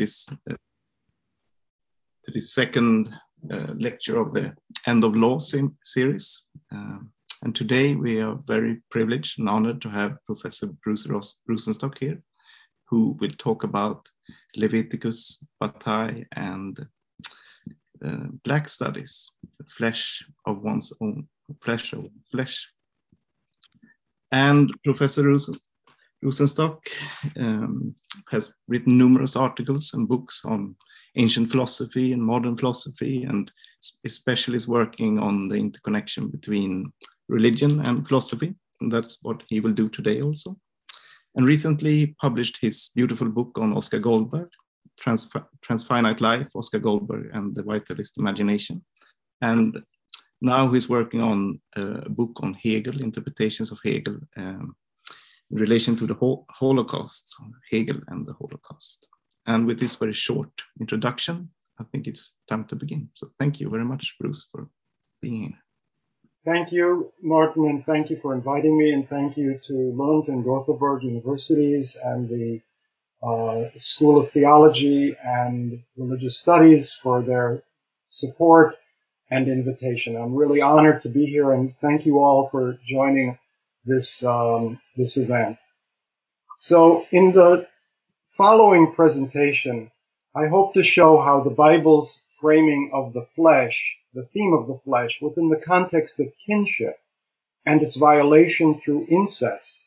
this 0.00 0.26
uh, 0.50 0.54
this 2.34 2.54
second 2.54 3.14
uh, 3.52 3.72
lecture 3.86 4.18
of 4.20 4.32
the 4.32 4.54
End 4.86 5.04
of 5.04 5.14
Law 5.14 5.38
series. 5.38 6.46
Um, 6.72 7.12
and 7.42 7.54
today 7.54 7.94
we 7.94 8.20
are 8.20 8.38
very 8.46 8.82
privileged 8.90 9.38
and 9.38 9.48
honored 9.48 9.80
to 9.82 9.88
have 9.88 10.24
Professor 10.26 10.68
Bruce 10.82 11.06
Ross 11.06 11.40
Rosenstock 11.48 11.98
here, 11.98 12.22
who 12.88 13.16
will 13.20 13.34
talk 13.38 13.64
about 13.64 14.08
Leviticus, 14.56 15.44
Bataille, 15.60 16.24
and 16.32 16.86
uh, 18.04 18.28
Black 18.44 18.68
Studies, 18.68 19.30
the 19.58 19.64
flesh 19.76 20.24
of 20.46 20.62
one's 20.62 20.92
own 21.00 21.28
flesh 21.62 21.92
of 21.92 22.06
flesh. 22.30 22.68
And 24.32 24.70
Professor 24.84 25.24
Rosen, 25.24 25.54
Rosenstock 26.24 26.78
um, 27.36 27.94
has 28.30 28.52
written 28.68 28.98
numerous 28.98 29.36
articles 29.36 29.92
and 29.94 30.08
books 30.08 30.42
on 30.44 30.76
ancient 31.16 31.50
philosophy 31.50 32.12
and 32.12 32.22
modern 32.22 32.56
philosophy, 32.56 33.24
and 33.24 33.50
especially 34.04 34.56
is 34.56 34.68
working 34.68 35.18
on 35.18 35.48
the 35.48 35.56
interconnection 35.56 36.28
between 36.28 36.92
religion 37.28 37.80
and 37.86 38.06
philosophy. 38.06 38.54
And 38.80 38.92
that's 38.92 39.18
what 39.22 39.42
he 39.48 39.60
will 39.60 39.72
do 39.72 39.88
today 39.88 40.22
also. 40.22 40.56
And 41.36 41.46
recently 41.46 41.92
he 41.92 42.14
published 42.20 42.58
his 42.60 42.90
beautiful 42.94 43.28
book 43.28 43.56
on 43.56 43.76
Oskar 43.76 43.98
Goldberg, 43.98 44.48
Trans 45.00 45.28
Transfinite 45.64 46.20
Life, 46.20 46.48
Oskar 46.54 46.80
Goldberg 46.80 47.30
and 47.32 47.54
the 47.54 47.62
Vitalist 47.62 48.18
Imagination. 48.18 48.84
And 49.40 49.82
now 50.40 50.72
he's 50.72 50.88
working 50.88 51.20
on 51.20 51.60
a 51.76 52.08
book 52.08 52.40
on 52.42 52.54
Hegel, 52.54 53.00
interpretations 53.00 53.70
of 53.70 53.78
Hegel 53.84 54.18
um, 54.36 54.74
in 55.50 55.58
relation 55.58 55.96
to 55.96 56.06
the 56.06 56.44
Holocaust, 56.50 57.36
Hegel 57.70 58.00
and 58.08 58.26
the 58.26 58.34
Holocaust. 58.34 59.08
And 59.46 59.66
with 59.66 59.80
this 59.80 59.96
very 59.96 60.12
short 60.12 60.50
introduction, 60.80 61.50
I 61.80 61.84
think 61.84 62.06
it's 62.06 62.34
time 62.48 62.64
to 62.66 62.76
begin. 62.76 63.08
So 63.14 63.26
thank 63.38 63.58
you 63.60 63.68
very 63.70 63.84
much, 63.84 64.16
Bruce, 64.20 64.46
for 64.50 64.68
being 65.20 65.42
here. 65.42 65.58
Thank 66.44 66.72
you, 66.72 67.12
Martin, 67.22 67.66
and 67.66 67.84
thank 67.84 68.08
you 68.08 68.16
for 68.16 68.34
inviting 68.34 68.78
me, 68.78 68.92
and 68.92 69.08
thank 69.08 69.36
you 69.36 69.60
to 69.66 69.74
Lund 69.94 70.28
and 70.28 70.42
Gothenburg 70.42 71.02
universities 71.02 71.98
and 72.02 72.28
the 72.28 72.62
uh, 73.22 73.68
School 73.76 74.18
of 74.18 74.30
Theology 74.30 75.14
and 75.22 75.82
Religious 75.96 76.38
Studies 76.38 76.94
for 76.94 77.20
their 77.20 77.62
support 78.08 78.76
and 79.30 79.48
invitation. 79.48 80.16
I'm 80.16 80.34
really 80.34 80.62
honored 80.62 81.02
to 81.02 81.10
be 81.10 81.26
here, 81.26 81.52
and 81.52 81.76
thank 81.80 82.06
you 82.06 82.20
all 82.20 82.48
for 82.48 82.78
joining 82.84 83.38
this 83.84 84.22
um, 84.24 84.80
this 84.96 85.16
event. 85.16 85.58
So, 86.56 87.06
in 87.10 87.32
the 87.32 87.66
following 88.36 88.92
presentation, 88.92 89.90
I 90.34 90.46
hope 90.48 90.74
to 90.74 90.84
show 90.84 91.20
how 91.20 91.40
the 91.40 91.50
Bible's 91.50 92.22
framing 92.40 92.90
of 92.92 93.12
the 93.12 93.26
flesh, 93.34 93.98
the 94.14 94.26
theme 94.32 94.52
of 94.52 94.66
the 94.66 94.76
flesh, 94.76 95.20
within 95.20 95.48
the 95.48 95.56
context 95.64 96.20
of 96.20 96.32
kinship 96.46 96.98
and 97.66 97.82
its 97.82 97.96
violation 97.96 98.74
through 98.74 99.06
incest, 99.10 99.82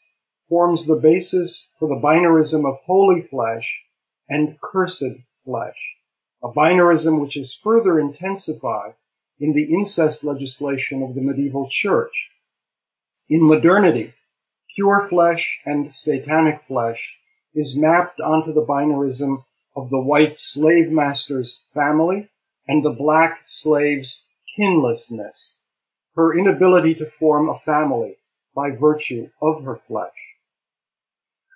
forms 0.47 0.85
the 0.85 0.95
basis 0.95 1.71
for 1.79 1.87
the 1.87 2.01
binarism 2.01 2.65
of 2.65 2.79
holy 2.85 3.21
flesh 3.21 3.83
and 4.29 4.59
cursed 4.61 5.17
flesh, 5.43 5.95
a 6.43 6.49
binarism 6.49 7.19
which 7.19 7.37
is 7.37 7.53
further 7.53 7.99
intensified 7.99 8.95
in 9.39 9.53
the 9.53 9.73
incest 9.73 10.23
legislation 10.23 11.01
of 11.01 11.15
the 11.15 11.21
medieval 11.21 11.67
church. 11.69 12.29
In 13.29 13.47
modernity, 13.47 14.13
pure 14.75 15.07
flesh 15.07 15.61
and 15.65 15.95
satanic 15.95 16.61
flesh 16.63 17.17
is 17.55 17.77
mapped 17.77 18.19
onto 18.19 18.51
the 18.51 18.65
binarism 18.65 19.45
of 19.75 19.89
the 19.89 20.01
white 20.01 20.37
slave 20.37 20.91
master's 20.91 21.63
family 21.73 22.29
and 22.67 22.83
the 22.83 22.89
black 22.89 23.41
slave's 23.45 24.27
kinlessness, 24.57 25.57
her 26.15 26.37
inability 26.37 26.95
to 26.95 27.05
form 27.05 27.47
a 27.47 27.59
family 27.59 28.17
by 28.53 28.71
virtue 28.71 29.29
of 29.41 29.63
her 29.63 29.77
flesh. 29.77 30.35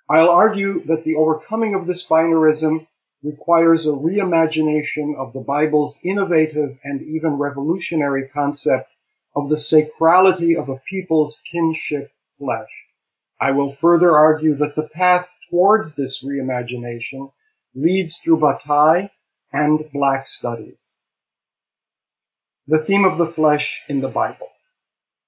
I'll 0.08 0.30
argue 0.30 0.82
that 0.84 1.04
the 1.04 1.16
overcoming 1.16 1.74
of 1.74 1.86
this 1.86 2.08
binarism 2.08 2.86
requires 3.22 3.86
a 3.86 3.90
reimagination 3.90 5.14
of 5.16 5.34
the 5.34 5.40
Bible's 5.40 6.00
innovative 6.02 6.78
and 6.82 7.02
even 7.02 7.32
revolutionary 7.32 8.26
concept 8.26 8.90
of 9.38 9.48
the 9.48 9.56
sacrality 9.56 10.58
of 10.58 10.68
a 10.68 10.80
people's 10.88 11.42
kinship 11.50 12.10
flesh. 12.38 12.86
I 13.40 13.52
will 13.52 13.72
further 13.72 14.16
argue 14.16 14.54
that 14.56 14.74
the 14.74 14.88
path 14.88 15.28
towards 15.50 15.94
this 15.94 16.24
reimagination 16.24 17.32
leads 17.74 18.18
through 18.18 18.40
Bataille 18.40 19.10
and 19.52 19.90
Black 19.92 20.26
studies. 20.26 20.96
The 22.66 22.84
theme 22.84 23.04
of 23.04 23.16
the 23.16 23.26
flesh 23.26 23.82
in 23.88 24.00
the 24.00 24.08
Bible. 24.08 24.48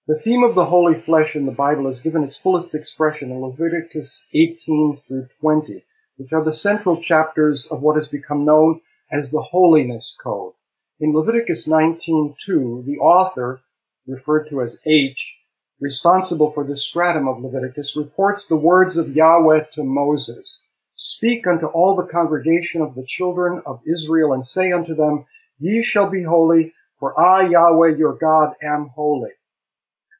The 0.06 0.18
theme 0.18 0.42
of 0.42 0.54
the 0.54 0.66
holy 0.66 0.98
flesh 0.98 1.36
in 1.36 1.46
the 1.46 1.52
Bible 1.52 1.88
is 1.88 2.00
given 2.00 2.24
its 2.24 2.36
fullest 2.36 2.74
expression 2.74 3.30
in 3.30 3.40
Leviticus 3.40 4.26
18 4.34 5.00
through 5.06 5.28
20, 5.40 5.84
which 6.16 6.32
are 6.32 6.44
the 6.44 6.52
central 6.52 7.00
chapters 7.00 7.68
of 7.70 7.82
what 7.82 7.96
has 7.96 8.08
become 8.08 8.44
known 8.44 8.80
as 9.12 9.30
the 9.30 9.40
Holiness 9.40 10.16
Code. 10.20 10.54
In 10.98 11.14
Leviticus 11.14 11.68
19:2, 11.68 12.84
the 12.84 12.98
author, 12.98 13.62
referred 14.06 14.48
to 14.48 14.60
as 14.60 14.80
H, 14.86 15.38
responsible 15.80 16.52
for 16.52 16.64
this 16.64 16.84
stratum 16.84 17.28
of 17.28 17.42
Leviticus, 17.42 17.96
reports 17.96 18.46
the 18.46 18.56
words 18.56 18.96
of 18.96 19.14
Yahweh 19.14 19.64
to 19.72 19.84
Moses. 19.84 20.64
Speak 20.94 21.46
unto 21.46 21.66
all 21.66 21.96
the 21.96 22.06
congregation 22.06 22.82
of 22.82 22.94
the 22.94 23.06
children 23.06 23.62
of 23.64 23.80
Israel 23.86 24.32
and 24.32 24.44
say 24.44 24.72
unto 24.72 24.94
them, 24.94 25.24
Ye 25.58 25.82
shall 25.82 26.10
be 26.10 26.22
holy, 26.22 26.74
for 26.98 27.18
I, 27.18 27.48
Yahweh 27.48 27.96
your 27.96 28.14
God, 28.14 28.54
am 28.62 28.88
holy. 28.94 29.30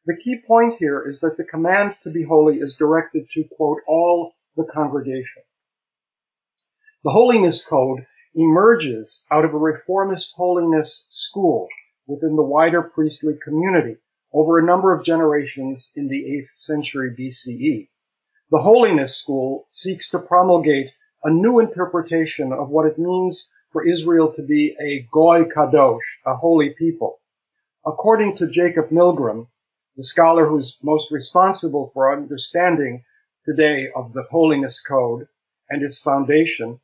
The 0.07 0.17
key 0.17 0.41
point 0.47 0.77
here 0.79 1.07
is 1.07 1.21
that 1.21 1.37
the 1.37 1.45
command 1.45 1.97
to 2.03 2.11
be 2.11 2.25
holy 2.25 2.59
is 2.59 2.77
directed 2.77 3.29
to, 3.31 3.45
quote, 3.57 3.81
all 3.87 4.33
the 4.57 4.65
congregation. 4.65 5.43
The 7.05 7.11
Holiness 7.11 7.65
Code 7.65 8.07
emerges 8.35 9.27
out 9.31 9.45
of 9.45 9.53
a 9.53 9.59
reformist 9.59 10.35
holiness 10.37 11.07
school 11.11 11.69
within 12.11 12.37
the 12.37 12.43
wider 12.43 12.83
priestly 12.83 13.35
community 13.43 13.97
over 14.33 14.59
a 14.59 14.65
number 14.65 14.93
of 14.93 15.05
generations 15.05 15.93
in 15.95 16.09
the 16.09 16.23
8th 16.25 16.57
century 16.57 17.15
BCE. 17.17 17.89
The 18.51 18.63
Holiness 18.63 19.17
School 19.17 19.69
seeks 19.71 20.11
to 20.11 20.19
promulgate 20.19 20.91
a 21.23 21.31
new 21.31 21.61
interpretation 21.61 22.53
of 22.53 22.69
what 22.69 22.87
it 22.87 22.99
means 22.99 23.53
for 23.71 23.87
Israel 23.87 24.33
to 24.33 24.43
be 24.43 24.77
a 24.81 25.07
Goy 25.13 25.45
Kadosh, 25.45 26.19
a 26.27 26.35
holy 26.35 26.71
people. 26.71 27.21
According 27.87 28.37
to 28.39 28.51
Jacob 28.51 28.91
Milgrom, 28.91 29.47
the 29.97 30.03
scholar 30.03 30.49
who's 30.49 30.79
most 30.83 31.13
responsible 31.13 31.91
for 31.95 32.13
understanding 32.13 33.05
today 33.45 33.89
of 33.95 34.13
the 34.13 34.25
Holiness 34.31 34.83
Code 34.83 35.29
and 35.69 35.83
its 35.83 36.03
foundation 36.03 36.81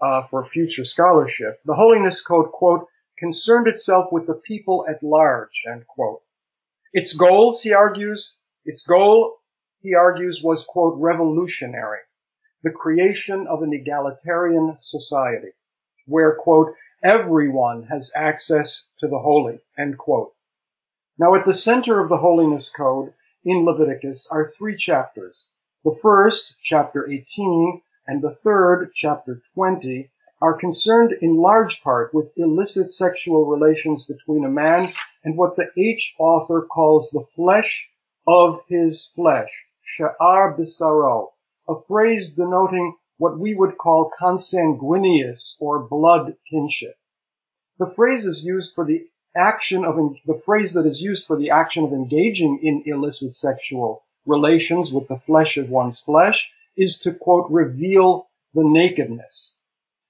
uh, 0.00 0.22
for 0.26 0.44
future 0.44 0.84
scholarship, 0.84 1.60
the 1.64 1.74
Holiness 1.74 2.20
Code, 2.20 2.52
quote, 2.52 2.86
concerned 3.18 3.66
itself 3.66 4.12
with 4.12 4.26
the 4.26 4.34
people 4.34 4.86
at 4.88 5.02
large, 5.02 5.62
end 5.66 5.86
quote. 5.86 6.22
Its 6.92 7.14
goals, 7.14 7.62
he 7.62 7.72
argues, 7.72 8.38
its 8.64 8.86
goal, 8.86 9.38
he 9.80 9.94
argues, 9.94 10.42
was, 10.42 10.64
quote, 10.64 10.98
revolutionary. 10.98 12.00
The 12.62 12.70
creation 12.70 13.46
of 13.46 13.62
an 13.62 13.72
egalitarian 13.72 14.76
society 14.80 15.52
where, 16.06 16.34
quote, 16.34 16.74
everyone 17.02 17.84
has 17.84 18.12
access 18.14 18.86
to 19.00 19.08
the 19.08 19.18
holy, 19.18 19.60
end 19.78 19.98
quote. 19.98 20.32
Now 21.18 21.34
at 21.34 21.44
the 21.44 21.54
center 21.54 22.00
of 22.00 22.08
the 22.08 22.18
holiness 22.18 22.70
code 22.70 23.12
in 23.44 23.64
Leviticus 23.64 24.28
are 24.30 24.50
three 24.50 24.76
chapters. 24.76 25.50
The 25.84 25.96
first, 26.02 26.56
chapter 26.62 27.08
18, 27.08 27.82
and 28.06 28.22
the 28.22 28.34
third, 28.34 28.90
chapter 28.94 29.40
20, 29.54 30.10
are 30.40 30.58
concerned 30.58 31.12
in 31.22 31.36
large 31.36 31.82
part 31.82 32.12
with 32.12 32.32
illicit 32.36 32.92
sexual 32.92 33.46
relations 33.46 34.04
between 34.06 34.44
a 34.44 34.50
man 34.50 34.92
and 35.24 35.36
what 35.36 35.56
the 35.56 35.70
H 35.76 36.14
author 36.18 36.62
calls 36.62 37.10
the 37.10 37.24
flesh 37.34 37.88
of 38.26 38.60
his 38.68 39.10
flesh, 39.14 39.50
sha'ar 39.98 40.58
bisaro, 40.58 41.28
a 41.68 41.74
phrase 41.88 42.32
denoting 42.32 42.96
what 43.18 43.38
we 43.38 43.54
would 43.54 43.78
call 43.78 44.10
consanguineous 44.18 45.56
or 45.58 45.82
blood 45.82 46.36
kinship. 46.50 46.96
The 47.78 47.86
phrase 47.86 48.26
is 48.26 48.44
used 48.44 48.74
for 48.74 48.84
the 48.84 49.06
action 49.34 49.84
of, 49.84 49.96
the 50.26 50.40
phrase 50.44 50.72
that 50.74 50.86
is 50.86 51.00
used 51.00 51.26
for 51.26 51.36
the 51.36 51.50
action 51.50 51.84
of 51.84 51.92
engaging 51.92 52.60
in 52.62 52.82
illicit 52.86 53.34
sexual 53.34 54.04
relations 54.24 54.92
with 54.92 55.08
the 55.08 55.18
flesh 55.18 55.56
of 55.56 55.70
one's 55.70 56.00
flesh 56.00 56.50
is 56.76 56.98
to 57.00 57.12
quote, 57.12 57.50
reveal 57.50 58.28
the 58.54 58.64
nakedness. 58.64 59.54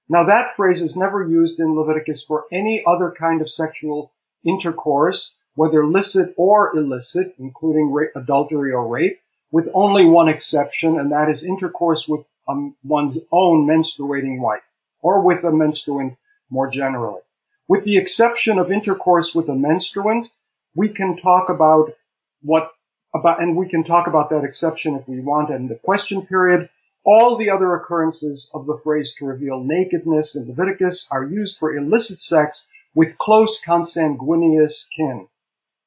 Now 0.09 0.23
that 0.23 0.55
phrase 0.55 0.81
is 0.81 0.95
never 0.95 1.23
used 1.23 1.59
in 1.59 1.75
Leviticus 1.75 2.23
for 2.23 2.45
any 2.51 2.83
other 2.85 3.11
kind 3.11 3.41
of 3.41 3.51
sexual 3.51 4.11
intercourse, 4.45 5.35
whether 5.55 5.85
licit 5.85 6.33
or 6.37 6.75
illicit, 6.75 7.35
including 7.37 7.91
rape, 7.91 8.11
adultery 8.15 8.71
or 8.71 8.87
rape, 8.87 9.19
with 9.51 9.69
only 9.73 10.05
one 10.05 10.29
exception, 10.29 10.99
and 10.99 11.11
that 11.11 11.29
is 11.29 11.43
intercourse 11.43 12.07
with 12.07 12.25
um, 12.47 12.75
one's 12.83 13.19
own 13.31 13.67
menstruating 13.67 14.39
wife 14.39 14.63
or 15.01 15.21
with 15.21 15.43
a 15.43 15.51
menstruant 15.51 16.17
more 16.49 16.69
generally. 16.69 17.21
With 17.67 17.83
the 17.83 17.97
exception 17.97 18.57
of 18.57 18.71
intercourse 18.71 19.35
with 19.35 19.49
a 19.49 19.55
menstruant, 19.55 20.29
we 20.75 20.89
can 20.89 21.17
talk 21.17 21.49
about 21.49 21.93
what 22.41 22.71
about, 23.13 23.41
and 23.41 23.57
we 23.57 23.67
can 23.67 23.83
talk 23.83 24.07
about 24.07 24.29
that 24.29 24.43
exception 24.43 24.95
if 24.95 25.07
we 25.07 25.19
want 25.19 25.49
in 25.49 25.67
the 25.67 25.75
question 25.75 26.25
period. 26.25 26.69
All 27.09 27.37
the 27.37 27.49
other 27.49 27.73
occurrences 27.73 28.51
of 28.53 28.65
the 28.65 28.77
phrase 28.83 29.15
to 29.15 29.25
reveal 29.25 29.63
nakedness 29.63 30.35
in 30.35 30.45
Leviticus 30.45 31.07
are 31.09 31.23
used 31.23 31.57
for 31.57 31.73
illicit 31.73 32.19
sex 32.19 32.67
with 32.93 33.17
close 33.17 33.63
consanguineous 33.63 34.89
kin. 34.93 35.29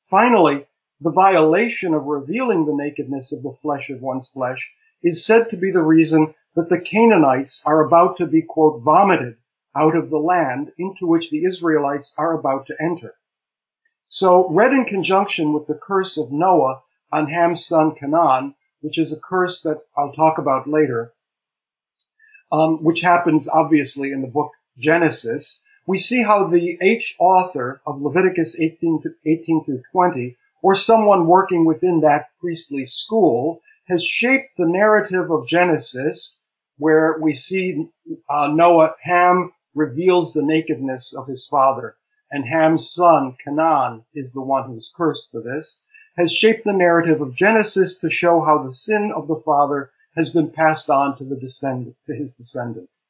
Finally, 0.03 0.67
the 0.99 1.13
violation 1.13 1.93
of 1.93 2.07
revealing 2.07 2.65
the 2.65 2.75
nakedness 2.75 3.35
of 3.35 3.43
the 3.43 3.53
flesh 3.53 3.91
of 3.91 4.01
one's 4.01 4.29
flesh 4.29 4.73
is 5.03 5.23
said 5.23 5.51
to 5.51 5.59
be 5.59 5.71
the 5.71 5.83
reason 5.83 6.35
that 6.55 6.71
the 6.71 6.81
Canaanites 6.81 7.63
are 7.67 7.85
about 7.85 8.17
to 8.17 8.25
be, 8.25 8.41
quote, 8.41 8.81
vomited 8.81 9.37
out 9.77 9.95
of 9.95 10.09
the 10.09 10.19
land 10.19 10.73
into 10.79 11.07
which 11.07 11.31
the 11.31 11.45
Israelites 11.45 12.15
are 12.17 12.33
about 12.33 12.65
to 12.67 12.77
enter. 12.81 13.17
So, 14.09 14.49
read 14.49 14.73
in 14.73 14.87
conjunction 14.87 15.53
with 15.53 15.67
the 15.67 15.79
curse 15.79 16.17
of 16.17 16.33
Noah 16.33 16.81
on 17.13 17.27
Ham's 17.27 17.67
son 17.67 17.95
Canaan, 17.95 18.55
which 18.81 18.99
is 18.99 19.13
a 19.13 19.21
curse 19.21 19.63
that 19.63 19.83
I'll 19.97 20.13
talk 20.13 20.39
about 20.39 20.69
later, 20.69 21.13
um, 22.53 22.83
which 22.83 23.01
happens 23.01 23.49
obviously 23.49 24.13
in 24.13 24.23
the 24.23 24.29
book 24.29 24.53
Genesis, 24.79 25.61
we 25.87 25.99
see 25.99 26.23
how 26.23 26.47
the 26.47 26.79
H 26.81 27.17
author 27.19 27.81
of 27.87 28.01
Leviticus 28.01 28.61
18, 28.61 29.03
18 29.27 29.65
through 29.65 29.83
20, 29.93 30.37
or 30.63 30.75
someone 30.75 31.27
working 31.27 31.65
within 31.65 32.01
that 32.01 32.29
priestly 32.41 32.85
school, 32.87 33.61
has 33.89 34.05
shaped 34.05 34.57
the 34.57 34.69
narrative 34.69 35.31
of 35.31 35.47
Genesis, 35.47 36.39
where 36.79 37.19
we 37.21 37.33
see 37.33 37.89
uh, 38.29 38.49
Noah, 38.49 38.95
Ham 39.03 39.53
reveals 39.75 40.33
the 40.33 40.43
nakedness 40.43 41.15
of 41.15 41.27
his 41.27 41.47
father, 41.47 41.97
and 42.31 42.47
Ham's 42.47 42.89
son, 42.91 43.37
Canaan, 43.43 44.05
is 44.15 44.33
the 44.33 44.43
one 44.43 44.65
who 44.67 44.77
is 44.77 44.93
cursed 44.95 45.29
for 45.31 45.43
this, 45.43 45.83
has 46.21 46.35
shaped 46.35 46.65
the 46.65 46.73
narrative 46.75 47.23
of 47.23 47.35
Genesis 47.35 47.97
to 47.97 48.11
show 48.11 48.43
how 48.43 48.59
the 48.63 48.75
sin 48.75 49.11
of 49.11 49.27
the 49.27 49.41
father 49.43 49.91
has 50.15 50.29
been 50.29 50.51
passed 50.51 50.91
on 50.91 51.17
to 51.17 51.25
the 51.25 51.35
descendant, 51.35 51.97
to 52.05 52.15
his 52.15 52.35
descendants. 52.35 53.05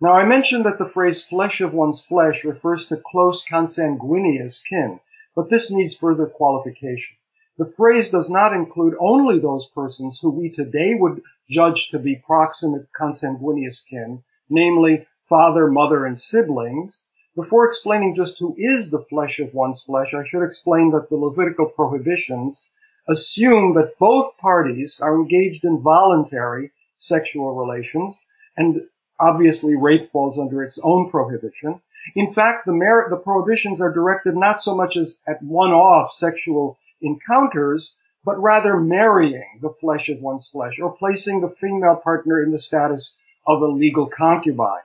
Now 0.00 0.14
I 0.14 0.24
mentioned 0.24 0.64
that 0.64 0.78
the 0.78 0.88
phrase 0.88 1.22
flesh 1.22 1.60
of 1.60 1.74
one's 1.74 2.02
flesh 2.02 2.44
refers 2.44 2.86
to 2.86 2.96
close 2.96 3.44
consanguineous 3.44 4.62
kin, 4.66 5.00
but 5.36 5.50
this 5.50 5.70
needs 5.70 5.94
further 5.94 6.26
qualification. 6.26 7.18
The 7.58 7.66
phrase 7.66 8.08
does 8.08 8.30
not 8.30 8.54
include 8.54 8.94
only 8.98 9.38
those 9.38 9.66
persons 9.66 10.18
who 10.20 10.30
we 10.30 10.48
today 10.48 10.94
would 10.94 11.22
judge 11.50 11.90
to 11.90 11.98
be 11.98 12.16
proximate 12.16 12.88
consanguineous 12.98 13.86
kin, 13.86 14.22
namely 14.48 15.06
father, 15.22 15.70
mother, 15.70 16.06
and 16.06 16.18
siblings. 16.18 17.04
Before 17.34 17.64
explaining 17.64 18.14
just 18.14 18.38
who 18.38 18.54
is 18.58 18.90
the 18.90 19.00
flesh 19.00 19.40
of 19.40 19.54
one's 19.54 19.82
flesh, 19.82 20.12
I 20.12 20.22
should 20.22 20.44
explain 20.44 20.90
that 20.90 21.08
the 21.08 21.16
Levitical 21.16 21.66
prohibitions 21.66 22.70
assume 23.08 23.72
that 23.72 23.98
both 23.98 24.36
parties 24.36 25.00
are 25.00 25.16
engaged 25.16 25.64
in 25.64 25.80
voluntary 25.80 26.72
sexual 26.98 27.54
relations, 27.54 28.26
and 28.54 28.82
obviously 29.18 29.74
rape 29.74 30.12
falls 30.12 30.38
under 30.38 30.62
its 30.62 30.78
own 30.84 31.08
prohibition. 31.08 31.80
In 32.14 32.34
fact, 32.34 32.66
the, 32.66 32.74
mer- 32.74 33.08
the 33.08 33.16
prohibitions 33.16 33.80
are 33.80 33.92
directed 33.92 34.36
not 34.36 34.60
so 34.60 34.76
much 34.76 34.98
as 34.98 35.22
at 35.26 35.42
one-off 35.42 36.12
sexual 36.12 36.76
encounters, 37.00 37.96
but 38.24 38.40
rather 38.42 38.78
marrying 38.78 39.58
the 39.62 39.70
flesh 39.70 40.10
of 40.10 40.20
one's 40.20 40.48
flesh 40.48 40.78
or 40.78 40.92
placing 40.92 41.40
the 41.40 41.48
female 41.48 41.96
partner 41.96 42.42
in 42.42 42.50
the 42.50 42.58
status 42.58 43.16
of 43.46 43.62
a 43.62 43.66
legal 43.66 44.06
concubine. 44.06 44.82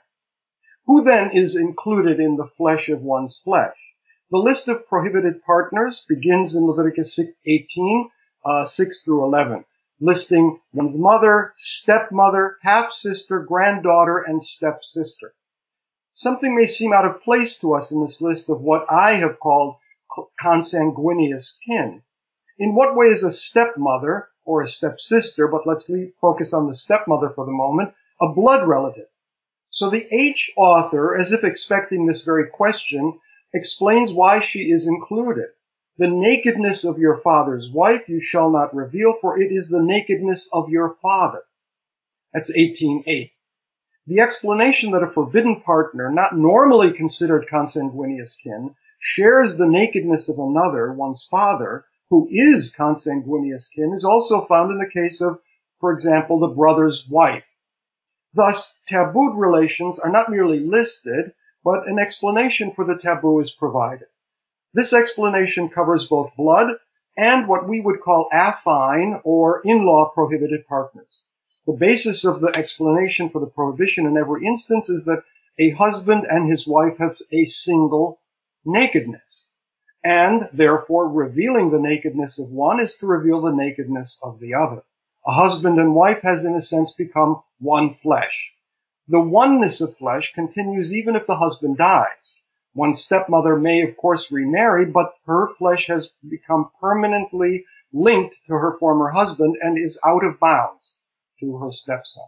Who 0.88 1.04
then 1.04 1.32
is 1.32 1.58
included 1.58 2.18
in 2.18 2.38
the 2.38 2.48
flesh 2.48 2.88
of 2.88 3.02
one's 3.02 3.38
flesh? 3.38 3.76
The 4.32 4.38
list 4.38 4.70
of 4.70 4.88
prohibited 4.88 5.44
partners 5.44 6.06
begins 6.08 6.56
in 6.56 6.66
Leviticus 6.66 7.20
18, 7.46 8.10
uh, 8.46 8.64
6 8.64 9.04
through 9.04 9.26
11, 9.26 9.66
listing 10.00 10.62
one's 10.72 10.98
mother, 10.98 11.52
stepmother, 11.58 12.56
half-sister, 12.62 13.42
granddaughter, 13.42 14.20
and 14.20 14.42
stepsister. 14.42 15.34
Something 16.14 16.56
may 16.56 16.66
seem 16.66 16.94
out 16.94 17.06
of 17.06 17.22
place 17.22 17.60
to 17.60 17.74
us 17.74 17.92
in 17.92 18.02
this 18.02 18.22
list 18.22 18.50
of 18.50 18.62
what 18.62 18.86
I 18.90 19.16
have 19.16 19.42
called 19.42 19.76
consanguineous 20.40 21.60
kin. 21.68 22.04
In 22.58 22.76
what 22.76 22.96
way 22.96 23.08
is 23.08 23.24
a 23.24 23.32
stepmother 23.32 24.30
or 24.46 24.62
a 24.62 24.68
stepsister, 24.70 25.50
but 25.50 25.68
let's 25.68 25.90
leave, 25.90 26.14
focus 26.22 26.54
on 26.54 26.68
the 26.68 26.76
stepmother 26.76 27.30
for 27.30 27.46
the 27.46 27.52
moment, 27.52 27.94
a 28.22 28.30
blood 28.30 28.66
relative? 28.66 29.08
So 29.70 29.90
the 29.90 30.08
H 30.12 30.52
author, 30.56 31.16
as 31.16 31.32
if 31.32 31.44
expecting 31.44 32.06
this 32.06 32.24
very 32.24 32.48
question, 32.48 33.20
explains 33.54 34.14
why 34.14 34.40
she 34.40 34.72
is 34.72 34.88
included. 34.88 35.48
The 35.98 36.10
nakedness 36.10 36.86
of 36.86 37.00
your 37.00 37.18
father's 37.18 37.70
wife 37.70 38.08
you 38.08 38.20
shall 38.20 38.50
not 38.50 38.76
reveal, 38.76 39.14
for 39.20 39.40
it 39.40 39.52
is 39.52 39.70
the 39.70 39.82
nakedness 39.82 40.50
of 40.54 40.70
your 40.70 40.96
father. 41.02 41.44
That's 42.34 42.56
18.8. 42.56 43.32
The 44.06 44.20
explanation 44.20 44.92
that 44.92 45.04
a 45.04 45.08
forbidden 45.08 45.62
partner, 45.62 46.12
not 46.12 46.38
normally 46.38 46.92
considered 46.92 47.48
consanguineous 47.48 48.38
kin, 48.38 48.76
shares 49.00 49.58
the 49.58 49.68
nakedness 49.68 50.30
of 50.30 50.40
another, 50.40 50.94
one's 50.94 51.28
father, 51.30 51.86
who 52.10 52.28
is 52.30 52.74
consanguineous 52.74 53.68
kin, 53.68 53.92
is 53.94 54.06
also 54.06 54.46
found 54.46 54.72
in 54.72 54.78
the 54.78 54.90
case 54.90 55.20
of, 55.20 55.40
for 55.80 55.92
example, 55.92 56.40
the 56.40 56.48
brother's 56.48 57.08
wife. 57.10 57.44
Thus, 58.38 58.78
tabooed 58.88 59.36
relations 59.36 59.98
are 59.98 60.12
not 60.12 60.30
merely 60.30 60.60
listed, 60.60 61.34
but 61.64 61.88
an 61.88 61.98
explanation 61.98 62.70
for 62.70 62.86
the 62.86 62.96
taboo 62.96 63.40
is 63.40 63.50
provided. 63.50 64.10
This 64.76 64.94
explanation 64.94 65.70
covers 65.70 66.06
both 66.06 66.36
blood 66.36 66.76
and 67.18 67.48
what 67.48 67.68
we 67.68 67.82
would 67.82 68.00
call 68.00 68.30
affine 68.32 69.22
or 69.24 69.62
in-law 69.66 70.12
prohibited 70.14 70.68
partners. 70.68 71.26
The 71.66 71.74
basis 71.74 72.26
of 72.26 72.40
the 72.42 72.56
explanation 72.56 73.28
for 73.28 73.40
the 73.40 73.48
prohibition 73.48 74.06
in 74.06 74.18
every 74.18 74.46
instance 74.46 74.88
is 74.88 75.06
that 75.06 75.24
a 75.58 75.72
husband 75.72 76.28
and 76.30 76.48
his 76.48 76.68
wife 76.68 77.00
have 77.00 77.18
a 77.32 77.46
single 77.46 78.20
nakedness. 78.64 79.50
And 80.04 80.48
therefore, 80.54 81.10
revealing 81.10 81.72
the 81.72 81.80
nakedness 81.80 82.38
of 82.38 82.52
one 82.52 82.80
is 82.80 82.96
to 83.00 83.08
reveal 83.08 83.42
the 83.42 83.52
nakedness 83.52 84.22
of 84.22 84.40
the 84.40 84.54
other. 84.54 84.84
A 85.28 85.34
husband 85.34 85.78
and 85.78 85.94
wife 85.94 86.22
has 86.22 86.46
in 86.46 86.56
a 86.56 86.62
sense 86.62 86.94
become 86.94 87.44
one 87.60 87.94
flesh. 87.94 88.54
The 89.10 89.20
oneness 89.20 89.82
of 89.82 89.98
flesh 89.98 90.32
continues 90.32 90.96
even 90.96 91.18
if 91.18 91.28
the 91.28 91.36
husband 91.36 91.78
dies. 91.78 92.44
One 92.72 92.94
stepmother 92.94 93.58
may 93.58 93.82
of 93.82 93.98
course 93.98 94.32
remarry, 94.32 94.86
but 94.86 95.16
her 95.26 95.50
flesh 95.58 95.88
has 95.88 96.14
become 96.30 96.72
permanently 96.80 97.66
linked 97.92 98.38
to 98.48 98.54
her 98.54 98.78
former 98.80 99.10
husband 99.10 99.58
and 99.62 99.78
is 99.78 100.00
out 100.06 100.24
of 100.24 100.40
bounds 100.40 100.96
to 101.42 101.58
her 101.58 101.74
stepson. 101.74 102.28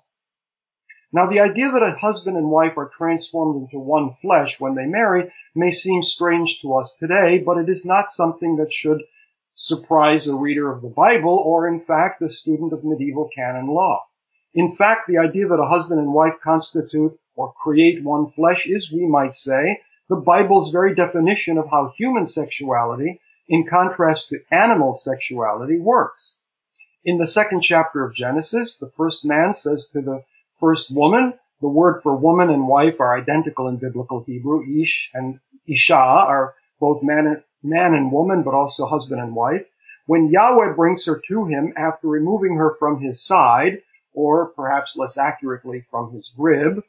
Now 1.13 1.25
the 1.25 1.39
idea 1.39 1.71
that 1.71 1.81
a 1.81 1.97
husband 1.97 2.35
and 2.35 2.50
wife 2.50 2.77
are 2.77 2.89
transformed 2.89 3.62
into 3.62 3.79
one 3.79 4.12
flesh 4.12 4.59
when 4.59 4.75
they 4.75 4.85
marry 4.85 5.31
may 5.55 5.71
seem 5.71 6.01
strange 6.01 6.59
to 6.62 6.75
us 6.75 6.97
today, 7.00 7.39
but 7.39 7.57
it 7.57 7.69
is 7.69 7.85
not 7.85 8.12
something 8.12 8.57
that 8.57 8.73
should 8.73 9.03
surprise 9.59 10.25
a 10.25 10.35
reader 10.35 10.71
of 10.71 10.81
the 10.81 10.87
Bible 10.87 11.37
or 11.37 11.67
in 11.67 11.81
fact 11.81 12.21
a 12.21 12.29
student 12.29 12.71
of 12.71 12.85
medieval 12.85 13.29
canon 13.35 13.67
law. 13.67 14.05
In 14.53 14.73
fact, 14.73 15.01
the 15.05 15.17
idea 15.17 15.47
that 15.47 15.59
a 15.59 15.67
husband 15.67 15.99
and 15.99 16.13
wife 16.13 16.35
constitute 16.41 17.19
or 17.35 17.53
create 17.61 18.01
one 18.01 18.25
flesh 18.25 18.65
is, 18.67 18.91
we 18.91 19.05
might 19.05 19.35
say, 19.35 19.81
the 20.07 20.15
Bible's 20.15 20.71
very 20.71 20.95
definition 20.95 21.57
of 21.57 21.69
how 21.69 21.93
human 21.97 22.25
sexuality, 22.25 23.19
in 23.49 23.65
contrast 23.65 24.29
to 24.29 24.39
animal 24.49 24.93
sexuality, 24.93 25.77
works. 25.77 26.37
In 27.03 27.17
the 27.17 27.27
second 27.27 27.61
chapter 27.61 28.05
of 28.05 28.15
Genesis, 28.15 28.77
the 28.77 28.89
first 28.89 29.25
man 29.25 29.53
says 29.53 29.89
to 29.91 30.01
the 30.01 30.23
first 30.57 30.89
woman, 30.95 31.33
the 31.61 31.67
word 31.67 31.99
for 32.01 32.15
woman 32.15 32.49
and 32.49 32.67
wife 32.67 33.01
are 33.01 33.15
identical 33.15 33.67
in 33.67 33.75
biblical 33.75 34.23
Hebrew. 34.25 34.63
Ish 34.81 35.11
and 35.13 35.39
Isha 35.67 35.93
are 35.95 36.55
both 36.79 37.03
man 37.03 37.27
and, 37.27 37.43
man 37.63 37.93
and 37.93 38.11
woman, 38.11 38.43
but 38.43 38.53
also 38.53 38.85
husband 38.85 39.21
and 39.21 39.35
wife. 39.35 39.67
When 40.05 40.29
Yahweh 40.29 40.73
brings 40.73 41.05
her 41.05 41.21
to 41.27 41.45
him 41.45 41.73
after 41.77 42.07
removing 42.07 42.55
her 42.55 42.73
from 42.79 43.01
his 43.01 43.21
side, 43.21 43.81
or 44.13 44.47
perhaps 44.47 44.97
less 44.97 45.17
accurately 45.17 45.83
from 45.89 46.11
his 46.11 46.33
rib. 46.37 46.83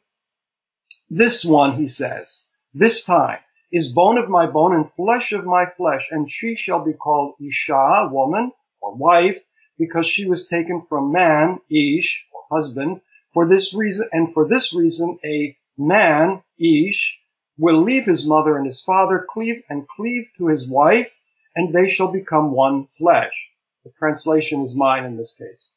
This 1.09 1.45
one, 1.45 1.77
he 1.77 1.87
says, 1.87 2.47
this 2.73 3.03
time 3.03 3.39
is 3.71 3.91
bone 3.91 4.17
of 4.17 4.29
my 4.29 4.45
bone 4.45 4.73
and 4.73 4.89
flesh 4.89 5.31
of 5.31 5.45
my 5.45 5.65
flesh, 5.65 6.09
and 6.11 6.29
she 6.29 6.55
shall 6.55 6.83
be 6.83 6.93
called 6.93 7.35
Isha, 7.39 8.09
woman, 8.11 8.51
or 8.81 8.95
wife, 8.95 9.43
because 9.77 10.05
she 10.05 10.27
was 10.27 10.47
taken 10.47 10.81
from 10.81 11.11
man, 11.11 11.59
Ish, 11.69 12.27
or 12.33 12.55
husband. 12.55 13.01
For 13.33 13.47
this 13.47 13.73
reason, 13.73 14.09
and 14.11 14.33
for 14.33 14.47
this 14.47 14.73
reason, 14.73 15.17
a 15.23 15.57
man, 15.77 16.43
Ish, 16.59 17.17
will 17.57 17.81
leave 17.81 18.05
his 18.05 18.25
mother 18.25 18.57
and 18.57 18.65
his 18.65 18.81
father, 18.81 19.25
cleave 19.29 19.63
and 19.69 19.87
cleave 19.87 20.29
to 20.37 20.47
his 20.47 20.67
wife, 20.67 21.11
and 21.55 21.73
they 21.73 21.87
shall 21.87 22.11
become 22.11 22.51
one 22.51 22.87
flesh. 22.97 23.51
The 23.83 23.91
translation 23.91 24.61
is 24.61 24.75
mine 24.75 25.03
in 25.03 25.17
this 25.17 25.33
case. 25.33 25.71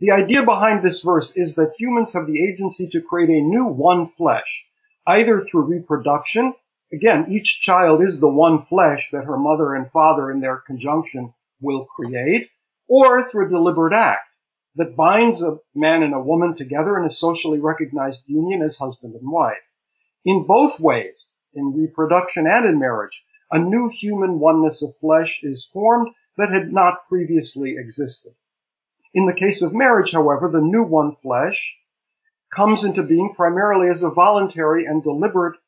The 0.00 0.12
idea 0.12 0.44
behind 0.44 0.82
this 0.82 1.02
verse 1.02 1.36
is 1.36 1.56
that 1.56 1.74
humans 1.78 2.12
have 2.12 2.26
the 2.26 2.42
agency 2.42 2.88
to 2.88 3.02
create 3.02 3.30
a 3.30 3.42
new 3.42 3.64
one 3.66 4.06
flesh, 4.06 4.64
either 5.06 5.40
through 5.44 5.62
reproduction. 5.62 6.54
Again, 6.92 7.26
each 7.28 7.60
child 7.60 8.00
is 8.02 8.20
the 8.20 8.28
one 8.28 8.60
flesh 8.62 9.10
that 9.10 9.24
her 9.24 9.36
mother 9.36 9.74
and 9.74 9.90
father 9.90 10.30
in 10.30 10.40
their 10.40 10.58
conjunction 10.58 11.34
will 11.60 11.84
create, 11.84 12.48
or 12.88 13.28
through 13.28 13.46
a 13.46 13.50
deliberate 13.50 13.92
act 13.92 14.28
that 14.76 14.96
binds 14.96 15.42
a 15.42 15.58
man 15.74 16.04
and 16.04 16.14
a 16.14 16.20
woman 16.20 16.54
together 16.54 16.96
in 16.96 17.04
a 17.04 17.10
socially 17.10 17.58
recognized 17.58 18.28
union 18.28 18.62
as 18.62 18.78
husband 18.78 19.14
and 19.14 19.28
wife. 19.28 19.56
In 20.24 20.46
both 20.46 20.80
ways, 20.80 21.32
in 21.54 21.74
reproduction 21.74 22.46
and 22.46 22.66
in 22.66 22.78
marriage, 22.78 23.24
a 23.50 23.58
new 23.58 23.88
human 23.88 24.38
oneness 24.38 24.82
of 24.82 24.96
flesh 24.96 25.40
is 25.42 25.66
formed 25.72 26.14
that 26.36 26.52
had 26.52 26.72
not 26.72 27.08
previously 27.08 27.76
existed. 27.78 28.32
In 29.14 29.26
the 29.26 29.34
case 29.34 29.62
of 29.62 29.74
marriage, 29.74 30.12
however, 30.12 30.50
the 30.50 30.60
new 30.60 30.82
one 30.82 31.12
flesh 31.12 31.76
comes 32.54 32.84
into 32.84 33.02
being 33.02 33.34
primarily 33.34 33.88
as 33.88 34.02
a 34.02 34.10
voluntary 34.10 34.84
and 34.84 35.02
deliberate 35.02 35.58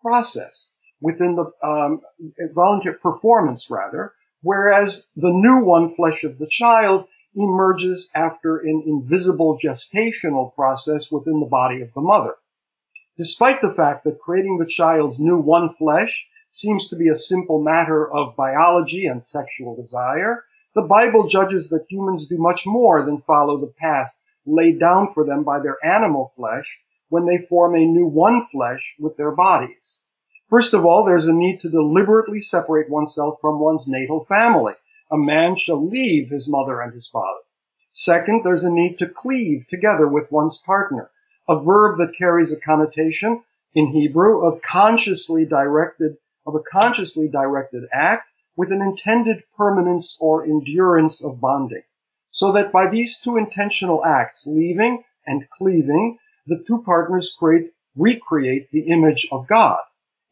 process 0.00 0.72
within 1.00 1.34
the 1.36 1.50
um, 1.62 2.00
voluntary 2.54 2.96
performance, 2.98 3.68
rather, 3.70 4.12
whereas 4.42 5.08
the 5.16 5.32
new 5.32 5.64
one 5.64 5.94
flesh 5.94 6.24
of 6.24 6.38
the 6.38 6.48
child 6.48 7.06
emerges 7.34 8.10
after 8.14 8.58
an 8.58 8.82
invisible 8.86 9.58
gestational 9.58 10.54
process 10.54 11.10
within 11.10 11.40
the 11.40 11.46
body 11.46 11.80
of 11.80 11.92
the 11.94 12.00
mother. 12.00 12.34
Despite 13.22 13.62
the 13.62 13.70
fact 13.72 14.02
that 14.02 14.18
creating 14.18 14.58
the 14.58 14.66
child's 14.66 15.20
new 15.20 15.38
one 15.38 15.68
flesh 15.68 16.26
seems 16.50 16.88
to 16.88 16.96
be 16.96 17.08
a 17.08 17.14
simple 17.14 17.62
matter 17.62 18.12
of 18.12 18.34
biology 18.34 19.06
and 19.06 19.22
sexual 19.22 19.76
desire, 19.76 20.42
the 20.74 20.82
Bible 20.82 21.28
judges 21.28 21.68
that 21.68 21.86
humans 21.88 22.26
do 22.26 22.36
much 22.36 22.66
more 22.66 23.04
than 23.04 23.18
follow 23.18 23.60
the 23.60 23.72
path 23.78 24.16
laid 24.44 24.80
down 24.80 25.06
for 25.06 25.24
them 25.24 25.44
by 25.44 25.60
their 25.60 25.76
animal 25.84 26.32
flesh 26.34 26.82
when 27.10 27.24
they 27.26 27.38
form 27.38 27.76
a 27.76 27.86
new 27.86 28.08
one 28.08 28.44
flesh 28.44 28.96
with 28.98 29.16
their 29.16 29.30
bodies. 29.30 30.00
First 30.50 30.74
of 30.74 30.84
all, 30.84 31.04
there's 31.04 31.28
a 31.28 31.32
need 31.32 31.60
to 31.60 31.70
deliberately 31.70 32.40
separate 32.40 32.90
oneself 32.90 33.38
from 33.40 33.60
one's 33.60 33.86
natal 33.86 34.24
family. 34.24 34.74
A 35.12 35.16
man 35.16 35.54
shall 35.54 35.80
leave 35.80 36.30
his 36.30 36.48
mother 36.48 36.80
and 36.80 36.92
his 36.92 37.06
father. 37.06 37.42
Second, 37.92 38.42
there's 38.42 38.64
a 38.64 38.74
need 38.74 38.98
to 38.98 39.06
cleave 39.06 39.68
together 39.68 40.08
with 40.08 40.32
one's 40.32 40.58
partner, 40.58 41.12
a 41.48 41.62
verb 41.62 41.98
that 41.98 42.16
carries 42.16 42.52
a 42.52 42.60
connotation 42.60 43.42
in 43.74 43.88
Hebrew 43.88 44.46
of 44.46 44.62
consciously 44.62 45.44
directed, 45.44 46.16
of 46.46 46.54
a 46.54 46.60
consciously 46.60 47.28
directed 47.28 47.84
act 47.92 48.30
with 48.56 48.70
an 48.70 48.82
intended 48.82 49.42
permanence 49.56 50.16
or 50.20 50.44
endurance 50.44 51.24
of 51.24 51.40
bonding. 51.40 51.82
So 52.30 52.52
that 52.52 52.72
by 52.72 52.88
these 52.88 53.20
two 53.20 53.36
intentional 53.36 54.04
acts, 54.04 54.46
leaving 54.46 55.04
and 55.26 55.48
cleaving, 55.50 56.18
the 56.46 56.62
two 56.66 56.82
partners 56.82 57.34
create, 57.38 57.72
recreate 57.96 58.70
the 58.70 58.88
image 58.88 59.28
of 59.30 59.46
God 59.46 59.80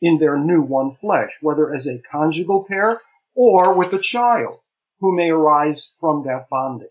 in 0.00 0.18
their 0.18 0.38
new 0.38 0.62
one 0.62 0.92
flesh, 0.92 1.38
whether 1.40 1.72
as 1.72 1.86
a 1.86 1.98
conjugal 1.98 2.64
pair 2.64 3.00
or 3.34 3.74
with 3.74 3.92
a 3.92 3.98
child 3.98 4.60
who 5.00 5.14
may 5.14 5.30
arise 5.30 5.94
from 6.00 6.24
that 6.24 6.48
bonding. 6.50 6.88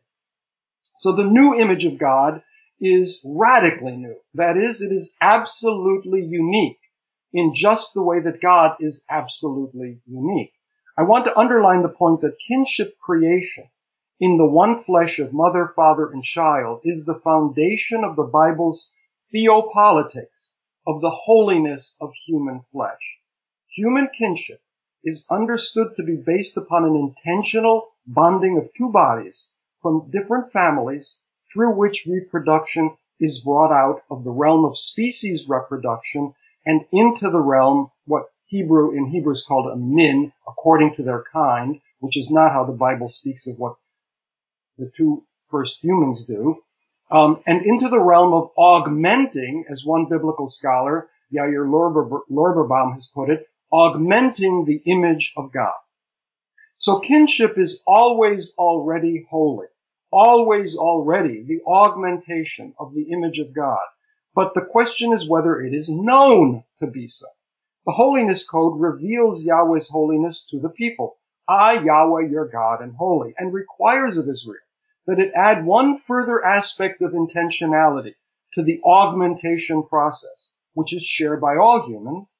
So 0.95 1.11
the 1.11 1.25
new 1.25 1.53
image 1.53 1.85
of 1.85 1.97
God 1.97 2.43
is 2.79 3.21
radically 3.25 3.95
new. 3.95 4.15
That 4.33 4.57
is, 4.57 4.81
it 4.81 4.91
is 4.91 5.15
absolutely 5.21 6.23
unique 6.23 6.79
in 7.33 7.53
just 7.53 7.93
the 7.93 8.03
way 8.03 8.19
that 8.21 8.41
God 8.41 8.75
is 8.79 9.05
absolutely 9.09 9.99
unique. 10.05 10.53
I 10.97 11.03
want 11.03 11.25
to 11.25 11.37
underline 11.37 11.81
the 11.81 11.89
point 11.89 12.21
that 12.21 12.39
kinship 12.45 12.97
creation 12.99 13.69
in 14.19 14.37
the 14.37 14.45
one 14.45 14.83
flesh 14.83 15.19
of 15.19 15.31
mother, 15.31 15.71
father, 15.75 16.11
and 16.11 16.23
child 16.23 16.81
is 16.83 17.05
the 17.05 17.19
foundation 17.23 18.03
of 18.03 18.15
the 18.15 18.23
Bible's 18.23 18.91
theopolitics 19.33 20.55
of 20.85 21.01
the 21.01 21.11
holiness 21.11 21.95
of 22.01 22.11
human 22.25 22.61
flesh. 22.71 23.19
Human 23.75 24.09
kinship 24.09 24.61
is 25.03 25.25
understood 25.29 25.95
to 25.95 26.03
be 26.03 26.15
based 26.15 26.57
upon 26.57 26.83
an 26.83 26.95
intentional 26.95 27.91
bonding 28.05 28.57
of 28.57 28.73
two 28.73 28.91
bodies 28.91 29.51
from 29.81 30.09
different 30.09 30.51
families 30.51 31.21
through 31.51 31.75
which 31.75 32.05
reproduction 32.09 32.95
is 33.19 33.43
brought 33.43 33.71
out 33.71 34.03
of 34.09 34.23
the 34.23 34.31
realm 34.31 34.65
of 34.65 34.77
species 34.77 35.47
reproduction 35.47 36.33
and 36.65 36.85
into 36.91 37.29
the 37.29 37.41
realm, 37.41 37.91
what 38.05 38.25
Hebrew 38.45 38.91
in 38.91 39.07
Hebrew 39.07 39.33
is 39.33 39.43
called 39.47 39.71
a 39.71 39.75
min, 39.75 40.33
according 40.47 40.95
to 40.95 41.03
their 41.03 41.23
kind, 41.31 41.79
which 41.99 42.17
is 42.17 42.31
not 42.31 42.51
how 42.51 42.63
the 42.63 42.73
Bible 42.73 43.09
speaks 43.09 43.47
of 43.47 43.57
what 43.57 43.75
the 44.77 44.91
two 44.95 45.25
first 45.45 45.83
humans 45.83 46.25
do, 46.25 46.61
um, 47.11 47.41
and 47.45 47.65
into 47.65 47.89
the 47.89 47.99
realm 47.99 48.33
of 48.33 48.51
augmenting, 48.57 49.65
as 49.69 49.85
one 49.85 50.07
biblical 50.09 50.47
scholar, 50.47 51.09
Yair 51.33 51.65
Lorberbaum, 52.29 52.93
has 52.93 53.11
put 53.13 53.29
it, 53.29 53.47
augmenting 53.71 54.65
the 54.65 54.81
image 54.85 55.33
of 55.37 55.51
God. 55.51 55.73
So 56.77 56.99
kinship 56.99 57.57
is 57.57 57.81
always 57.85 58.53
already 58.57 59.27
holy, 59.29 59.67
always 60.11 60.75
already 60.75 61.43
the 61.43 61.61
augmentation 61.67 62.73
of 62.79 62.93
the 62.93 63.11
image 63.11 63.39
of 63.39 63.53
God. 63.53 63.83
But 64.35 64.53
the 64.53 64.65
question 64.65 65.13
is 65.13 65.27
whether 65.27 65.59
it 65.59 65.73
is 65.73 65.89
known 65.89 66.63
to 66.79 66.87
be 66.87 67.07
so. 67.07 67.27
The 67.85 67.93
holiness 67.93 68.47
code 68.47 68.79
reveals 68.79 69.45
Yahweh's 69.45 69.89
holiness 69.89 70.45
to 70.51 70.59
the 70.59 70.69
people. 70.69 71.17
I, 71.47 71.79
Yahweh, 71.79 72.27
your 72.27 72.47
God, 72.47 72.81
am 72.81 72.93
holy, 72.93 73.33
and 73.37 73.53
requires 73.53 74.17
of 74.17 74.29
Israel 74.29 74.61
that 75.07 75.19
it 75.19 75.31
add 75.33 75.65
one 75.65 75.97
further 75.97 76.45
aspect 76.45 77.01
of 77.01 77.13
intentionality 77.13 78.13
to 78.53 78.61
the 78.61 78.79
augmentation 78.85 79.83
process, 79.83 80.51
which 80.73 80.93
is 80.93 81.03
shared 81.03 81.41
by 81.41 81.55
all 81.55 81.87
humans, 81.87 82.37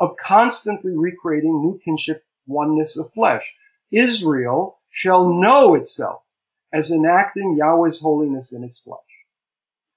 of 0.00 0.16
constantly 0.16 0.96
recreating 0.96 1.62
new 1.62 1.78
kinship 1.84 2.24
oneness 2.46 2.96
of 2.98 3.12
flesh. 3.12 3.56
Israel 3.92 4.80
shall 4.90 5.32
know 5.32 5.74
itself 5.74 6.22
as 6.72 6.90
enacting 6.90 7.56
Yahweh's 7.56 8.00
holiness 8.00 8.52
in 8.52 8.64
its 8.64 8.78
flesh. 8.78 8.98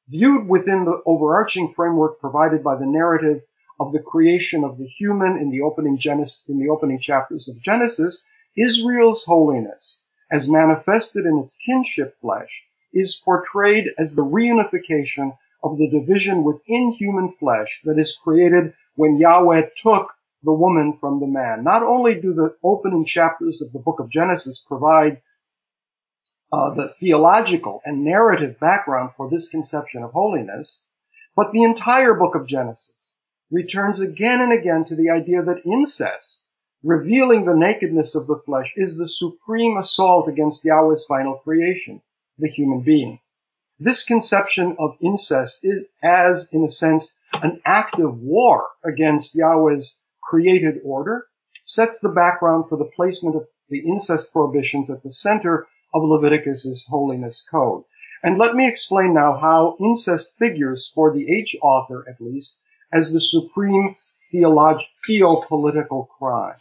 Viewed 0.08 0.48
within 0.48 0.86
the 0.86 1.02
overarching 1.06 1.72
framework 1.72 2.20
provided 2.20 2.64
by 2.64 2.76
the 2.76 2.86
narrative 2.86 3.44
of 3.80 3.92
the 3.92 4.00
creation 4.00 4.64
of 4.64 4.78
the 4.78 4.86
human 4.86 5.38
in 5.38 5.50
the 5.50 5.62
opening 5.62 5.98
Genesis, 5.98 6.44
in 6.48 6.60
the 6.60 6.70
opening 6.70 7.00
chapters 7.00 7.50
of 7.50 7.62
Genesis, 7.62 8.26
Israel's 8.56 9.24
holiness, 9.26 10.04
as 10.32 10.50
manifested 10.50 11.26
in 11.26 11.40
its 11.40 11.56
kinship 11.56 12.16
flesh, 12.22 12.64
is 12.94 13.20
portrayed 13.24 13.88
as 13.98 14.16
the 14.16 14.26
reunification 14.26 15.38
of 15.64 15.78
the 15.78 15.90
division 15.90 16.44
within 16.44 16.92
human 16.92 17.32
flesh 17.32 17.82
that 17.86 17.98
is 17.98 18.18
created 18.24 18.74
when 18.96 19.18
Yahweh 19.18 19.62
took 19.78 20.14
the 20.44 20.54
woman 20.54 20.94
from 20.94 21.20
the 21.20 21.28
man. 21.28 21.64
Not 21.64 21.84
only 21.84 22.16
do 22.16 22.34
the 22.34 22.56
opening 22.64 23.06
chapters 23.06 23.62
of 23.62 23.72
the 23.72 23.80
book 23.80 24.00
of 24.00 24.10
Genesis 24.10 24.60
provide 24.60 25.22
uh, 26.52 26.70
the 26.72 26.90
theological 27.00 27.82
and 27.86 28.04
narrative 28.04 28.60
background 28.60 29.12
for 29.16 29.30
this 29.30 29.50
conception 29.50 30.04
of 30.04 30.12
holiness, 30.12 30.84
but 31.36 31.52
the 31.52 31.64
entire 31.64 32.14
book 32.14 32.36
of 32.36 32.46
Genesis 32.46 33.16
returns 33.50 34.00
again 34.00 34.42
and 34.42 34.52
again 34.52 34.86
to 34.86 34.96
the 34.96 35.10
idea 35.10 35.42
that 35.44 35.66
incest, 35.66 36.44
revealing 36.84 37.46
the 37.46 37.56
nakedness 37.56 38.16
of 38.16 38.28
the 38.28 38.38
flesh, 38.38 38.74
is 38.76 38.98
the 38.98 39.08
supreme 39.08 39.78
assault 39.78 40.28
against 40.28 40.66
Yahweh's 40.66 41.06
final 41.06 41.36
creation, 41.36 42.02
the 42.38 42.50
human 42.50 42.82
being. 42.82 43.20
This 43.80 44.04
conception 44.04 44.76
of 44.78 44.98
incest 45.02 45.60
is 45.64 45.86
as, 46.04 46.50
in 46.54 46.64
a 46.64 46.70
sense, 46.70 47.18
an 47.42 47.62
active 47.66 48.20
war 48.20 48.68
against 48.86 49.36
Yahweh's 49.36 50.02
created 50.22 50.76
order, 50.84 51.28
sets 51.64 52.00
the 52.00 52.10
background 52.10 52.68
for 52.68 52.78
the 52.78 52.90
placement 52.96 53.36
of 53.36 53.48
the 53.70 53.80
incest 53.80 54.32
prohibitions 54.32 54.90
at 54.90 55.04
the 55.04 55.12
center 55.12 55.68
of 55.94 56.04
Leviticus's 56.04 56.88
holiness 56.90 57.46
code. 57.50 57.84
And 58.24 58.38
let 58.38 58.56
me 58.56 58.68
explain 58.68 59.14
now 59.14 59.38
how 59.38 59.78
incest 59.80 60.34
figures, 60.38 60.92
for 60.94 61.14
the 61.14 61.32
H 61.32 61.56
author 61.62 62.06
at 62.08 62.22
least, 62.22 62.60
as 62.94 63.12
the 63.12 63.22
supreme 63.22 63.96
theolog- 64.32 64.84
theopolitical 65.08 66.08
crime. 66.08 66.58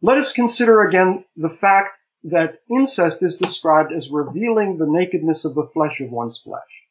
Let 0.00 0.18
us 0.18 0.32
consider 0.32 0.82
again 0.82 1.24
the 1.36 1.50
fact 1.50 1.98
that 2.24 2.58
incest 2.70 3.22
is 3.22 3.36
described 3.36 3.92
as 3.92 4.10
revealing 4.10 4.78
the 4.78 4.86
nakedness 4.86 5.44
of 5.44 5.54
the 5.54 5.66
flesh 5.66 6.00
of 6.00 6.10
one's 6.10 6.38
flesh. 6.38 6.84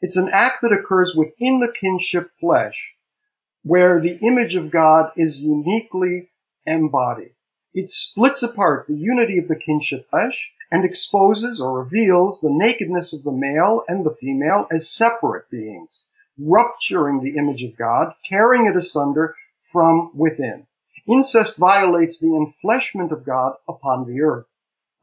It's 0.00 0.16
an 0.16 0.30
act 0.32 0.62
that 0.62 0.72
occurs 0.72 1.14
within 1.14 1.60
the 1.60 1.72
kinship 1.72 2.30
flesh, 2.40 2.94
where 3.62 4.00
the 4.00 4.18
image 4.22 4.54
of 4.54 4.70
God 4.70 5.10
is 5.16 5.42
uniquely 5.42 6.30
embodied. 6.66 7.32
It 7.72 7.90
splits 7.90 8.42
apart 8.42 8.86
the 8.88 8.96
unity 8.96 9.38
of 9.38 9.46
the 9.46 9.54
kinship 9.54 10.06
flesh 10.10 10.52
and 10.72 10.84
exposes 10.84 11.60
or 11.60 11.80
reveals 11.80 12.40
the 12.40 12.50
nakedness 12.50 13.12
of 13.12 13.22
the 13.22 13.32
male 13.32 13.84
and 13.86 14.04
the 14.04 14.10
female 14.14 14.66
as 14.72 14.90
separate 14.90 15.48
beings, 15.50 16.06
rupturing 16.36 17.20
the 17.20 17.36
image 17.38 17.62
of 17.62 17.76
God, 17.76 18.14
tearing 18.24 18.66
it 18.66 18.76
asunder 18.76 19.36
from 19.72 20.10
within. 20.16 20.66
Incest 21.06 21.58
violates 21.58 22.18
the 22.18 22.28
enfleshment 22.28 23.12
of 23.12 23.24
God 23.24 23.54
upon 23.68 24.04
the 24.04 24.20
earth. 24.20 24.46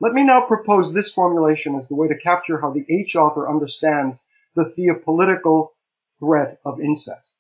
Let 0.02 0.14
me 0.14 0.26
now 0.26 0.42
propose 0.42 0.94
this 0.94 1.12
formulation 1.12 1.74
as 1.74 1.88
the 1.88 1.96
way 1.96 2.10
to 2.10 2.18
capture 2.18 2.60
how 2.60 2.72
the 2.72 2.86
H 2.90 3.16
author 3.16 3.50
understands 3.50 4.26
the 4.56 4.74
theopolitical 4.78 5.70
threat 6.20 6.60
of 6.66 6.82
incest. 6.82 7.37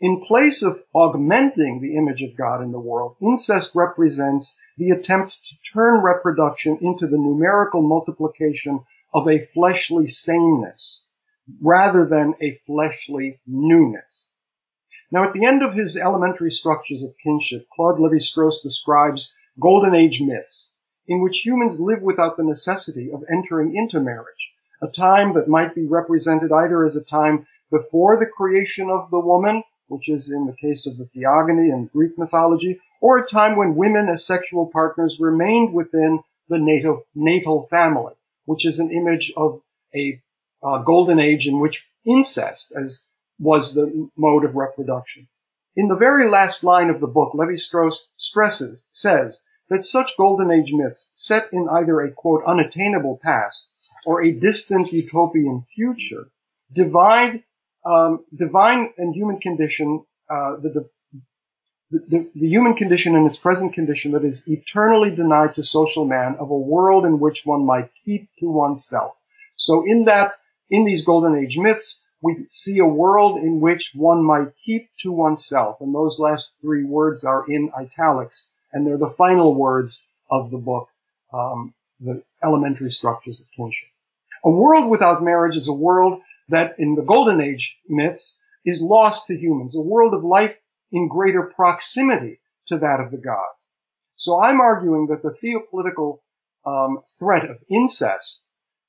In 0.00 0.24
place 0.24 0.62
of 0.62 0.82
augmenting 0.94 1.80
the 1.80 1.94
image 1.94 2.22
of 2.22 2.34
God 2.34 2.62
in 2.62 2.72
the 2.72 2.80
world, 2.80 3.16
incest 3.20 3.72
represents 3.74 4.56
the 4.78 4.88
attempt 4.88 5.44
to 5.44 5.56
turn 5.74 6.02
reproduction 6.02 6.78
into 6.80 7.06
the 7.06 7.18
numerical 7.18 7.82
multiplication 7.82 8.80
of 9.12 9.28
a 9.28 9.44
fleshly 9.44 10.08
sameness 10.08 11.04
rather 11.60 12.06
than 12.06 12.34
a 12.40 12.52
fleshly 12.66 13.40
newness. 13.46 14.30
Now, 15.12 15.24
at 15.28 15.34
the 15.34 15.44
end 15.44 15.62
of 15.62 15.74
his 15.74 15.98
elementary 15.98 16.50
structures 16.50 17.02
of 17.02 17.18
kinship, 17.22 17.66
Claude 17.74 17.98
Lévi-Strauss 17.98 18.62
describes 18.62 19.34
golden 19.58 19.94
age 19.94 20.22
myths 20.22 20.74
in 21.06 21.20
which 21.20 21.44
humans 21.44 21.78
live 21.78 22.00
without 22.00 22.38
the 22.38 22.44
necessity 22.44 23.10
of 23.12 23.24
entering 23.30 23.74
into 23.74 24.00
marriage, 24.00 24.52
a 24.80 24.88
time 24.88 25.34
that 25.34 25.48
might 25.48 25.74
be 25.74 25.86
represented 25.86 26.52
either 26.52 26.84
as 26.84 26.96
a 26.96 27.04
time 27.04 27.46
before 27.70 28.16
the 28.16 28.26
creation 28.26 28.88
of 28.88 29.10
the 29.10 29.20
woman, 29.20 29.62
which 29.90 30.08
is 30.08 30.32
in 30.32 30.46
the 30.46 30.56
case 30.56 30.86
of 30.86 30.96
the 30.96 31.06
theogony 31.06 31.70
and 31.70 31.90
Greek 31.92 32.16
mythology, 32.16 32.80
or 33.00 33.18
a 33.18 33.26
time 33.26 33.56
when 33.56 33.74
women 33.74 34.08
as 34.08 34.24
sexual 34.24 34.66
partners 34.66 35.18
remained 35.18 35.74
within 35.74 36.20
the 36.48 36.58
native, 36.58 36.96
natal 37.14 37.66
family, 37.68 38.14
which 38.44 38.64
is 38.64 38.78
an 38.78 38.90
image 38.90 39.32
of 39.36 39.60
a 39.94 40.20
uh, 40.62 40.78
golden 40.78 41.18
age 41.18 41.46
in 41.48 41.58
which 41.58 41.86
incest 42.04 42.72
as 42.76 43.04
was 43.38 43.74
the 43.74 44.08
mode 44.16 44.44
of 44.44 44.54
reproduction. 44.54 45.26
In 45.74 45.88
the 45.88 45.96
very 45.96 46.28
last 46.28 46.62
line 46.62 46.90
of 46.90 47.00
the 47.00 47.06
book, 47.06 47.32
Levi-Strauss 47.34 48.08
stresses, 48.16 48.86
says 48.92 49.44
that 49.68 49.84
such 49.84 50.16
golden 50.16 50.50
age 50.50 50.72
myths 50.72 51.12
set 51.14 51.48
in 51.52 51.68
either 51.70 52.00
a 52.00 52.10
quote 52.10 52.44
unattainable 52.44 53.18
past 53.22 53.70
or 54.04 54.22
a 54.22 54.32
distant 54.32 54.92
utopian 54.92 55.62
future 55.62 56.28
divide 56.72 57.44
um, 57.84 58.24
divine 58.34 58.92
and 58.98 59.14
human 59.14 59.38
condition, 59.38 60.04
uh, 60.28 60.56
the, 60.56 60.88
the, 61.90 62.30
the, 62.34 62.48
human 62.48 62.74
condition 62.74 63.16
in 63.16 63.26
its 63.26 63.36
present 63.36 63.72
condition 63.72 64.12
that 64.12 64.24
is 64.24 64.46
eternally 64.48 65.10
denied 65.10 65.54
to 65.54 65.62
social 65.62 66.04
man 66.04 66.36
of 66.38 66.50
a 66.50 66.58
world 66.58 67.04
in 67.04 67.18
which 67.18 67.44
one 67.44 67.64
might 67.64 67.90
keep 68.04 68.28
to 68.38 68.50
oneself. 68.50 69.14
So 69.56 69.84
in 69.84 70.04
that, 70.04 70.34
in 70.70 70.84
these 70.84 71.04
golden 71.04 71.36
age 71.36 71.58
myths, 71.58 72.02
we 72.22 72.44
see 72.48 72.78
a 72.78 72.86
world 72.86 73.38
in 73.38 73.60
which 73.60 73.92
one 73.94 74.22
might 74.22 74.54
keep 74.56 74.90
to 75.00 75.10
oneself. 75.10 75.80
And 75.80 75.94
those 75.94 76.20
last 76.20 76.54
three 76.60 76.84
words 76.84 77.24
are 77.24 77.44
in 77.50 77.70
italics, 77.76 78.50
and 78.72 78.86
they're 78.86 78.98
the 78.98 79.10
final 79.10 79.54
words 79.54 80.06
of 80.30 80.50
the 80.50 80.58
book, 80.58 80.88
um, 81.32 81.74
The 81.98 82.22
Elementary 82.44 82.90
Structures 82.90 83.40
of 83.40 83.46
Kinship. 83.56 83.88
A 84.44 84.50
world 84.50 84.88
without 84.88 85.22
marriage 85.22 85.56
is 85.56 85.68
a 85.68 85.72
world 85.72 86.20
that 86.50 86.74
in 86.78 86.94
the 86.94 87.04
Golden 87.04 87.40
Age 87.40 87.78
myths 87.88 88.38
is 88.64 88.82
lost 88.82 89.26
to 89.26 89.36
humans, 89.36 89.76
a 89.76 89.80
world 89.80 90.14
of 90.14 90.24
life 90.24 90.58
in 90.92 91.08
greater 91.08 91.42
proximity 91.42 92.40
to 92.66 92.78
that 92.78 93.00
of 93.00 93.10
the 93.10 93.18
gods. 93.18 93.70
So 94.16 94.40
I'm 94.40 94.60
arguing 94.60 95.06
that 95.06 95.22
the 95.22 95.30
theopolitical 95.30 96.18
um, 96.66 97.02
threat 97.18 97.48
of 97.48 97.62
incest 97.70 98.44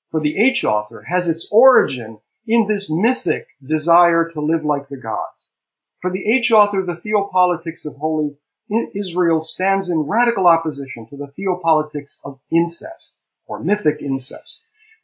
for 0.10 0.20
the 0.20 0.38
H 0.38 0.66
author 0.66 1.06
has 1.08 1.28
its 1.28 1.48
origin 1.52 2.20
in 2.46 2.68
this 2.68 2.92
mythic 2.92 3.48
desire 3.66 4.28
to 4.30 4.42
live 4.42 4.66
like 4.66 4.90
the 4.90 4.98
gods. 4.98 5.52
For 6.02 6.12
the 6.12 6.30
H 6.30 6.52
author, 6.52 6.84
the 6.84 6.98
theopolitics 6.98 7.86
of 7.86 7.96
holy 7.98 8.36
Israel 8.96 9.42
stands 9.42 9.90
in 9.90 10.00
radical 10.00 10.48
opposition 10.48 11.06
to 11.10 11.18
the 11.18 11.28
theopolitics 11.28 12.20
of 12.24 12.40
incest 12.52 13.18
or 13.46 13.62
mythic 13.62 14.02
incest, 14.02 14.61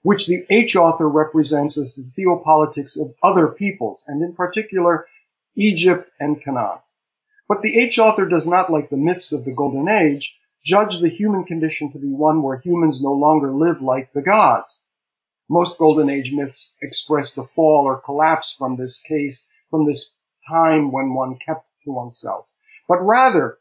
which 0.07 0.25
the 0.25 0.45
H 0.49 0.77
author 0.77 1.09
represents 1.09 1.77
as 1.77 1.95
the 1.95 2.09
theopolitics 2.17 2.97
of 2.97 3.13
other 3.21 3.49
peoples, 3.49 4.05
and 4.07 4.23
in 4.23 4.33
particular, 4.33 5.05
Egypt 5.57 6.09
and 6.17 6.41
Canaan. 6.41 6.79
But 7.49 7.61
the 7.61 7.77
H 7.77 7.99
author 7.99 8.25
does 8.25 8.47
not, 8.47 8.71
like 8.71 8.89
the 8.89 8.95
myths 8.95 9.33
of 9.33 9.43
the 9.43 9.51
Golden 9.51 9.89
Age, 9.89 10.39
judge 10.63 11.01
the 11.01 11.09
human 11.09 11.43
condition 11.43 11.91
to 11.91 11.99
be 11.99 12.07
one 12.07 12.41
where 12.41 12.59
humans 12.59 13.01
no 13.01 13.11
longer 13.11 13.51
live 13.51 13.81
like 13.81 14.13
the 14.13 14.21
gods. 14.21 14.81
Most 15.49 15.77
Golden 15.77 16.09
Age 16.09 16.31
myths 16.31 16.75
express 16.81 17.35
the 17.35 17.43
fall 17.43 17.83
or 17.83 17.99
collapse 17.99 18.55
from 18.57 18.77
this 18.77 19.01
case, 19.01 19.49
from 19.69 19.85
this 19.85 20.13
time 20.47 20.89
when 20.89 21.15
one 21.15 21.37
kept 21.45 21.65
to 21.83 21.91
oneself. 21.91 22.45
But 22.87 23.01
rather, 23.01 23.57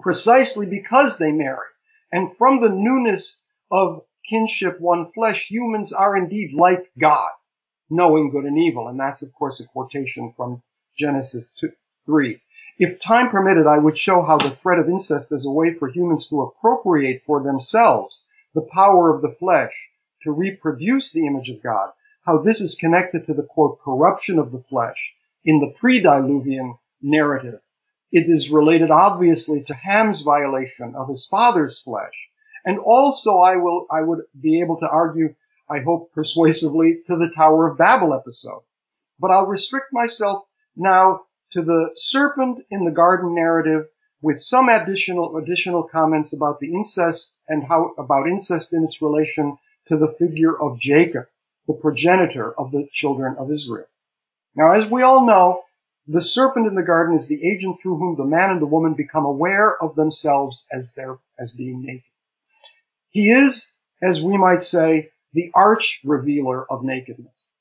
precisely 0.00 0.64
because 0.64 1.18
they 1.18 1.30
marry, 1.30 1.68
and 2.10 2.34
from 2.34 2.62
the 2.62 2.70
newness 2.70 3.42
of 3.70 4.06
kinship 4.28 4.80
one 4.80 5.04
flesh, 5.12 5.48
humans 5.48 5.92
are 5.92 6.16
indeed 6.16 6.52
like 6.54 6.90
God, 6.98 7.30
knowing 7.90 8.30
good 8.30 8.44
and 8.44 8.58
evil. 8.58 8.88
And 8.88 8.98
that's, 8.98 9.22
of 9.22 9.32
course, 9.32 9.60
a 9.60 9.66
quotation 9.66 10.30
from 10.30 10.62
Genesis 10.96 11.52
2, 11.58 11.70
3. 12.06 12.40
If 12.78 13.00
time 13.00 13.30
permitted, 13.30 13.66
I 13.66 13.78
would 13.78 13.98
show 13.98 14.22
how 14.22 14.38
the 14.38 14.50
threat 14.50 14.78
of 14.78 14.88
incest 14.88 15.32
is 15.32 15.46
a 15.46 15.50
way 15.50 15.72
for 15.74 15.88
humans 15.88 16.28
to 16.28 16.42
appropriate 16.42 17.22
for 17.22 17.42
themselves 17.42 18.26
the 18.54 18.62
power 18.62 19.14
of 19.14 19.22
the 19.22 19.30
flesh 19.30 19.90
to 20.22 20.32
reproduce 20.32 21.12
the 21.12 21.26
image 21.26 21.50
of 21.50 21.62
God, 21.62 21.90
how 22.24 22.38
this 22.38 22.60
is 22.60 22.74
connected 22.74 23.26
to 23.26 23.34
the 23.34 23.42
quote, 23.42 23.80
corruption 23.82 24.38
of 24.38 24.52
the 24.52 24.60
flesh 24.60 25.14
in 25.44 25.60
the 25.60 25.72
pre-diluvian 25.78 26.78
narrative. 27.00 27.60
It 28.10 28.28
is 28.28 28.50
related 28.50 28.90
obviously 28.90 29.62
to 29.64 29.74
Ham's 29.74 30.20
violation 30.20 30.94
of 30.94 31.08
his 31.08 31.26
father's 31.26 31.78
flesh. 31.78 32.28
And 32.64 32.78
also 32.78 33.38
I 33.38 33.56
will, 33.56 33.86
I 33.90 34.02
would 34.02 34.22
be 34.40 34.60
able 34.60 34.78
to 34.78 34.88
argue, 34.88 35.34
I 35.68 35.80
hope 35.80 36.12
persuasively, 36.12 36.98
to 37.06 37.16
the 37.16 37.30
Tower 37.30 37.68
of 37.68 37.78
Babel 37.78 38.14
episode. 38.14 38.62
But 39.18 39.30
I'll 39.30 39.46
restrict 39.46 39.88
myself 39.92 40.44
now 40.76 41.22
to 41.52 41.62
the 41.62 41.90
serpent 41.94 42.64
in 42.70 42.84
the 42.84 42.90
garden 42.90 43.34
narrative 43.34 43.86
with 44.20 44.40
some 44.40 44.68
additional, 44.68 45.36
additional 45.36 45.82
comments 45.82 46.32
about 46.32 46.60
the 46.60 46.72
incest 46.72 47.34
and 47.48 47.64
how, 47.64 47.92
about 47.98 48.28
incest 48.28 48.72
in 48.72 48.84
its 48.84 49.02
relation 49.02 49.58
to 49.86 49.96
the 49.96 50.08
figure 50.08 50.58
of 50.58 50.78
Jacob, 50.78 51.26
the 51.66 51.74
progenitor 51.74 52.58
of 52.58 52.70
the 52.70 52.88
children 52.92 53.36
of 53.38 53.50
Israel. 53.50 53.86
Now, 54.54 54.72
as 54.72 54.86
we 54.86 55.02
all 55.02 55.26
know, 55.26 55.62
the 56.06 56.22
serpent 56.22 56.66
in 56.66 56.74
the 56.74 56.82
garden 56.82 57.16
is 57.16 57.26
the 57.26 57.44
agent 57.44 57.78
through 57.80 57.96
whom 57.96 58.16
the 58.16 58.24
man 58.24 58.50
and 58.50 58.60
the 58.60 58.66
woman 58.66 58.94
become 58.94 59.24
aware 59.24 59.80
of 59.82 59.94
themselves 59.94 60.66
as 60.72 60.92
their, 60.92 61.18
as 61.38 61.52
being 61.52 61.82
naked. 61.82 62.11
He 63.12 63.30
is, 63.30 63.72
as 64.02 64.22
we 64.22 64.38
might 64.38 64.62
say, 64.62 65.10
the 65.34 65.50
arch 65.54 66.00
revealer 66.02 66.64
of 66.72 66.82
nakedness. 66.82 67.52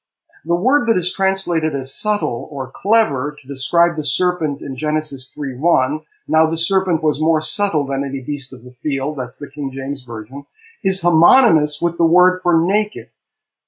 The 0.45 0.55
word 0.55 0.87
that 0.87 0.95
is 0.95 1.13
translated 1.13 1.75
as 1.75 1.93
subtle 1.93 2.47
or 2.49 2.71
clever 2.73 3.35
to 3.39 3.47
describe 3.47 3.97
the 3.97 4.05
serpent 4.05 4.61
in 4.61 4.77
Genesis 4.77 5.29
3:1, 5.37 6.03
now 6.25 6.49
the 6.49 6.57
serpent 6.57 7.03
was 7.03 7.19
more 7.19 7.41
subtle 7.41 7.85
than 7.85 8.05
any 8.05 8.21
beast 8.21 8.53
of 8.53 8.63
the 8.63 8.71
field, 8.71 9.17
that's 9.17 9.37
the 9.37 9.49
King 9.49 9.71
James 9.71 10.03
Version, 10.03 10.45
is 10.85 11.01
homonymous 11.01 11.81
with 11.81 11.97
the 11.97 12.05
word 12.05 12.39
for 12.41 12.65
naked, 12.65 13.09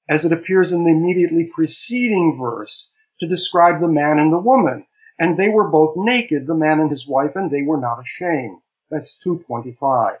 as 0.08 0.24
it 0.24 0.32
appears 0.32 0.72
in 0.72 0.84
the 0.84 0.90
immediately 0.90 1.44
preceding 1.54 2.34
verse 2.36 2.90
to 3.20 3.28
describe 3.28 3.80
the 3.80 3.88
man 3.88 4.18
and 4.18 4.32
the 4.32 4.38
woman. 4.38 4.86
And 5.18 5.36
they 5.36 5.50
were 5.50 5.68
both 5.68 5.94
naked, 5.98 6.46
the 6.46 6.54
man 6.54 6.80
and 6.80 6.90
his 6.90 7.06
wife, 7.06 7.36
and 7.36 7.50
they 7.50 7.62
were 7.62 7.78
not 7.78 8.00
ashamed. 8.00 8.62
That's 8.90 9.18
225. 9.18 10.18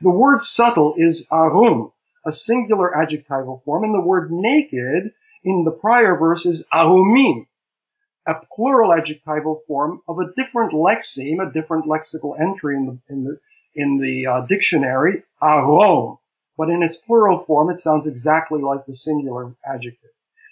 The 0.00 0.10
word 0.10 0.42
subtle 0.42 0.94
is 0.96 1.26
arum, 1.32 1.92
a 2.24 2.32
singular 2.32 2.96
adjectival 2.96 3.58
form, 3.58 3.84
and 3.84 3.94
the 3.94 4.00
word 4.00 4.30
naked 4.30 5.12
in 5.44 5.64
the 5.64 5.70
prior 5.70 6.16
verse 6.16 6.44
is 6.46 6.66
arumim, 6.72 7.46
a 8.26 8.34
plural 8.54 8.92
adjectival 8.92 9.56
form 9.66 10.02
of 10.08 10.18
a 10.18 10.32
different 10.34 10.72
lexeme, 10.72 11.46
a 11.46 11.52
different 11.52 11.86
lexical 11.86 12.38
entry 12.40 12.76
in 12.76 12.86
the, 12.86 12.98
in 13.08 13.24
the, 13.24 13.38
in 13.74 13.98
the 13.98 14.26
uh, 14.26 14.40
dictionary, 14.46 15.22
arom 15.40 16.18
but 16.56 16.70
in 16.70 16.82
its 16.82 16.96
plural 16.96 17.38
form, 17.38 17.70
it 17.70 17.78
sounds 17.78 18.06
exactly 18.06 18.60
like 18.60 18.86
the 18.86 18.94
singular 18.94 19.54
adjective. 19.64 20.10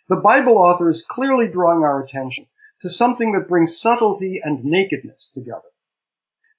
The 0.09 0.17
Bible 0.17 0.59
author 0.59 0.91
is 0.91 1.03
clearly 1.05 1.49
drawing 1.49 1.83
our 1.83 2.03
attention 2.03 2.47
to 2.83 2.91
something 2.91 3.33
that 3.33 3.49
brings 3.49 3.81
subtlety 3.81 4.41
and 4.43 4.65
nakedness 4.65 5.31
together. 5.31 5.63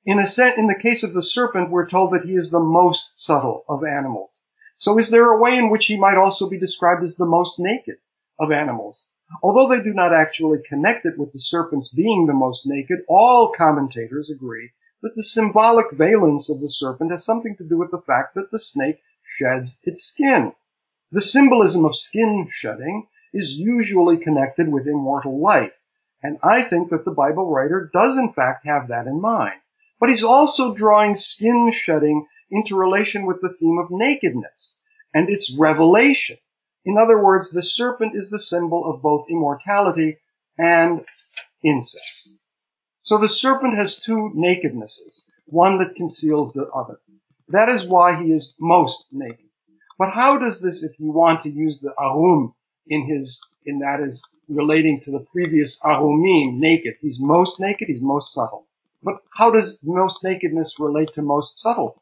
In, 0.06 0.20
a 0.20 0.60
in 0.60 0.68
the 0.68 0.80
case 0.80 1.04
of 1.04 1.14
the 1.14 1.24
serpent, 1.24 1.72
we're 1.72 1.88
told 1.88 2.14
that 2.14 2.26
he 2.26 2.36
is 2.36 2.52
the 2.52 2.60
most 2.60 3.10
subtle 3.16 3.66
of 3.68 3.84
animals. 3.84 4.44
So 4.78 5.00
is 5.00 5.10
there 5.10 5.32
a 5.32 5.40
way 5.40 5.58
in 5.58 5.72
which 5.72 5.88
he 5.88 5.98
might 5.98 6.18
also 6.18 6.48
be 6.48 6.60
described 6.60 7.04
as 7.04 7.16
the 7.16 7.26
most 7.26 7.60
naked 7.60 7.96
of 8.40 8.52
animals? 8.52 9.08
Although 9.42 9.68
they 9.68 9.82
do 9.82 9.94
not 9.94 10.14
actually 10.14 10.60
connect 10.60 11.08
it 11.08 11.18
with 11.18 11.34
the 11.34 11.40
serpent's 11.40 11.88
being 11.88 12.28
the 12.28 12.34
most 12.34 12.68
naked, 12.68 13.00
all 13.08 13.52
commentators 13.52 14.30
agree 14.30 14.74
that 15.02 15.16
the 15.16 15.24
symbolic 15.24 15.92
valence 15.92 16.50
of 16.50 16.62
the 16.62 16.70
serpent 16.70 17.12
has 17.12 17.26
something 17.26 17.56
to 17.58 17.64
do 17.64 17.78
with 17.78 17.90
the 17.90 18.02
fact 18.02 18.36
that 18.36 18.52
the 18.52 18.60
snake 18.60 19.02
sheds 19.24 19.82
its 19.86 20.04
skin. 20.04 20.54
The 21.12 21.22
symbolism 21.22 21.84
of 21.84 21.98
skin 21.98 22.48
shedding 22.52 23.08
is 23.34 23.58
usually 23.58 24.18
connected 24.18 24.72
with 24.72 24.88
immortal 24.88 25.40
life, 25.40 25.80
and 26.22 26.38
I 26.44 26.62
think 26.62 26.92
that 26.92 27.06
the 27.06 27.12
Bible 27.12 27.50
writer 27.50 27.90
does 27.92 28.18
in 28.18 28.32
fact 28.32 28.66
have 28.68 28.88
that 28.90 29.08
in 29.08 29.20
mind. 29.20 29.62
But 30.06 30.12
he's 30.12 30.24
also 30.24 30.76
drawing 30.76 31.16
skin 31.16 31.72
shedding 31.72 32.28
into 32.52 32.76
relation 32.76 33.26
with 33.26 33.42
the 33.42 33.52
theme 33.52 33.80
of 33.80 33.90
nakedness 33.90 34.78
and 35.16 35.32
its 35.32 35.58
revelation. 35.58 36.38
In 36.86 36.96
other 36.96 37.18
words, 37.18 37.50
the 37.50 37.64
serpent 37.64 38.12
is 38.16 38.30
the 38.30 38.38
symbol 38.38 38.86
of 38.86 39.02
both 39.02 39.26
immortality 39.32 40.20
and 40.60 41.06
incest. 41.64 42.36
So 43.02 43.18
the 43.18 43.28
serpent 43.28 43.78
has 43.78 44.00
two 44.00 44.30
nakednesses, 44.36 45.26
one 45.48 45.80
that 45.80 45.96
conceals 45.96 46.54
the 46.54 46.68
other. 46.68 47.00
That 47.48 47.70
is 47.70 47.88
why 47.88 48.22
he 48.22 48.32
is 48.32 48.54
most 48.60 49.08
naked. 49.12 49.50
But 49.98 50.12
how 50.12 50.38
does 50.38 50.62
this, 50.62 50.84
if 50.84 51.00
you 51.00 51.12
want 51.12 51.42
to 51.42 51.50
use 51.50 51.80
the 51.80 51.96
arum 52.00 52.54
in 52.86 53.08
his, 53.08 53.42
in 53.66 53.80
that 53.80 54.02
is 54.02 54.24
relating 54.48 55.00
to 55.00 55.12
the 55.12 55.26
previous 55.32 55.80
arumim, 55.80 56.60
naked. 56.60 56.94
He's 57.02 57.20
most 57.20 57.60
naked, 57.60 57.88
he's 57.88 58.04
most 58.04 58.36
subtle. 58.36 58.68
But 59.06 59.22
how 59.36 59.52
does 59.52 59.80
most 59.84 60.24
nakedness 60.24 60.80
relate 60.80 61.14
to 61.14 61.22
most 61.22 61.60
subtle? 61.60 62.02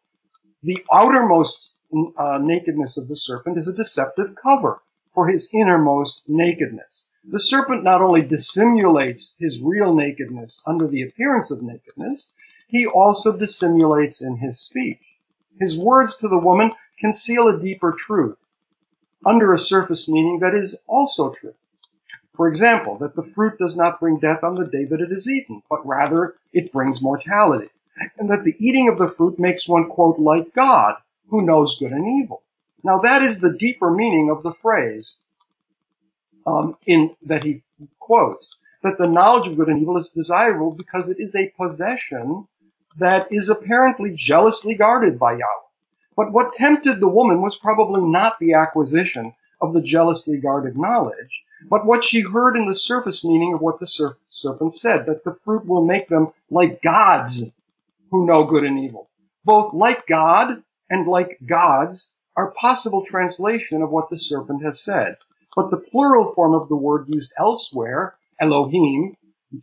The 0.64 0.80
outermost 0.90 1.76
uh, 2.16 2.40
nakedness 2.42 2.98
of 2.98 3.10
the 3.10 3.18
serpent 3.18 3.58
is 3.58 3.68
a 3.68 3.76
deceptive 3.76 4.36
cover 4.42 4.82
for 5.14 5.28
his 5.28 5.50
innermost 5.54 6.30
nakedness. 6.30 7.10
The 7.30 7.42
serpent 7.42 7.84
not 7.84 8.02
only 8.02 8.22
dissimulates 8.22 9.36
his 9.38 9.62
real 9.62 9.94
nakedness 9.94 10.64
under 10.66 10.88
the 10.88 11.02
appearance 11.02 11.52
of 11.52 11.62
nakedness, 11.62 12.32
he 12.68 12.88
also 12.88 13.38
dissimulates 13.38 14.22
in 14.22 14.38
his 14.38 14.62
speech. 14.62 15.18
His 15.60 15.78
words 15.78 16.16
to 16.18 16.30
the 16.30 16.40
woman 16.40 16.72
conceal 16.98 17.50
a 17.50 17.60
deeper 17.60 17.92
truth 17.92 18.48
under 19.26 19.52
a 19.52 19.60
surface 19.60 20.08
meaning 20.08 20.40
that 20.40 20.56
is 20.56 20.78
also 20.88 21.32
true. 21.32 21.56
For 22.34 22.48
example, 22.48 22.98
that 22.98 23.16
the 23.16 23.24
fruit 23.24 23.60
does 23.60 23.78
not 23.78 24.00
bring 24.00 24.18
death 24.18 24.44
on 24.44 24.56
the 24.56 24.66
day 24.66 24.86
that 24.86 25.02
it 25.02 25.12
is 25.12 25.30
eaten, 25.30 25.62
but 25.70 25.86
rather 25.86 26.36
it 26.52 26.74
brings 26.74 27.02
mortality. 27.02 27.70
And 28.18 28.30
that 28.32 28.44
the 28.44 28.56
eating 28.60 28.88
of 28.88 28.98
the 28.98 29.08
fruit 29.08 29.38
makes 29.38 29.68
one, 29.68 29.88
quote, 29.88 30.18
like 30.18 30.54
God, 30.54 30.96
who 31.28 31.44
knows 31.44 31.78
good 31.78 31.92
and 31.92 32.08
evil. 32.08 32.42
Now 32.84 32.98
that 33.00 33.22
is 33.22 33.40
the 33.40 33.54
deeper 33.54 33.92
meaning 33.92 34.32
of 34.32 34.42
the 34.42 34.52
phrase 34.52 35.20
um, 36.48 36.76
in 36.88 37.16
that 37.22 37.44
he 37.44 37.62
quotes, 38.00 38.58
that 38.82 38.98
the 38.98 39.08
knowledge 39.08 39.48
of 39.48 39.56
good 39.56 39.70
and 39.70 39.82
evil 39.82 39.98
is 39.98 40.10
desirable 40.10 40.72
because 40.72 41.10
it 41.10 41.20
is 41.20 41.36
a 41.36 41.54
possession 41.56 42.48
that 42.98 43.32
is 43.32 43.50
apparently 43.50 44.12
jealously 44.14 44.74
guarded 44.74 45.18
by 45.18 45.34
Yahweh. 45.34 45.70
But 46.16 46.32
what 46.32 46.54
tempted 46.54 47.00
the 47.00 47.08
woman 47.08 47.42
was 47.42 47.56
probably 47.56 48.02
not 48.02 48.40
the 48.40 48.54
acquisition 48.54 49.34
of 49.62 49.74
the 49.74 49.82
jealously 49.82 50.38
guarded 50.38 50.78
knowledge, 50.78 51.44
but 51.70 51.86
what 51.86 52.04
she 52.04 52.22
heard 52.22 52.56
in 52.56 52.66
the 52.66 52.76
surface 52.76 53.24
meaning 53.24 53.54
of 53.54 53.62
what 53.62 53.80
the 53.80 53.88
serpent 53.88 54.74
said, 54.74 55.06
that 55.06 55.24
the 55.24 55.34
fruit 55.34 55.66
will 55.66 55.86
make 55.86 56.10
them 56.10 56.34
like 56.50 56.82
gods 56.82 57.52
who 58.12 58.26
know 58.26 58.44
good 58.44 58.64
and 58.64 58.80
evil. 58.80 59.10
Both 59.46 59.74
like 59.74 60.08
God 60.08 60.64
and 60.90 61.08
like 61.08 61.40
gods 61.46 62.14
are 62.36 62.52
possible 62.52 63.04
translation 63.04 63.82
of 63.82 63.92
what 63.92 64.10
the 64.10 64.18
serpent 64.18 64.64
has 64.64 64.80
said. 64.80 65.18
But 65.56 65.70
the 65.70 65.78
plural 65.78 66.34
form 66.34 66.54
of 66.54 66.70
the 66.70 66.76
word 66.76 67.06
used 67.08 67.34
elsewhere, 67.38 68.16
Elohim, 68.40 69.16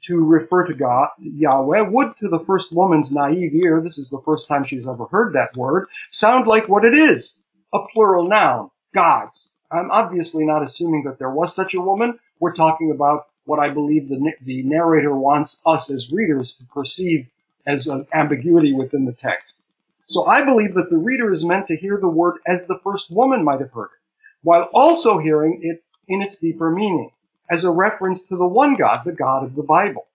to 0.02 0.24
refer 0.24 0.64
to 0.66 0.74
God, 0.74 1.08
Yahweh, 1.18 1.80
would 1.80 2.16
to 2.18 2.28
the 2.28 2.38
first 2.38 2.72
woman's 2.72 3.12
naive 3.12 3.54
ear, 3.54 3.80
this 3.80 3.98
is 3.98 4.08
the 4.08 4.22
first 4.24 4.46
time 4.46 4.62
she's 4.62 4.86
ever 4.86 5.06
heard 5.06 5.32
that 5.32 5.56
word, 5.56 5.88
sound 6.10 6.46
like 6.46 6.68
what 6.68 6.84
it 6.84 6.94
is, 6.94 7.40
a 7.74 7.80
plural 7.92 8.28
noun, 8.28 8.70
gods. 8.94 9.52
I'm 9.70 9.90
obviously 9.90 10.44
not 10.44 10.62
assuming 10.62 11.04
that 11.04 11.18
there 11.18 11.30
was 11.30 11.54
such 11.54 11.74
a 11.74 11.80
woman. 11.80 12.18
We're 12.38 12.54
talking 12.54 12.90
about 12.90 13.28
what 13.44 13.60
I 13.60 13.70
believe 13.70 14.08
the, 14.08 14.32
the 14.42 14.62
narrator 14.62 15.16
wants 15.16 15.60
us 15.64 15.90
as 15.90 16.12
readers 16.12 16.54
to 16.56 16.64
perceive 16.64 17.28
as 17.66 17.86
an 17.86 18.06
ambiguity 18.12 18.72
within 18.72 19.04
the 19.04 19.12
text. 19.12 19.62
So 20.06 20.26
I 20.26 20.44
believe 20.44 20.74
that 20.74 20.90
the 20.90 20.98
reader 20.98 21.30
is 21.30 21.44
meant 21.44 21.68
to 21.68 21.76
hear 21.76 21.96
the 21.96 22.08
word 22.08 22.38
as 22.46 22.66
the 22.66 22.78
first 22.78 23.10
woman 23.10 23.44
might 23.44 23.60
have 23.60 23.72
heard 23.72 23.90
it, 23.92 24.00
while 24.42 24.68
also 24.74 25.18
hearing 25.18 25.60
it 25.62 25.84
in 26.08 26.20
its 26.20 26.38
deeper 26.38 26.70
meaning, 26.70 27.12
as 27.48 27.64
a 27.64 27.70
reference 27.70 28.24
to 28.24 28.36
the 28.36 28.46
one 28.46 28.76
God, 28.76 29.02
the 29.04 29.12
God 29.12 29.44
of 29.44 29.54
the 29.54 29.62
Bible. 29.62 30.06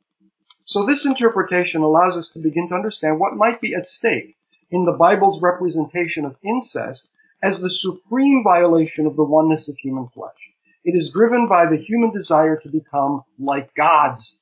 So 0.64 0.86
this 0.86 1.06
interpretation 1.06 1.82
allows 1.82 2.18
us 2.18 2.32
to 2.34 2.40
begin 2.40 2.68
to 2.70 2.76
understand 2.76 3.20
what 3.20 3.36
might 3.36 3.62
be 3.62 3.74
at 3.74 3.88
stake 3.88 4.36
in 4.72 4.86
the 4.86 4.92
Bible's 4.92 5.42
representation 5.42 6.26
of 6.26 6.38
incest 6.44 7.12
as 7.46 7.62
the 7.62 7.70
supreme 7.70 8.44
violation 8.44 9.06
of 9.06 9.16
the 9.16 9.24
oneness 9.24 9.70
of 9.70 9.78
human 9.78 10.08
flesh. 10.08 10.52
It 10.84 10.96
is 10.96 11.12
driven 11.12 11.48
by 11.48 11.68
the 11.68 11.78
human 11.78 12.12
desire 12.12 12.58
to 12.58 12.70
become 12.70 13.22
like 13.38 13.76
gods. 13.76 14.42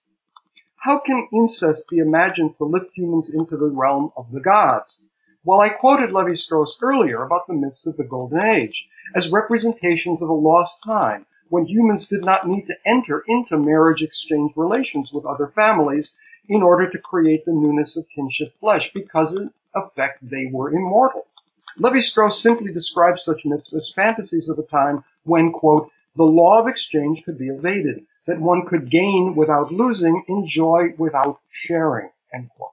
How 0.77 0.99
can 0.99 1.27
incest 1.33 1.89
be 1.89 1.97
imagined 1.97 2.55
to 2.55 2.63
lift 2.63 2.91
humans 2.95 3.35
into 3.35 3.57
the 3.57 3.67
realm 3.67 4.13
of 4.15 4.31
the 4.31 4.39
gods? 4.39 5.03
Well, 5.43 5.59
I 5.59 5.67
quoted 5.67 6.13
Levi 6.13 6.35
Strauss 6.35 6.79
earlier 6.81 7.23
about 7.23 7.45
the 7.45 7.53
myths 7.53 7.85
of 7.85 7.97
the 7.97 8.05
Golden 8.05 8.39
Age 8.39 8.87
as 9.13 9.33
representations 9.33 10.21
of 10.21 10.29
a 10.29 10.33
lost 10.33 10.81
time 10.81 11.25
when 11.49 11.65
humans 11.65 12.07
did 12.07 12.23
not 12.23 12.47
need 12.47 12.67
to 12.67 12.77
enter 12.85 13.25
into 13.27 13.57
marriage 13.57 14.01
exchange 14.01 14.53
relations 14.55 15.11
with 15.11 15.25
other 15.25 15.51
families 15.53 16.15
in 16.47 16.63
order 16.63 16.89
to 16.89 16.97
create 16.99 17.43
the 17.43 17.51
newness 17.51 17.97
of 17.97 18.07
kinship 18.15 18.53
flesh 18.61 18.93
because 18.93 19.35
in 19.35 19.51
effect 19.75 20.19
they 20.21 20.45
were 20.49 20.71
immortal. 20.71 21.27
Levi-Strauss 21.77 22.41
simply 22.41 22.71
describes 22.71 23.23
such 23.23 23.45
myths 23.45 23.75
as 23.75 23.91
fantasies 23.91 24.49
of 24.49 24.59
a 24.59 24.63
time 24.63 25.03
when, 25.23 25.51
quote, 25.51 25.89
the 26.15 26.23
law 26.23 26.59
of 26.59 26.67
exchange 26.67 27.23
could 27.23 27.37
be 27.37 27.47
evaded, 27.47 28.05
that 28.27 28.39
one 28.39 28.65
could 28.65 28.91
gain 28.91 29.33
without 29.35 29.71
losing, 29.71 30.23
enjoy 30.27 30.93
without 30.97 31.39
sharing, 31.51 32.09
end 32.33 32.49
quote. 32.55 32.71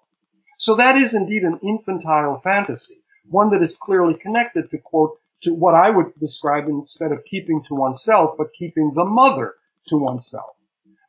So 0.59 0.75
that 0.75 0.97
is 0.97 1.15
indeed 1.15 1.43
an 1.43 1.59
infantile 1.63 2.39
fantasy, 2.39 2.97
one 3.29 3.51
that 3.51 3.63
is 3.63 3.77
clearly 3.77 4.15
connected 4.15 4.71
to, 4.71 4.79
quote, 4.79 5.19
to 5.43 5.55
what 5.55 5.75
I 5.75 5.89
would 5.89 6.15
describe 6.21 6.69
instead 6.69 7.13
of 7.13 7.25
keeping 7.25 7.63
to 7.69 7.75
oneself, 7.75 8.35
but 8.37 8.53
keeping 8.53 8.93
the 8.95 9.07
mother 9.07 9.55
to 9.87 9.97
oneself. 9.97 10.57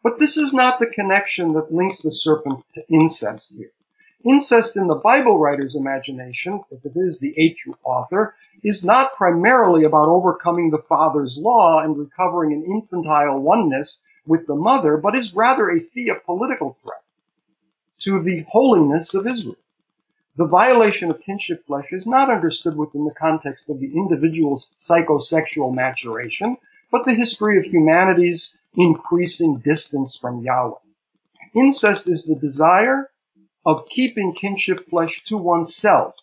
But 0.04 0.20
this 0.20 0.38
is 0.38 0.54
not 0.54 0.80
the 0.80 0.88
connection 0.88 1.54
that 1.54 1.74
links 1.74 2.02
the 2.02 2.12
serpent 2.12 2.64
to 2.76 2.84
incest 2.90 3.54
here. 3.56 3.72
Incest 4.24 4.78
in 4.78 4.88
the 4.88 4.96
Bible 4.96 5.40
writer's 5.40 5.76
imagination, 5.76 6.62
if 6.70 6.86
it 6.86 6.94
is 6.96 7.20
the 7.20 7.34
H 7.38 7.68
author, 7.84 8.36
is 8.64 8.86
not 8.86 9.16
primarily 9.16 9.84
about 9.84 10.10
overcoming 10.10 10.70
the 10.70 10.78
father's 10.78 11.38
law 11.38 11.80
and 11.80 11.98
recovering 11.98 12.54
an 12.54 12.64
infantile 12.64 13.40
oneness 13.40 14.04
with 14.26 14.46
the 14.46 14.56
mother, 14.56 14.98
but 14.98 15.16
is 15.16 15.34
rather 15.34 15.70
a 15.70 15.80
theopolitical 15.80 16.76
threat 16.76 17.04
to 18.00 18.22
the 18.22 18.46
holiness 18.50 19.14
of 19.14 19.26
Israel. 19.26 19.58
The 20.38 20.48
violation 20.48 21.12
of 21.12 21.20
kinship 21.20 21.66
flesh 21.66 21.92
is 21.92 22.08
not 22.08 22.30
understood 22.30 22.78
within 22.78 23.06
the 23.06 23.14
context 23.14 23.70
of 23.70 23.80
the 23.80 23.94
individual's 23.96 24.72
psychosexual 24.78 25.74
maturation, 25.74 26.58
but 26.92 27.06
the 27.06 27.14
history 27.14 27.58
of 27.58 27.66
humanity's 27.66 28.58
increasing 28.76 29.58
distance 29.58 30.16
from 30.16 30.42
Yahweh. 30.42 30.78
Incest 31.54 32.08
is 32.08 32.26
the 32.26 32.36
desire 32.36 33.11
of 33.66 33.88
keeping 33.90 34.34
kinship 34.34 34.88
flesh 34.90 35.24
to 35.26 35.38
oneself 35.38 36.16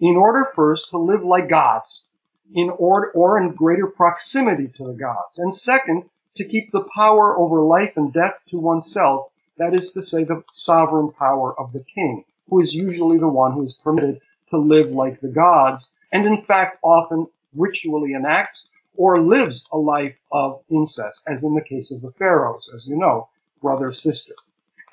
in 0.00 0.16
order 0.16 0.46
first 0.54 0.90
to 0.90 0.98
live 0.98 1.24
like 1.24 1.48
gods 1.48 2.08
in 2.54 2.70
order 2.70 3.10
or 3.12 3.38
in 3.38 3.52
greater 3.52 3.86
proximity 3.86 4.68
to 4.68 4.84
the 4.86 4.92
gods 4.92 5.38
and 5.38 5.52
second 5.52 6.04
to 6.36 6.44
keep 6.44 6.70
the 6.70 6.86
power 6.94 7.36
over 7.38 7.60
life 7.60 7.96
and 7.96 8.12
death 8.12 8.38
to 8.46 8.58
oneself 8.58 9.28
that 9.58 9.74
is 9.74 9.92
to 9.92 10.02
say 10.02 10.22
the 10.22 10.42
sovereign 10.52 11.10
power 11.10 11.58
of 11.58 11.72
the 11.72 11.82
king 11.82 12.24
who 12.48 12.60
is 12.60 12.74
usually 12.74 13.18
the 13.18 13.28
one 13.28 13.52
who 13.52 13.62
is 13.62 13.74
permitted 13.74 14.20
to 14.48 14.58
live 14.58 14.90
like 14.90 15.20
the 15.20 15.28
gods 15.28 15.92
and 16.12 16.24
in 16.26 16.40
fact 16.40 16.78
often 16.82 17.26
ritually 17.54 18.12
enacts 18.12 18.68
or 18.94 19.20
lives 19.20 19.68
a 19.72 19.78
life 19.78 20.20
of 20.30 20.62
incest 20.70 21.22
as 21.26 21.42
in 21.42 21.54
the 21.54 21.60
case 21.64 21.90
of 21.90 22.00
the 22.02 22.12
pharaohs 22.12 22.70
as 22.72 22.86
you 22.86 22.96
know 22.96 23.28
brother 23.60 23.90
sister 23.90 24.34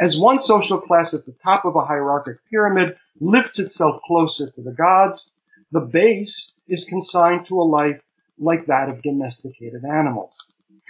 as 0.04 0.18
one 0.18 0.38
social 0.38 0.82
class 0.82 1.14
at 1.14 1.26
the 1.26 1.36
top 1.42 1.64
of 1.64 1.78
a 1.78 1.86
hierarchic 1.86 2.38
pyramid 2.50 2.98
lifts 3.22 3.58
itself 3.58 4.02
closer 4.06 4.50
to 4.50 4.62
the 4.62 4.74
gods, 4.74 5.34
the 5.72 5.80
base 5.80 6.56
is 6.68 6.84
consigned 6.84 7.46
to 7.46 7.58
a 7.58 7.64
life 7.64 8.04
like 8.38 8.66
that 8.66 8.90
of 8.90 9.02
domesticated 9.02 9.86
animals. 9.86 10.48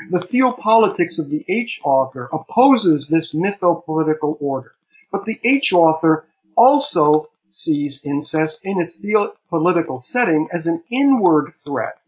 The 0.10 0.18
theopolitics 0.18 1.20
of 1.20 1.30
the 1.30 1.46
H 1.48 1.80
author 1.84 2.28
opposes 2.34 3.08
this 3.08 3.36
mythopolitical 3.36 4.36
order, 4.42 4.74
but 5.12 5.26
the 5.26 5.40
H 5.44 5.72
author 5.74 6.26
also 6.58 7.30
sees 7.48 8.04
incest 8.04 8.62
in 8.64 8.82
its 8.82 9.00
theopolitical 9.00 10.02
setting 10.02 10.48
as 10.52 10.66
an 10.66 10.82
inward 10.90 11.54
threat 11.64 12.00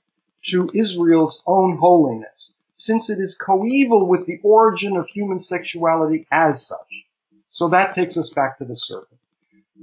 to 0.45 0.71
Israel's 0.73 1.43
own 1.45 1.77
holiness, 1.77 2.55
since 2.75 3.09
it 3.09 3.19
is 3.19 3.37
coeval 3.37 4.05
with 4.05 4.25
the 4.25 4.39
origin 4.43 4.97
of 4.97 5.07
human 5.07 5.39
sexuality 5.39 6.27
as 6.31 6.65
such. 6.65 7.05
So 7.49 7.69
that 7.69 7.95
takes 7.95 8.17
us 8.17 8.29
back 8.29 8.57
to 8.57 8.65
the 8.65 8.75
serpent. 8.75 9.19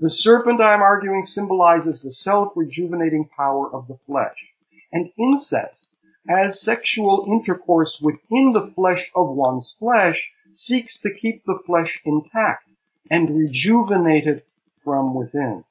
The 0.01 0.11
serpent, 0.11 0.61
I 0.61 0.75
am 0.75 0.83
arguing, 0.83 1.25
symbolizes 1.25 2.03
the 2.03 2.11
self-rejuvenating 2.11 3.31
power 3.37 3.73
of 3.73 3.89
the 3.89 3.97
flesh. 3.97 4.53
And 4.93 5.11
incest, 5.17 5.93
as 6.29 6.61
sexual 6.61 7.25
intercourse 7.29 8.01
within 8.01 8.53
the 8.53 8.67
flesh 8.67 9.11
of 9.15 9.31
one's 9.31 9.75
flesh, 9.79 10.33
seeks 10.53 11.01
to 11.01 11.13
keep 11.13 11.45
the 11.45 11.59
flesh 11.67 12.01
intact 12.05 12.69
and 13.11 13.37
rejuvenate 13.37 14.27
it 14.27 14.47
from 14.73 15.15
within. 15.15 15.65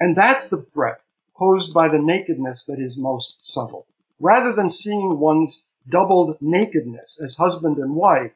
And 0.00 0.16
that's 0.16 0.48
the 0.48 0.62
threat 0.62 1.00
posed 1.36 1.74
by 1.74 1.88
the 1.88 1.98
nakedness 1.98 2.64
that 2.64 2.78
is 2.78 2.98
most 2.98 3.44
subtle. 3.44 3.86
Rather 4.20 4.52
than 4.52 4.70
seeing 4.70 5.18
one's 5.18 5.66
doubled 5.88 6.36
nakedness 6.40 7.20
as 7.22 7.36
husband 7.36 7.78
and 7.78 7.94
wife, 7.94 8.34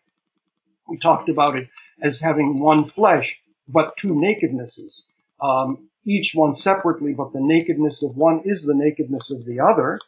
we 0.89 0.99
talked 0.99 1.29
about 1.29 1.57
it 1.57 1.69
as 2.01 2.21
having 2.21 2.61
one 2.61 2.85
flesh, 2.85 3.41
but 3.69 3.97
two 3.97 4.15
nakednesses, 4.15 5.09
um, 5.41 5.89
each 6.05 6.33
one 6.35 6.53
separately, 6.53 7.13
but 7.13 7.33
the 7.33 7.41
nakedness 7.41 8.03
of 8.03 8.17
one 8.17 8.41
is 8.45 8.65
the 8.65 8.75
nakedness 8.75 9.31
of 9.31 9.45
the 9.45 9.59
other. 9.59 9.99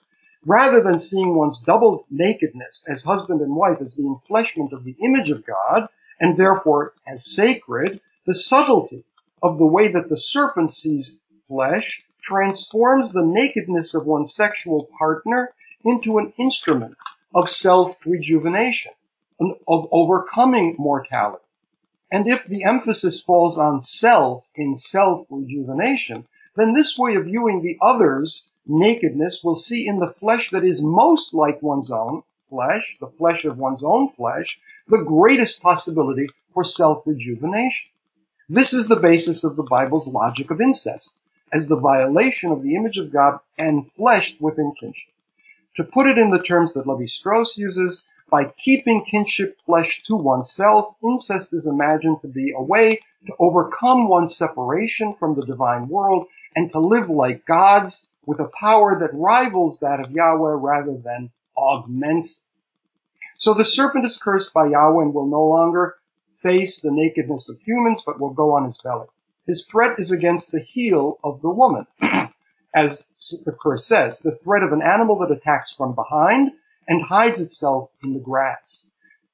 Rather 0.46 0.80
than 0.80 0.98
seeing 0.98 1.34
one's 1.34 1.60
double 1.60 2.06
nakedness 2.10 2.86
as 2.88 3.02
husband 3.02 3.40
and 3.40 3.56
wife 3.56 3.80
as 3.80 3.96
the 3.96 4.04
enfleshment 4.04 4.72
of 4.72 4.84
the 4.84 4.96
image 5.02 5.30
of 5.30 5.44
God, 5.44 5.88
and 6.20 6.36
therefore 6.36 6.94
as 7.06 7.26
sacred, 7.26 8.00
the 8.24 8.34
subtlety 8.34 9.04
of 9.42 9.58
the 9.58 9.66
way 9.66 9.88
that 9.88 10.08
the 10.08 10.16
serpent 10.16 10.70
sees 10.70 11.20
flesh 11.46 12.04
transforms 12.20 13.12
the 13.12 13.24
nakedness 13.24 13.94
of 13.94 14.06
one's 14.06 14.34
sexual 14.34 14.88
partner 14.98 15.52
into 15.84 16.18
an 16.18 16.32
instrument 16.36 16.96
of 17.34 17.48
self-rejuvenation, 17.48 18.92
of 19.40 19.88
overcoming 19.92 20.74
mortality. 20.78 21.44
And 22.10 22.26
if 22.26 22.46
the 22.46 22.64
emphasis 22.64 23.20
falls 23.20 23.58
on 23.58 23.80
self 23.80 24.48
in 24.54 24.74
self-rejuvenation, 24.74 26.26
then 26.56 26.72
this 26.72 26.98
way 26.98 27.14
of 27.14 27.26
viewing 27.26 27.62
the 27.62 27.76
other's 27.82 28.48
nakedness 28.66 29.42
will 29.44 29.54
see 29.54 29.86
in 29.86 29.98
the 29.98 30.08
flesh 30.08 30.50
that 30.50 30.64
is 30.64 30.82
most 30.82 31.34
like 31.34 31.62
one's 31.62 31.90
own 31.90 32.22
flesh, 32.48 32.96
the 33.00 33.06
flesh 33.06 33.44
of 33.44 33.58
one's 33.58 33.84
own 33.84 34.08
flesh, 34.08 34.58
the 34.88 35.02
greatest 35.02 35.62
possibility 35.62 36.28
for 36.52 36.64
self-rejuvenation. 36.64 37.90
This 38.48 38.72
is 38.72 38.88
the 38.88 38.96
basis 38.96 39.44
of 39.44 39.56
the 39.56 39.62
Bible's 39.62 40.08
logic 40.08 40.50
of 40.50 40.60
incest, 40.60 41.14
as 41.52 41.68
the 41.68 41.76
violation 41.76 42.50
of 42.50 42.62
the 42.62 42.74
image 42.74 42.96
of 42.96 43.12
God 43.12 43.40
and 43.58 43.86
fleshed 43.86 44.40
within 44.40 44.72
kinship. 44.80 45.12
To 45.76 45.84
put 45.84 46.06
it 46.06 46.18
in 46.18 46.30
the 46.30 46.42
terms 46.42 46.72
that 46.72 46.86
Levi 46.86 47.06
Strauss 47.06 47.56
uses, 47.56 48.04
by 48.30 48.44
keeping 48.44 49.04
kinship 49.04 49.58
flesh 49.64 50.02
to 50.06 50.16
oneself, 50.16 50.94
incest 51.02 51.52
is 51.54 51.66
imagined 51.66 52.20
to 52.20 52.28
be 52.28 52.52
a 52.56 52.62
way 52.62 53.00
to 53.26 53.34
overcome 53.38 54.08
one's 54.08 54.36
separation 54.36 55.14
from 55.14 55.34
the 55.34 55.46
divine 55.46 55.88
world 55.88 56.26
and 56.54 56.70
to 56.72 56.78
live 56.78 57.08
like 57.08 57.46
gods 57.46 58.08
with 58.26 58.40
a 58.40 58.50
power 58.60 58.98
that 58.98 59.14
rivals 59.14 59.80
that 59.80 60.00
of 60.00 60.10
Yahweh 60.10 60.54
rather 60.56 60.98
than 60.98 61.30
augments. 61.56 62.42
So 63.36 63.54
the 63.54 63.64
serpent 63.64 64.04
is 64.04 64.18
cursed 64.18 64.52
by 64.52 64.66
Yahweh 64.66 65.04
and 65.04 65.14
will 65.14 65.26
no 65.26 65.44
longer 65.46 65.96
face 66.30 66.80
the 66.80 66.90
nakedness 66.90 67.48
of 67.48 67.60
humans, 67.60 68.02
but 68.04 68.20
will 68.20 68.34
go 68.34 68.54
on 68.54 68.64
his 68.64 68.78
belly. 68.78 69.06
His 69.46 69.66
threat 69.66 69.98
is 69.98 70.12
against 70.12 70.52
the 70.52 70.60
heel 70.60 71.18
of 71.24 71.40
the 71.40 71.48
woman. 71.48 71.86
As 72.80 73.08
the 73.44 73.50
curse 73.50 73.86
says, 73.86 74.20
the 74.20 74.30
threat 74.30 74.62
of 74.62 74.72
an 74.72 74.82
animal 74.82 75.18
that 75.18 75.32
attacks 75.32 75.74
from 75.74 75.96
behind 75.96 76.52
and 76.86 77.02
hides 77.02 77.40
itself 77.40 77.90
in 78.04 78.14
the 78.14 78.20
grass. 78.20 78.86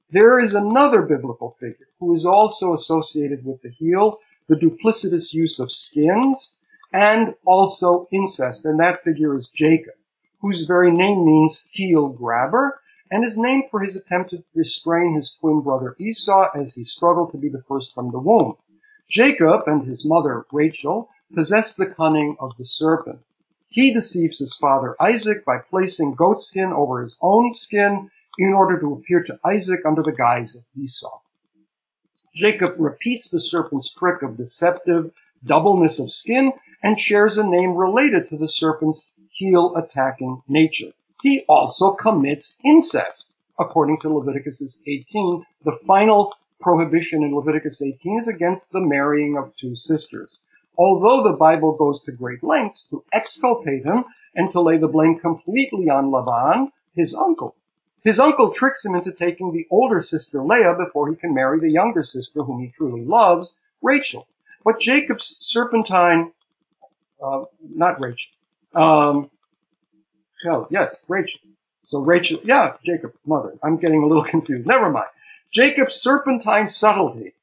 There 0.08 0.40
is 0.40 0.54
another 0.54 1.02
biblical 1.02 1.50
figure 1.50 1.88
who 2.00 2.14
is 2.14 2.24
also 2.24 2.72
associated 2.72 3.44
with 3.44 3.60
the 3.60 3.68
heel, 3.68 4.20
the 4.48 4.56
duplicitous 4.56 5.34
use 5.34 5.60
of 5.60 5.70
skins, 5.70 6.56
and 6.90 7.34
also 7.44 8.08
incest, 8.10 8.64
and 8.64 8.80
that 8.80 9.04
figure 9.04 9.36
is 9.36 9.50
Jacob, 9.50 9.96
whose 10.40 10.64
very 10.64 10.90
name 10.90 11.26
means 11.26 11.68
heel 11.70 12.08
grabber, 12.08 12.80
and 13.10 13.26
is 13.26 13.36
named 13.36 13.64
for 13.70 13.80
his 13.80 13.94
attempt 13.94 14.30
to 14.30 14.42
restrain 14.54 15.14
his 15.14 15.36
twin 15.38 15.60
brother 15.60 15.96
Esau 16.00 16.48
as 16.54 16.76
he 16.76 16.82
struggled 16.82 17.30
to 17.32 17.36
be 17.36 17.50
the 17.50 17.62
first 17.68 17.92
from 17.92 18.10
the 18.10 18.18
womb. 18.18 18.56
Jacob 19.06 19.64
and 19.66 19.86
his 19.86 20.02
mother 20.02 20.46
Rachel 20.50 21.10
possessed 21.34 21.76
the 21.76 21.84
cunning 21.84 22.36
of 22.40 22.56
the 22.56 22.64
serpent. 22.64 23.20
He 23.74 23.92
deceives 23.92 24.38
his 24.38 24.54
father 24.54 24.96
Isaac 25.00 25.44
by 25.44 25.58
placing 25.58 26.14
goat 26.14 26.40
skin 26.40 26.72
over 26.72 27.02
his 27.02 27.18
own 27.20 27.52
skin 27.52 28.10
in 28.38 28.52
order 28.52 28.78
to 28.80 28.92
appear 28.92 29.22
to 29.24 29.38
Isaac 29.44 29.80
under 29.84 30.02
the 30.02 30.12
guise 30.12 30.54
of 30.54 30.62
Esau. 30.80 31.20
Jacob 32.34 32.74
repeats 32.78 33.28
the 33.28 33.40
serpent's 33.40 33.92
trick 33.92 34.22
of 34.22 34.36
deceptive 34.36 35.12
doubleness 35.44 35.98
of 35.98 36.12
skin 36.12 36.52
and 36.82 36.98
shares 36.98 37.36
a 37.36 37.46
name 37.46 37.74
related 37.74 38.26
to 38.28 38.36
the 38.36 38.48
serpent's 38.48 39.12
heel 39.30 39.74
attacking 39.76 40.42
nature 40.48 40.92
he 41.24 41.42
also 41.48 41.92
commits 41.92 42.58
incest. 42.62 43.32
According 43.58 43.98
to 44.00 44.12
Leviticus 44.12 44.82
18, 44.86 45.46
the 45.64 45.72
final 45.86 46.34
prohibition 46.60 47.22
in 47.22 47.34
Leviticus 47.34 47.80
18 47.80 48.18
is 48.18 48.28
against 48.28 48.72
the 48.72 48.80
marrying 48.80 49.38
of 49.38 49.56
two 49.56 49.74
sisters. 49.74 50.40
Although 50.76 51.22
the 51.22 51.36
Bible 51.36 51.72
goes 51.72 52.02
to 52.02 52.12
great 52.12 52.42
lengths 52.42 52.86
to 52.88 53.04
exculpate 53.12 53.84
him 53.84 54.04
and 54.34 54.50
to 54.50 54.60
lay 54.60 54.76
the 54.76 54.88
blame 54.88 55.18
completely 55.18 55.88
on 55.88 56.10
Laban, 56.10 56.72
his 56.94 57.14
uncle. 57.14 57.54
His 58.02 58.18
uncle 58.18 58.50
tricks 58.50 58.84
him 58.84 58.94
into 58.94 59.12
taking 59.12 59.52
the 59.52 59.66
older 59.70 60.02
sister 60.02 60.42
Leah 60.42 60.74
before 60.74 61.08
he 61.08 61.16
can 61.16 61.32
marry 61.32 61.58
the 61.58 61.70
younger 61.70 62.04
sister 62.04 62.42
whom 62.42 62.60
he 62.60 62.68
truly 62.68 63.04
loves, 63.04 63.56
Rachel. 63.80 64.26
But 64.64 64.80
Jacob's 64.80 65.36
serpentine, 65.38 66.32
uh, 67.22 67.44
not 67.60 68.00
Rachel, 68.00 68.32
um, 68.74 69.30
Hell, 70.44 70.68
yes, 70.70 71.04
Rachel. 71.08 71.40
So 71.86 72.00
Rachel, 72.00 72.40
yeah, 72.44 72.74
Jacob, 72.84 73.14
mother. 73.26 73.54
I'm 73.62 73.78
getting 73.78 74.02
a 74.02 74.06
little 74.06 74.24
confused. 74.34 74.66
Never 74.66 74.90
mind. 74.90 75.08
Jacob's 75.50 75.94
serpentine 75.94 76.68
subtlety 76.68 77.33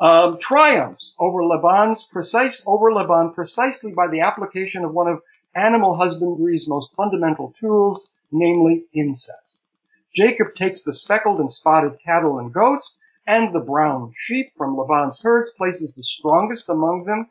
um, 0.00 0.38
triumphs 0.38 1.14
over 1.18 1.44
Laban's 1.44 2.04
precise 2.04 2.62
over 2.66 2.92
Laban 2.92 3.32
precisely 3.32 3.92
by 3.92 4.08
the 4.08 4.20
application 4.20 4.84
of 4.84 4.92
one 4.92 5.08
of 5.08 5.22
animal 5.54 5.96
husbandry's 5.96 6.68
most 6.68 6.94
fundamental 6.94 7.52
tools, 7.58 8.12
namely 8.30 8.84
incest. 8.92 9.62
Jacob 10.14 10.54
takes 10.54 10.82
the 10.82 10.92
speckled 10.92 11.40
and 11.40 11.50
spotted 11.50 11.98
cattle 12.04 12.38
and 12.38 12.52
goats 12.52 12.98
and 13.26 13.54
the 13.54 13.60
brown 13.60 14.12
sheep 14.16 14.52
from 14.56 14.76
Laban's 14.76 15.20
herds, 15.20 15.50
places 15.50 15.94
the 15.94 16.02
strongest 16.02 16.68
among 16.68 17.04
them 17.04 17.26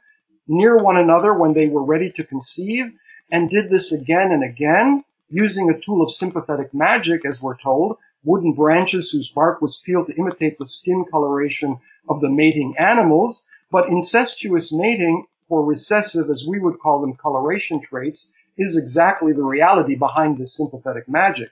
near 0.47 0.77
one 0.77 0.97
another 0.97 1.33
when 1.33 1.53
they 1.53 1.67
were 1.67 1.83
ready 1.83 2.11
to 2.11 2.23
conceive, 2.23 2.93
and 3.31 3.49
did 3.49 3.69
this 3.69 3.91
again 3.91 4.31
and 4.31 4.43
again 4.43 5.03
using 5.29 5.69
a 5.69 5.79
tool 5.79 6.01
of 6.01 6.11
sympathetic 6.11 6.73
magic, 6.73 7.25
as 7.25 7.41
we're 7.41 7.57
told, 7.57 7.97
wooden 8.23 8.53
branches 8.53 9.11
whose 9.11 9.29
bark 9.29 9.61
was 9.61 9.81
peeled 9.85 10.07
to 10.07 10.15
imitate 10.15 10.57
the 10.57 10.67
skin 10.67 11.03
coloration 11.09 11.79
of 12.07 12.21
the 12.21 12.29
mating 12.29 12.75
animals, 12.77 13.45
but 13.71 13.89
incestuous 13.89 14.71
mating 14.71 15.25
for 15.47 15.63
recessive, 15.63 16.29
as 16.29 16.45
we 16.45 16.59
would 16.59 16.79
call 16.79 17.01
them, 17.01 17.13
coloration 17.13 17.81
traits, 17.81 18.31
is 18.57 18.75
exactly 18.75 19.33
the 19.33 19.43
reality 19.43 19.95
behind 19.95 20.37
this 20.37 20.55
sympathetic 20.55 21.07
magic. 21.07 21.51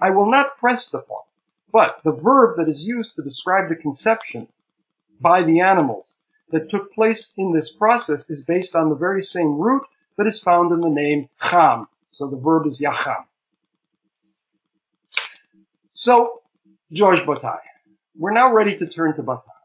I 0.00 0.10
will 0.10 0.30
not 0.30 0.58
press 0.58 0.88
the 0.88 1.00
point, 1.00 1.26
but 1.72 2.00
the 2.04 2.12
verb 2.12 2.56
that 2.56 2.68
is 2.68 2.86
used 2.86 3.14
to 3.16 3.22
describe 3.22 3.68
the 3.68 3.76
conception 3.76 4.48
by 5.20 5.42
the 5.42 5.60
animals 5.60 6.20
that 6.50 6.70
took 6.70 6.92
place 6.92 7.32
in 7.36 7.52
this 7.52 7.70
process 7.70 8.30
is 8.30 8.44
based 8.44 8.74
on 8.74 8.88
the 8.88 8.94
very 8.94 9.22
same 9.22 9.58
root 9.58 9.82
that 10.16 10.26
is 10.26 10.40
found 10.40 10.72
in 10.72 10.80
the 10.80 10.88
name 10.88 11.28
cham, 11.42 11.88
so 12.10 12.26
the 12.26 12.36
verb 12.36 12.66
is 12.66 12.80
yacham. 12.80 13.24
So, 15.92 16.42
George 16.92 17.26
Bataille. 17.26 17.60
We're 18.16 18.32
now 18.32 18.52
ready 18.52 18.76
to 18.76 18.86
turn 18.86 19.14
to 19.16 19.22
Bataille. 19.22 19.57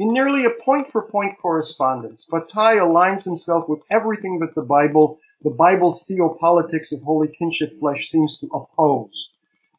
In 0.00 0.14
nearly 0.14 0.46
a 0.46 0.50
point-for-point 0.50 1.36
correspondence, 1.36 2.24
Bataille 2.24 2.78
aligns 2.78 3.26
himself 3.26 3.68
with 3.68 3.82
everything 3.90 4.38
that 4.38 4.54
the 4.54 4.62
Bible, 4.62 5.20
the 5.42 5.50
Bible's 5.50 6.06
theopolitics 6.06 6.90
of 6.90 7.02
holy 7.02 7.28
kinship 7.28 7.78
flesh 7.78 8.08
seems 8.08 8.38
to 8.38 8.46
oppose. 8.46 9.30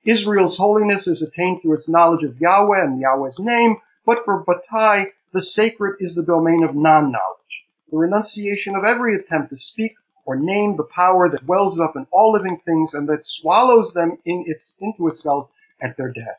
Israel's 0.06 0.58
holiness 0.58 1.08
is 1.08 1.24
attained 1.24 1.64
through 1.64 1.74
its 1.74 1.90
knowledge 1.90 2.24
of 2.24 2.40
Yahweh 2.40 2.84
and 2.84 3.02
Yahweh's 3.02 3.40
name, 3.40 3.78
but 4.06 4.24
for 4.24 4.44
Bataille, 4.44 5.08
the 5.32 5.42
sacred 5.42 5.96
is 6.00 6.14
the 6.14 6.22
domain 6.22 6.64
of 6.64 6.76
non-knowledge, 6.76 7.66
the 7.90 7.98
renunciation 7.98 8.76
of 8.76 8.84
every 8.84 9.16
attempt 9.16 9.50
to 9.50 9.58
speak 9.58 9.96
or 10.26 10.36
name 10.36 10.78
the 10.78 10.84
power 10.84 11.30
that 11.30 11.48
wells 11.48 11.80
up 11.80 11.96
in 11.96 12.06
all 12.12 12.32
living 12.32 12.60
things 12.60 12.94
and 12.94 13.10
that 13.10 13.26
swallows 13.26 13.94
them 13.94 14.20
in 14.26 14.44
its, 14.46 14.78
into 14.82 15.08
itself 15.08 15.50
at 15.82 15.98
their 15.98 16.12
death. 16.12 16.38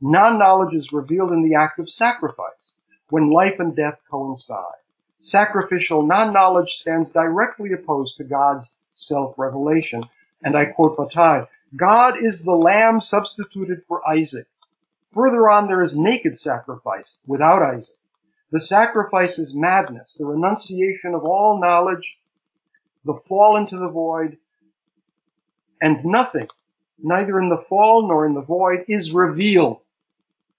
Non-knowledge 0.00 0.72
is 0.72 0.94
revealed 0.94 1.30
in 1.30 1.42
the 1.42 1.54
act 1.54 1.78
of 1.78 1.90
sacrifice, 1.90 2.76
when 3.10 3.30
life 3.30 3.58
and 3.60 3.74
death 3.74 4.00
coincide. 4.10 4.64
Sacrificial 5.18 6.02
non-knowledge 6.02 6.70
stands 6.70 7.10
directly 7.10 7.72
opposed 7.72 8.16
to 8.16 8.24
God's 8.24 8.78
self-revelation. 8.94 10.04
And 10.42 10.56
I 10.56 10.66
quote 10.66 10.96
Bataille, 10.96 11.48
God 11.74 12.16
is 12.16 12.44
the 12.44 12.52
lamb 12.52 13.00
substituted 13.00 13.82
for 13.86 14.06
Isaac. 14.08 14.46
Further 15.12 15.48
on, 15.48 15.66
there 15.66 15.82
is 15.82 15.98
naked 15.98 16.38
sacrifice 16.38 17.18
without 17.26 17.62
Isaac. 17.62 17.96
The 18.50 18.60
sacrifice 18.60 19.38
is 19.38 19.54
madness, 19.54 20.14
the 20.14 20.24
renunciation 20.24 21.14
of 21.14 21.24
all 21.24 21.60
knowledge, 21.60 22.18
the 23.04 23.14
fall 23.14 23.56
into 23.56 23.76
the 23.76 23.88
void, 23.88 24.38
and 25.80 26.04
nothing, 26.04 26.48
neither 26.98 27.38
in 27.38 27.48
the 27.48 27.58
fall 27.68 28.06
nor 28.06 28.24
in 28.26 28.34
the 28.34 28.40
void, 28.40 28.84
is 28.88 29.12
revealed. 29.12 29.80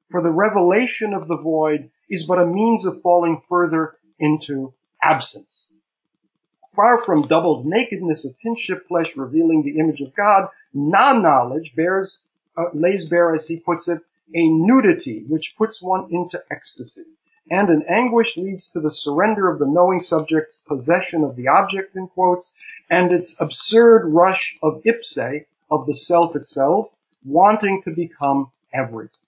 For 0.10 0.22
the 0.24 0.32
revelation 0.32 1.14
of 1.14 1.28
the 1.28 1.38
void 1.38 1.92
is 2.10 2.26
but 2.26 2.40
a 2.40 2.46
means 2.46 2.86
of 2.86 3.02
falling 3.02 3.42
further 3.48 3.96
into 4.18 4.74
absence. 5.04 5.68
Far 6.76 7.04
from 7.04 7.28
doubled 7.28 7.66
nakedness 7.66 8.26
of 8.26 8.40
kinship 8.40 8.88
flesh 8.88 9.16
revealing 9.16 9.64
the 9.64 9.78
image 9.78 10.02
of 10.02 10.16
God, 10.16 10.50
non-knowledge 10.74 11.76
bears, 11.76 12.24
uh, 12.58 12.66
lays 12.74 13.08
bare, 13.08 13.34
as 13.34 13.48
he 13.48 13.60
puts 13.60 13.88
it, 13.88 14.02
a 14.34 14.48
nudity 14.48 15.26
which 15.28 15.56
puts 15.58 15.82
one 15.82 16.08
into 16.12 16.44
ecstasy. 16.52 17.06
And 17.52 17.70
an 17.70 17.84
anguish 17.88 18.38
leads 18.38 18.70
to 18.70 18.80
the 18.80 18.92
surrender 18.92 19.50
of 19.50 19.60
the 19.60 19.68
knowing 19.68 20.02
subject's 20.02 20.56
possession 20.56 21.24
of 21.24 21.36
the 21.36 21.48
object, 21.48 21.96
in 21.96 22.08
quotes, 22.08 22.54
and 22.90 23.12
its 23.12 23.40
absurd 23.40 24.08
rush 24.08 24.58
of 24.62 24.82
ipse, 24.86 25.18
of 25.72 25.86
the 25.86 25.96
self 25.96 26.36
itself, 26.36 26.90
wanting 27.24 27.82
to 27.84 27.92
become 27.92 28.52
everything. 28.74 29.19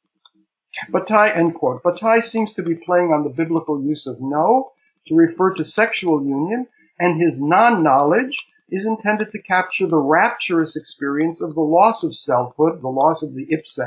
Bataille, 0.89 1.31
end 1.33 1.55
quote. 1.55 1.83
Bataille 1.83 2.21
seems 2.21 2.53
to 2.53 2.63
be 2.63 2.75
playing 2.75 3.11
on 3.11 3.23
the 3.23 3.29
biblical 3.29 3.81
use 3.81 4.07
of 4.07 4.21
know 4.21 4.71
to 5.07 5.15
refer 5.15 5.53
to 5.53 5.65
sexual 5.65 6.23
union, 6.23 6.67
and 6.99 7.21
his 7.21 7.41
non-knowledge 7.41 8.47
is 8.69 8.85
intended 8.85 9.31
to 9.31 9.41
capture 9.41 9.85
the 9.85 9.97
rapturous 9.97 10.75
experience 10.77 11.41
of 11.41 11.55
the 11.55 11.61
loss 11.61 12.03
of 12.03 12.15
selfhood, 12.15 12.81
the 12.81 12.87
loss 12.87 13.21
of 13.21 13.35
the 13.35 13.47
ipse, 13.49 13.79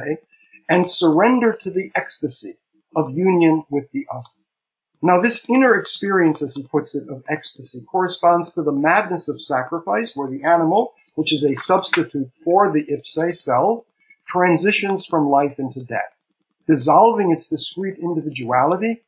and 0.69 0.89
surrender 0.89 1.53
to 1.53 1.71
the 1.71 1.91
ecstasy 1.95 2.59
of 2.95 3.17
union 3.17 3.65
with 3.71 3.91
the 3.93 4.07
other. 4.13 4.29
Now, 5.03 5.21
this 5.21 5.45
inner 5.49 5.75
experience, 5.75 6.41
as 6.43 6.55
he 6.55 6.63
puts 6.63 6.95
it, 6.95 7.09
of 7.09 7.25
ecstasy 7.29 7.81
corresponds 7.91 8.53
to 8.53 8.63
the 8.63 8.73
madness 8.73 9.29
of 9.29 9.43
sacrifice, 9.43 10.17
where 10.17 10.31
the 10.31 10.45
animal, 10.45 10.95
which 11.15 11.33
is 11.33 11.45
a 11.45 11.55
substitute 11.55 12.31
for 12.43 12.73
the 12.73 12.85
ipse 12.91 13.43
self, 13.43 13.85
transitions 14.27 15.05
from 15.05 15.29
life 15.29 15.59
into 15.59 15.85
death, 15.85 16.14
dissolving 16.67 17.33
its 17.33 17.49
discrete 17.49 17.99
individuality. 17.99 19.03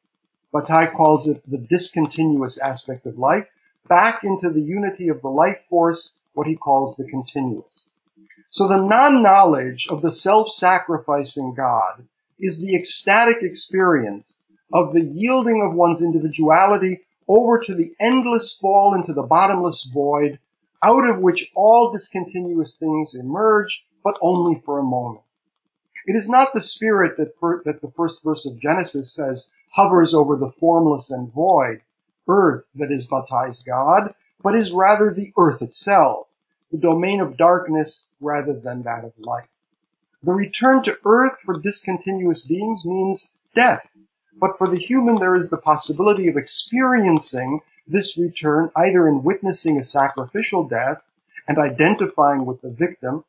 Bataille 0.53 0.91
calls 0.91 1.29
it 1.29 1.43
the 1.51 1.59
discontinuous 1.59 2.61
aspect 2.61 3.07
of 3.07 3.19
life, 3.19 3.49
back 3.89 4.25
into 4.25 4.51
the 4.51 4.61
unity 4.61 5.09
of 5.09 5.23
the 5.23 5.29
life 5.29 5.61
force, 5.69 6.15
what 6.35 6.47
he 6.47 6.57
calls 6.57 6.97
the 6.97 7.05
continuous. 7.05 7.89
So 8.51 8.69
the 8.69 8.83
non-knowledge 8.83 9.89
of 9.89 10.03
the 10.03 10.13
self-sacrificing 10.13 11.55
God 11.55 12.07
is 12.39 12.61
the 12.61 12.75
ecstatic 12.75 13.43
experience 13.43 14.43
of 14.73 14.93
the 14.93 15.03
yielding 15.03 15.63
of 15.63 15.75
one's 15.75 16.03
individuality 16.03 17.01
over 17.29 17.59
to 17.59 17.75
the 17.75 17.95
endless 17.99 18.55
fall 18.55 18.95
into 18.95 19.13
the 19.13 19.23
bottomless 19.23 19.85
void, 19.85 20.39
out 20.83 21.09
of 21.09 21.21
which 21.21 21.51
all 21.55 21.91
discontinuous 21.91 22.77
things 22.77 23.15
emerge, 23.15 23.85
but 24.05 24.19
only 24.21 24.61
for 24.65 24.79
a 24.79 24.85
moment. 24.85 25.23
It 26.07 26.15
is 26.15 26.29
not 26.29 26.53
the 26.53 26.61
spirit 26.61 27.17
that, 27.17 27.35
for, 27.35 27.63
that 27.65 27.83
the 27.83 27.91
first 27.91 28.23
verse 28.23 28.47
of 28.47 28.59
Genesis 28.59 29.13
says 29.13 29.51
hovers 29.73 30.15
over 30.15 30.37
the 30.37 30.51
formless 30.51 31.11
and 31.11 31.33
void, 31.33 31.83
earth 32.29 32.67
that 32.75 32.93
is 32.93 33.07
Bataille's 33.07 33.63
God, 33.63 34.15
but 34.43 34.55
is 34.55 34.71
rather 34.71 35.13
the 35.13 35.33
earth 35.37 35.63
itself, 35.63 36.29
the 36.71 36.79
domain 36.79 37.21
of 37.21 37.37
darkness 37.37 38.07
rather 38.21 38.53
than 38.53 38.83
that 38.85 39.05
of 39.05 39.13
light. 39.19 39.49
The 40.23 40.33
return 40.33 40.83
to 40.85 40.99
earth 41.05 41.39
for 41.45 41.59
discontinuous 41.59 42.45
beings 42.45 42.85
means 42.85 43.33
death. 43.55 43.89
But 44.39 44.59
for 44.59 44.69
the 44.69 44.79
human, 44.79 45.17
there 45.17 45.35
is 45.35 45.51
the 45.51 45.57
possibility 45.57 46.29
of 46.29 46.37
experiencing 46.37 47.61
this 47.87 48.17
return 48.19 48.71
either 48.77 49.09
in 49.09 49.23
witnessing 49.23 49.79
a 49.79 49.85
sacrificial 49.85 50.65
death 50.65 51.03
and 51.49 51.59
identifying 51.59 52.45
with 52.45 52.61
the 52.61 52.71
victim, 52.71 53.25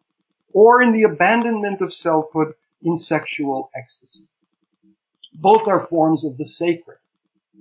or 0.53 0.81
in 0.81 0.91
the 0.91 1.03
abandonment 1.03 1.81
of 1.81 1.93
selfhood 1.93 2.55
in 2.81 2.97
sexual 2.97 3.69
ecstasy. 3.75 4.27
Both 5.33 5.67
are 5.67 5.85
forms 5.85 6.25
of 6.25 6.37
the 6.37 6.45
sacred 6.45 6.97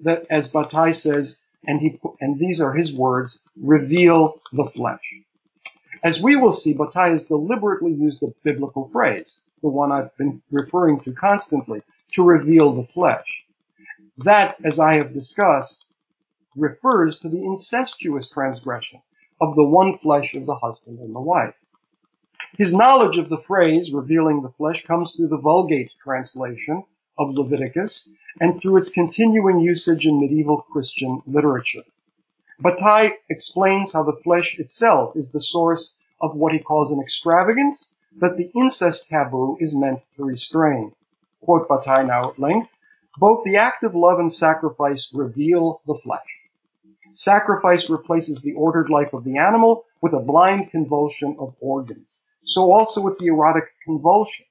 that, 0.02 0.26
as 0.31 0.50
Bataille 0.50 0.92
says, 0.92 1.40
and, 1.66 1.81
he, 1.81 1.98
and 2.20 2.38
these 2.38 2.61
are 2.61 2.74
his 2.74 2.92
words, 2.92 3.42
reveal 3.61 4.40
the 4.52 4.66
flesh. 4.66 5.20
As 6.02 6.22
we 6.22 6.37
will 6.37 6.52
see, 6.52 6.72
Bataille 6.72 7.11
has 7.11 7.24
deliberately 7.24 7.92
used 7.92 8.22
a 8.22 8.33
biblical 8.44 8.85
phrase, 8.85 9.40
the 9.62 9.68
one 9.68 9.90
I've 9.90 10.16
been 10.16 10.42
referring 10.50 11.00
to 11.00 11.12
constantly, 11.12 11.83
to 12.12 12.22
reveal 12.22 12.72
the 12.72 12.85
flesh. 12.85 13.44
That, 14.18 14.57
as 14.64 14.79
I 14.79 14.94
have 14.94 15.12
discussed, 15.12 15.85
refers 16.55 17.18
to 17.18 17.29
the 17.29 17.42
incestuous 17.42 18.29
transgression 18.29 19.02
of 19.40 19.55
the 19.57 19.64
one 19.64 19.98
flesh 19.98 20.35
of 20.35 20.46
the 20.46 20.55
husband 20.55 20.98
and 21.00 21.14
the 21.14 21.20
wife. 21.20 21.55
His 22.56 22.74
knowledge 22.74 23.18
of 23.18 23.28
the 23.28 23.38
phrase 23.38 23.92
revealing 23.92 24.42
the 24.42 24.50
flesh 24.50 24.85
comes 24.85 25.12
through 25.12 25.28
the 25.28 25.37
Vulgate 25.37 25.92
translation 26.02 26.85
of 27.18 27.35
Leviticus 27.35 28.09
and 28.40 28.61
through 28.61 28.78
its 28.78 28.90
continuing 28.90 29.59
usage 29.59 30.06
in 30.06 30.20
medieval 30.20 30.62
Christian 30.72 31.22
literature. 31.26 31.82
Bataille 32.59 33.12
explains 33.28 33.92
how 33.92 34.02
the 34.02 34.12
flesh 34.12 34.59
itself 34.59 35.16
is 35.16 35.32
the 35.32 35.40
source 35.40 35.96
of 36.20 36.35
what 36.37 36.52
he 36.52 36.59
calls 36.59 36.90
an 36.90 37.00
extravagance 37.00 37.90
that 38.18 38.37
the 38.37 38.50
incest 38.54 39.09
taboo 39.09 39.59
is 39.61 39.76
meant 39.76 40.00
to 40.16 40.24
restrain. 40.24 40.92
Quote 41.42 41.68
Bataille 41.68 42.06
now 42.06 42.30
at 42.30 42.38
length, 42.38 42.72
both 43.18 43.44
the 43.44 43.56
act 43.56 43.82
of 43.85 43.94
love 43.94 44.18
and 44.18 44.32
sacrifice 44.32 45.12
reveal 45.12 45.80
the 45.87 45.94
flesh. 45.94 46.42
Sacrifice 47.12 47.88
replaces 47.88 48.42
the 48.42 48.52
ordered 48.54 48.90
life 48.90 49.12
of 49.12 49.24
the 49.24 49.37
animal 49.37 49.85
with 50.00 50.12
a 50.12 50.20
blind 50.20 50.70
convulsion 50.70 51.37
of 51.38 51.54
organs. 51.61 52.22
So 52.46 52.70
also 52.70 53.00
with 53.02 53.18
the 53.18 53.26
erotic 53.26 53.64
convulsion. 53.85 54.46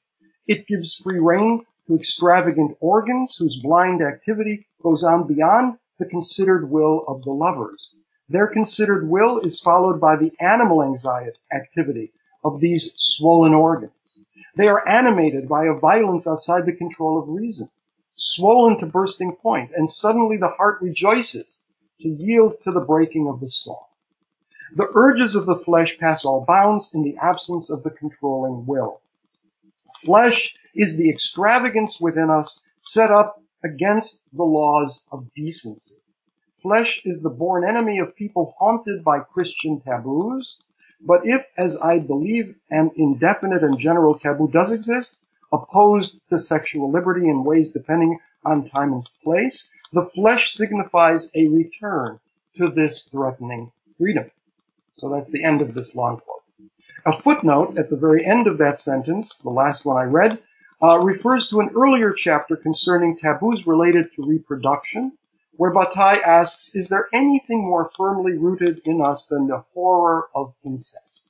It 0.47 0.67
gives 0.67 0.95
free 0.95 1.17
rein 1.17 1.65
to 1.87 1.95
extravagant 1.95 2.75
organs 2.81 3.37
whose 3.37 3.61
blind 3.61 4.01
activity 4.01 4.67
goes 4.83 5.03
on 5.03 5.27
beyond 5.27 5.77
the 5.97 6.05
considered 6.05 6.69
will 6.69 7.05
of 7.07 7.23
the 7.23 7.31
lovers. 7.31 7.95
Their 8.27 8.47
considered 8.47 9.09
will 9.09 9.39
is 9.39 9.61
followed 9.61 10.01
by 10.01 10.17
the 10.17 10.33
animal 10.41 10.83
anxiety 10.83 11.39
activity 11.53 12.11
of 12.43 12.59
these 12.59 12.93
swollen 12.97 13.53
organs. 13.53 14.19
They 14.57 14.67
are 14.67 14.87
animated 14.87 15.47
by 15.47 15.65
a 15.65 15.73
violence 15.73 16.27
outside 16.27 16.65
the 16.65 16.75
control 16.75 17.17
of 17.17 17.29
reason, 17.29 17.69
swollen 18.15 18.77
to 18.79 18.85
bursting 18.85 19.37
point, 19.37 19.71
and 19.75 19.89
suddenly 19.89 20.35
the 20.35 20.49
heart 20.49 20.81
rejoices 20.81 21.61
to 22.01 22.09
yield 22.09 22.55
to 22.63 22.71
the 22.71 22.81
breaking 22.81 23.27
of 23.29 23.39
the 23.39 23.49
storm. 23.49 23.84
The 24.75 24.91
urges 24.93 25.35
of 25.35 25.45
the 25.45 25.55
flesh 25.55 25.97
pass 25.97 26.25
all 26.25 26.43
bounds 26.45 26.93
in 26.93 27.01
the 27.01 27.15
absence 27.15 27.69
of 27.69 27.83
the 27.83 27.89
controlling 27.89 28.65
will. 28.65 28.99
Flesh 30.03 30.53
is 30.75 30.97
the 30.97 31.09
extravagance 31.09 32.01
within 32.01 32.29
us 32.29 32.61
set 32.81 33.09
up 33.09 33.41
against 33.63 34.23
the 34.33 34.43
laws 34.43 35.05
of 35.13 35.33
decency. 35.33 35.95
Flesh 36.51 37.01
is 37.05 37.21
the 37.21 37.29
born 37.29 37.63
enemy 37.63 37.99
of 37.99 38.17
people 38.17 38.53
haunted 38.59 39.01
by 39.01 39.19
Christian 39.19 39.79
taboos. 39.79 40.59
But 40.99 41.21
if, 41.25 41.47
as 41.57 41.79
I 41.81 41.99
believe, 41.99 42.55
an 42.69 42.91
indefinite 42.97 43.63
and 43.63 43.77
general 43.77 44.17
taboo 44.19 44.49
does 44.51 44.73
exist, 44.73 45.19
opposed 45.53 46.19
to 46.27 46.37
sexual 46.37 46.91
liberty 46.91 47.29
in 47.29 47.45
ways 47.45 47.71
depending 47.71 48.19
on 48.45 48.67
time 48.67 48.91
and 48.91 49.09
place, 49.23 49.71
the 49.93 50.03
flesh 50.03 50.51
signifies 50.51 51.31
a 51.33 51.47
return 51.47 52.19
to 52.55 52.67
this 52.67 53.07
threatening 53.07 53.71
freedom. 53.97 54.31
So 54.97 55.09
that's 55.09 55.31
the 55.31 55.43
end 55.43 55.61
of 55.61 55.73
this 55.73 55.95
long 55.95 56.17
quote. 56.17 56.43
A 57.05 57.13
footnote 57.13 57.77
at 57.77 57.89
the 57.89 57.97
very 57.97 58.25
end 58.25 58.47
of 58.47 58.57
that 58.57 58.79
sentence, 58.79 59.37
the 59.37 59.49
last 59.49 59.85
one 59.85 59.97
I 59.97 60.03
read, 60.03 60.39
uh, 60.81 60.99
refers 60.99 61.47
to 61.49 61.59
an 61.59 61.69
earlier 61.75 62.11
chapter 62.11 62.55
concerning 62.55 63.15
taboos 63.15 63.67
related 63.67 64.11
to 64.13 64.25
reproduction, 64.25 65.13
where 65.57 65.71
Bataille 65.71 66.21
asks, 66.25 66.73
is 66.73 66.89
there 66.89 67.07
anything 67.13 67.61
more 67.61 67.89
firmly 67.95 68.37
rooted 68.37 68.81
in 68.85 69.01
us 69.01 69.27
than 69.27 69.47
the 69.47 69.63
horror 69.73 70.27
of 70.35 70.53
incest? 70.65 71.23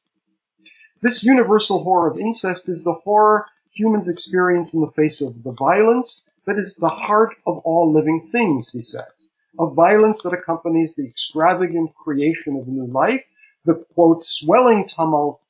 This 1.01 1.23
universal 1.23 1.83
horror 1.83 2.09
of 2.09 2.19
incest 2.19 2.67
is 2.67 2.83
the 2.83 2.93
horror 2.93 3.45
humans 3.71 4.09
experience 4.09 4.73
in 4.73 4.81
the 4.81 4.91
face 4.91 5.21
of 5.21 5.43
the 5.43 5.51
violence 5.51 6.23
that 6.45 6.57
is 6.57 6.77
the 6.77 6.89
heart 6.89 7.35
of 7.45 7.59
all 7.59 7.91
living 7.91 8.27
things, 8.31 8.71
he 8.71 8.81
says. 8.81 9.31
A 9.59 9.69
violence 9.69 10.21
that 10.23 10.33
accompanies 10.33 10.95
the 10.95 11.05
extravagant 11.05 11.93
creation 11.95 12.55
of 12.55 12.67
new 12.67 12.85
life, 12.85 13.25
the 13.65 13.75
quote, 13.93 14.23
swelling 14.23 14.87
tumult 14.87 15.41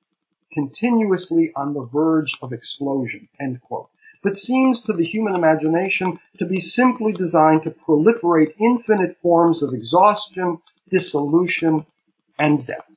continuously 0.51 1.51
on 1.55 1.73
the 1.73 1.83
verge 1.83 2.37
of 2.41 2.53
explosion, 2.53 3.27
end 3.39 3.61
quote 3.61 3.89
but 4.25 4.35
seems 4.35 4.81
to 4.81 4.91
the 4.91 5.05
human 5.05 5.35
imagination 5.35 6.19
to 6.39 6.47
be 6.47 6.59
simply 6.59 7.13
designed 7.13 7.61
to 7.61 7.69
proliferate 7.69 8.55
infinite 8.59 9.15
forms 9.15 9.61
of 9.61 9.71
exhaustion, 9.71 10.57
dissolution, 10.89 11.85
and 12.39 12.65
death. 12.65 12.89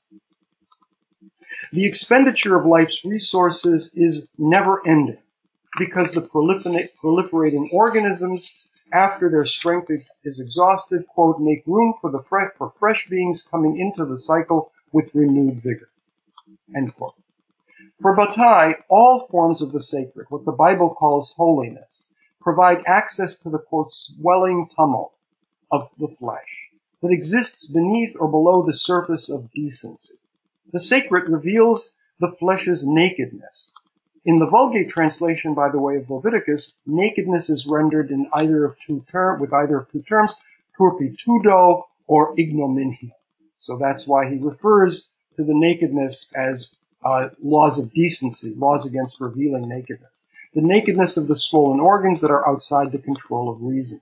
The 1.71 1.85
expenditure 1.85 2.57
of 2.57 2.65
life's 2.65 3.05
resources 3.05 3.93
is 3.95 4.29
never 4.39 4.81
ending 4.89 5.19
because 5.79 6.13
the 6.13 6.23
proliferating 6.23 7.69
organisms, 7.73 8.65
after 8.91 9.29
their 9.29 9.45
strength 9.45 9.91
is 10.25 10.41
exhausted, 10.41 11.07
quote, 11.09 11.39
make 11.41 11.63
room 11.67 11.93
for 12.01 12.11
the 12.11 12.23
fresh, 12.23 12.53
for 12.57 12.71
fresh 12.71 13.07
beings 13.07 13.47
coming 13.47 13.79
into 13.79 14.07
the 14.07 14.19
cycle 14.19 14.73
with 14.93 15.15
renewed 15.15 15.63
vigor, 15.63 15.91
end 16.75 16.95
quote. 16.95 17.15
For 18.01 18.15
Bataille, 18.15 18.77
all 18.89 19.27
forms 19.27 19.61
of 19.61 19.73
the 19.73 19.81
sacred, 19.81 20.27
what 20.31 20.45
the 20.45 20.53
Bible 20.53 20.95
calls 20.95 21.33
holiness, 21.33 22.09
provide 22.41 22.83
access 22.87 23.37
to 23.39 23.51
the 23.51 23.59
quote 23.59 23.91
swelling 23.91 24.69
tumult 24.77 25.15
of 25.71 25.91
the 25.99 26.09
flesh. 26.09 26.71
that 27.03 27.13
exists 27.13 27.67
beneath 27.67 28.17
or 28.19 28.29
below 28.29 28.63
the 28.63 28.75
surface 28.75 29.31
of 29.31 29.53
decency. 29.53 30.17
The 30.73 30.81
sacred 30.81 31.29
reveals 31.29 31.95
the 32.19 32.31
flesh's 32.31 32.87
nakedness. 32.87 33.73
In 34.25 34.41
the 34.41 34.49
Vulgate 34.49 34.89
translation, 34.89 35.55
by 35.55 35.71
the 35.71 35.79
way, 35.79 35.97
of 35.97 36.11
Leviticus, 36.11 36.75
nakedness 36.87 37.49
is 37.49 37.67
rendered 37.67 38.11
in 38.11 38.29
either 38.35 38.65
of 38.65 38.79
two 38.81 39.05
term, 39.09 39.41
with 39.41 39.53
either 39.53 39.79
of 39.79 39.91
two 39.91 40.03
terms, 40.03 40.35
turpitudo 40.79 41.85
or 42.07 42.35
ignominia. 42.37 43.13
So 43.59 43.77
that's 43.77 44.07
why 44.07 44.31
he 44.31 44.37
refers 44.37 45.11
to 45.37 45.45
the 45.45 45.55
nakedness 45.55 46.33
as 46.35 46.77
uh, 47.05 47.29
laws 47.43 47.79
of 47.79 47.93
decency, 47.93 48.55
laws 48.55 48.87
against 48.87 49.21
revealing 49.21 49.69
nakedness. 49.69 50.29
The 50.55 50.63
nakedness 50.63 51.17
of 51.17 51.29
the 51.29 51.37
swollen 51.37 51.81
organs 51.81 52.21
that 52.21 52.31
are 52.31 52.49
outside 52.49 52.93
the 52.93 52.99
control 52.99 53.51
of 53.51 53.63
reason. 53.63 54.01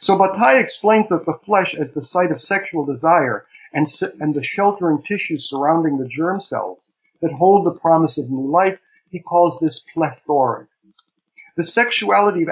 So 0.00 0.18
Bataille 0.18 0.58
explains 0.58 1.08
that 1.10 1.26
the 1.26 1.34
flesh 1.34 1.74
as 1.74 1.92
the 1.92 2.02
site 2.02 2.30
of 2.30 2.42
sexual 2.42 2.84
desire 2.84 3.46
and, 3.72 3.86
and 4.20 4.34
the 4.34 4.42
sheltering 4.42 5.02
tissues 5.02 5.48
surrounding 5.48 5.98
the 5.98 6.08
germ 6.08 6.40
cells 6.40 6.92
that 7.20 7.32
hold 7.32 7.64
the 7.64 7.78
promise 7.78 8.18
of 8.18 8.30
new 8.30 8.48
life, 8.50 8.80
he 9.10 9.18
calls 9.18 9.60
this 9.60 9.80
plethoric. 9.80 10.68
The 11.56 11.64
sexuality 11.64 12.42
of 12.42 12.48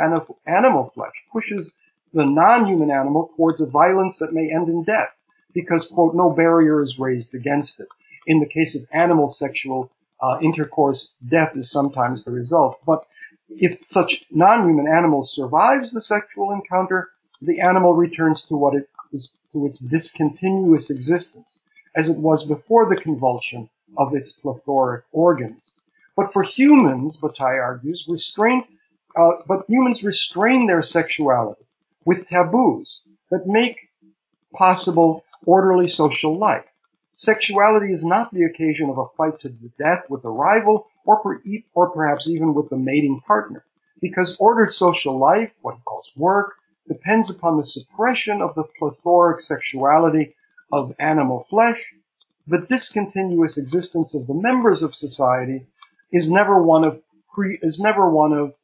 animal 0.46 0.90
flesh 0.94 1.24
pushes 1.32 1.74
the 2.12 2.24
non-human 2.24 2.90
animal 2.90 3.30
towards 3.34 3.60
a 3.60 3.66
violence 3.66 4.18
that 4.18 4.32
may 4.32 4.52
end 4.52 4.68
in 4.68 4.84
death 4.84 5.14
because, 5.54 5.88
quote, 5.88 6.14
no 6.14 6.30
barrier 6.30 6.82
is 6.82 6.98
raised 6.98 7.34
against 7.34 7.80
it. 7.80 7.88
In 8.26 8.40
the 8.40 8.46
case 8.46 8.76
of 8.76 8.88
animal 8.92 9.28
sexual 9.28 9.90
uh, 10.20 10.38
intercourse, 10.40 11.14
death 11.28 11.56
is 11.56 11.70
sometimes 11.70 12.24
the 12.24 12.32
result. 12.32 12.78
But 12.86 13.06
if 13.48 13.84
such 13.84 14.24
non-human 14.30 14.86
animal 14.86 15.22
survives 15.22 15.92
the 15.92 16.00
sexual 16.00 16.52
encounter, 16.52 17.10
the 17.40 17.60
animal 17.60 17.94
returns 17.94 18.44
to 18.44 18.56
what 18.56 18.74
it 18.74 18.88
is, 19.12 19.36
to 19.52 19.66
its 19.66 19.80
discontinuous 19.80 20.90
existence, 20.90 21.60
as 21.94 22.08
it 22.08 22.18
was 22.18 22.46
before 22.46 22.88
the 22.88 22.96
convulsion 22.96 23.68
of 23.98 24.14
its 24.14 24.32
plethoric 24.32 25.04
organs. 25.12 25.74
But 26.16 26.32
for 26.32 26.42
humans, 26.42 27.16
Bataille 27.16 27.60
argues, 27.60 28.06
restraint, 28.08 28.66
uh, 29.16 29.32
but 29.46 29.64
humans 29.68 30.02
restrain 30.04 30.66
their 30.66 30.82
sexuality 30.82 31.64
with 32.04 32.26
taboos 32.26 33.02
that 33.30 33.46
make 33.46 33.90
possible 34.54 35.24
orderly 35.44 35.88
social 35.88 36.36
life. 36.36 36.64
Sexuality 37.14 37.92
is 37.92 38.04
not 38.04 38.32
the 38.32 38.44
occasion 38.44 38.88
of 38.88 38.98
a 38.98 39.06
fight 39.06 39.38
to 39.40 39.48
the 39.48 39.70
death 39.78 40.08
with 40.08 40.24
a 40.24 40.30
rival 40.30 40.88
or, 41.04 41.18
per, 41.18 41.40
or 41.74 41.90
perhaps 41.90 42.28
even 42.28 42.54
with 42.54 42.70
the 42.70 42.76
mating 42.76 43.20
partner, 43.20 43.64
because 44.00 44.36
ordered 44.38 44.72
social 44.72 45.18
life, 45.18 45.52
what 45.60 45.74
he 45.74 45.80
calls 45.84 46.10
work, 46.16 46.54
depends 46.88 47.30
upon 47.30 47.56
the 47.56 47.64
suppression 47.64 48.40
of 48.40 48.54
the 48.54 48.64
plethoric 48.78 49.40
sexuality 49.40 50.34
of 50.72 50.94
animal 50.98 51.46
flesh. 51.48 51.94
The 52.46 52.58
discontinuous 52.58 53.56
existence 53.56 54.14
of 54.14 54.26
the 54.26 54.34
members 54.34 54.82
of 54.82 54.94
society 54.94 55.66
is 56.10 56.30
never 56.30 56.62
one 56.62 56.84
of 56.84 57.00
pre, 57.32 57.58
is 57.62 57.78
never 57.78 58.08
one 58.08 58.32
of 58.32 58.54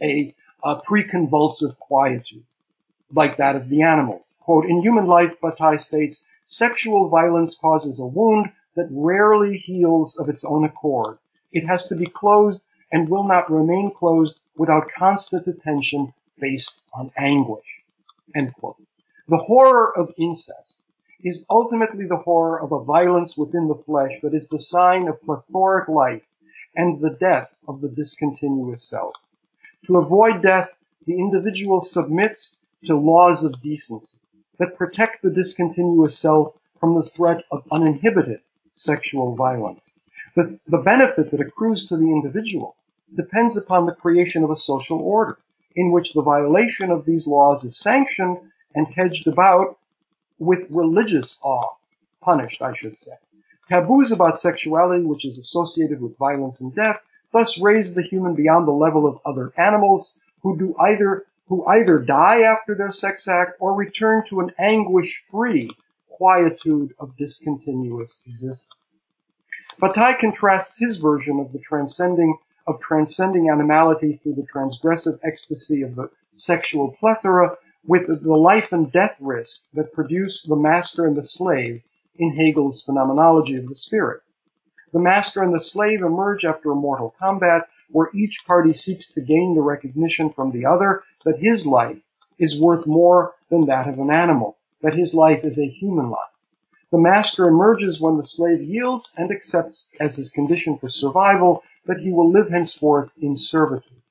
a, 0.00 0.34
a 0.62 0.76
pre-convulsive 0.76 1.78
quietude 1.78 2.44
like 3.12 3.36
that 3.36 3.56
of 3.56 3.68
the 3.68 3.82
animals. 3.82 4.38
Quote, 4.42 4.66
in 4.66 4.82
human 4.82 5.06
life, 5.06 5.40
Bataille 5.40 5.78
states, 5.78 6.26
sexual 6.44 7.08
violence 7.08 7.56
causes 7.56 8.00
a 8.00 8.06
wound 8.06 8.52
that 8.74 8.88
rarely 8.90 9.56
heals 9.56 10.18
of 10.18 10.28
its 10.28 10.44
own 10.44 10.64
accord. 10.64 11.18
It 11.52 11.66
has 11.66 11.88
to 11.88 11.96
be 11.96 12.06
closed 12.06 12.64
and 12.92 13.08
will 13.08 13.24
not 13.24 13.50
remain 13.50 13.90
closed 13.90 14.38
without 14.56 14.90
constant 14.92 15.46
attention 15.46 16.12
based 16.38 16.82
on 16.92 17.10
anguish. 17.16 17.82
End 18.34 18.52
quote. 18.54 18.76
The 19.28 19.38
horror 19.38 19.96
of 19.96 20.14
incest 20.18 20.82
is 21.22 21.46
ultimately 21.50 22.06
the 22.06 22.18
horror 22.18 22.60
of 22.60 22.72
a 22.72 22.84
violence 22.84 23.36
within 23.36 23.68
the 23.68 23.74
flesh 23.74 24.20
that 24.22 24.34
is 24.34 24.48
the 24.48 24.58
sign 24.58 25.08
of 25.08 25.22
plethoric 25.22 25.88
life 25.88 26.22
and 26.74 27.00
the 27.00 27.10
death 27.10 27.56
of 27.66 27.80
the 27.80 27.88
discontinuous 27.88 28.82
self. 28.82 29.14
To 29.86 29.96
avoid 29.96 30.42
death, 30.42 30.76
the 31.06 31.18
individual 31.18 31.80
submits 31.80 32.58
to 32.84 32.96
laws 32.96 33.44
of 33.44 33.62
decency 33.62 34.18
that 34.58 34.76
protect 34.76 35.22
the 35.22 35.30
discontinuous 35.30 36.18
self 36.18 36.54
from 36.78 36.94
the 36.94 37.02
threat 37.02 37.44
of 37.50 37.66
uninhibited 37.70 38.40
sexual 38.74 39.34
violence. 39.34 39.98
The, 40.34 40.58
the 40.66 40.78
benefit 40.78 41.30
that 41.30 41.40
accrues 41.40 41.86
to 41.86 41.96
the 41.96 42.10
individual 42.10 42.76
depends 43.14 43.56
upon 43.56 43.86
the 43.86 43.94
creation 43.94 44.44
of 44.44 44.50
a 44.50 44.56
social 44.56 45.00
order 45.00 45.38
in 45.74 45.92
which 45.92 46.12
the 46.12 46.22
violation 46.22 46.90
of 46.90 47.04
these 47.04 47.26
laws 47.26 47.64
is 47.64 47.76
sanctioned 47.76 48.38
and 48.74 48.86
hedged 48.88 49.26
about 49.26 49.78
with 50.38 50.66
religious 50.70 51.38
awe, 51.42 51.76
punished, 52.20 52.60
I 52.62 52.72
should 52.72 52.96
say. 52.96 53.12
Taboos 53.68 54.12
about 54.12 54.38
sexuality, 54.38 55.04
which 55.04 55.24
is 55.24 55.38
associated 55.38 56.00
with 56.00 56.18
violence 56.18 56.60
and 56.60 56.74
death, 56.74 57.00
thus 57.32 57.60
raise 57.60 57.94
the 57.94 58.02
human 58.02 58.34
beyond 58.34 58.66
the 58.66 58.72
level 58.72 59.06
of 59.06 59.18
other 59.24 59.52
animals 59.56 60.18
who 60.42 60.56
do 60.56 60.74
either 60.78 61.26
who 61.48 61.64
either 61.66 61.98
die 61.98 62.40
after 62.40 62.74
their 62.74 62.90
sex 62.90 63.28
act 63.28 63.52
or 63.60 63.74
return 63.74 64.24
to 64.26 64.40
an 64.40 64.50
anguish-free 64.58 65.70
quietude 66.08 66.94
of 66.98 67.16
discontinuous 67.16 68.22
existence. 68.26 68.92
Bataille 69.78 70.16
contrasts 70.16 70.78
his 70.78 70.96
version 70.96 71.38
of 71.38 71.52
the 71.52 71.58
transcending 71.58 72.38
of 72.66 72.80
transcending 72.80 73.48
animality 73.48 74.18
through 74.22 74.34
the 74.34 74.42
transgressive 74.42 75.20
ecstasy 75.22 75.82
of 75.82 75.94
the 75.94 76.10
sexual 76.34 76.96
plethora 76.98 77.56
with 77.86 78.06
the 78.08 78.36
life 78.36 78.72
and 78.72 78.90
death 78.90 79.16
risk 79.20 79.66
that 79.72 79.92
produce 79.92 80.42
the 80.42 80.56
master 80.56 81.06
and 81.06 81.16
the 81.16 81.22
slave 81.22 81.82
in 82.16 82.34
Hegel's 82.34 82.82
phenomenology 82.82 83.56
of 83.56 83.68
the 83.68 83.74
spirit. 83.74 84.22
The 84.92 84.98
master 84.98 85.42
and 85.42 85.54
the 85.54 85.60
slave 85.60 86.00
emerge 86.00 86.44
after 86.44 86.72
a 86.72 86.74
mortal 86.74 87.14
combat 87.18 87.68
where 87.90 88.10
each 88.14 88.44
party 88.46 88.72
seeks 88.72 89.08
to 89.10 89.20
gain 89.20 89.54
the 89.54 89.62
recognition 89.62 90.30
from 90.30 90.50
the 90.50 90.66
other 90.66 91.02
that 91.26 91.40
his 91.40 91.66
life 91.66 91.98
is 92.38 92.58
worth 92.58 92.86
more 92.86 93.34
than 93.50 93.66
that 93.66 93.88
of 93.88 93.98
an 93.98 94.10
animal, 94.10 94.56
that 94.80 94.94
his 94.94 95.12
life 95.12 95.44
is 95.44 95.58
a 95.58 95.68
human 95.68 96.08
life. 96.08 96.30
The 96.92 96.98
master 96.98 97.48
emerges 97.48 98.00
when 98.00 98.16
the 98.16 98.24
slave 98.24 98.62
yields 98.62 99.12
and 99.16 99.30
accepts 99.30 99.88
as 99.98 100.16
his 100.16 100.30
condition 100.30 100.78
for 100.78 100.88
survival 100.88 101.64
that 101.84 101.98
he 101.98 102.12
will 102.12 102.30
live 102.30 102.48
henceforth 102.48 103.10
in 103.20 103.36
servitude. 103.36 104.02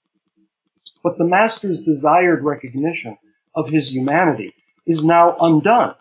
But 1.03 1.17
the 1.17 1.23
master's 1.23 1.81
desired 1.81 2.43
recognition 2.43 3.17
of 3.55 3.69
his 3.69 3.93
humanity 3.93 4.53
is 4.85 5.05
now 5.05 5.37
undone 5.39 5.95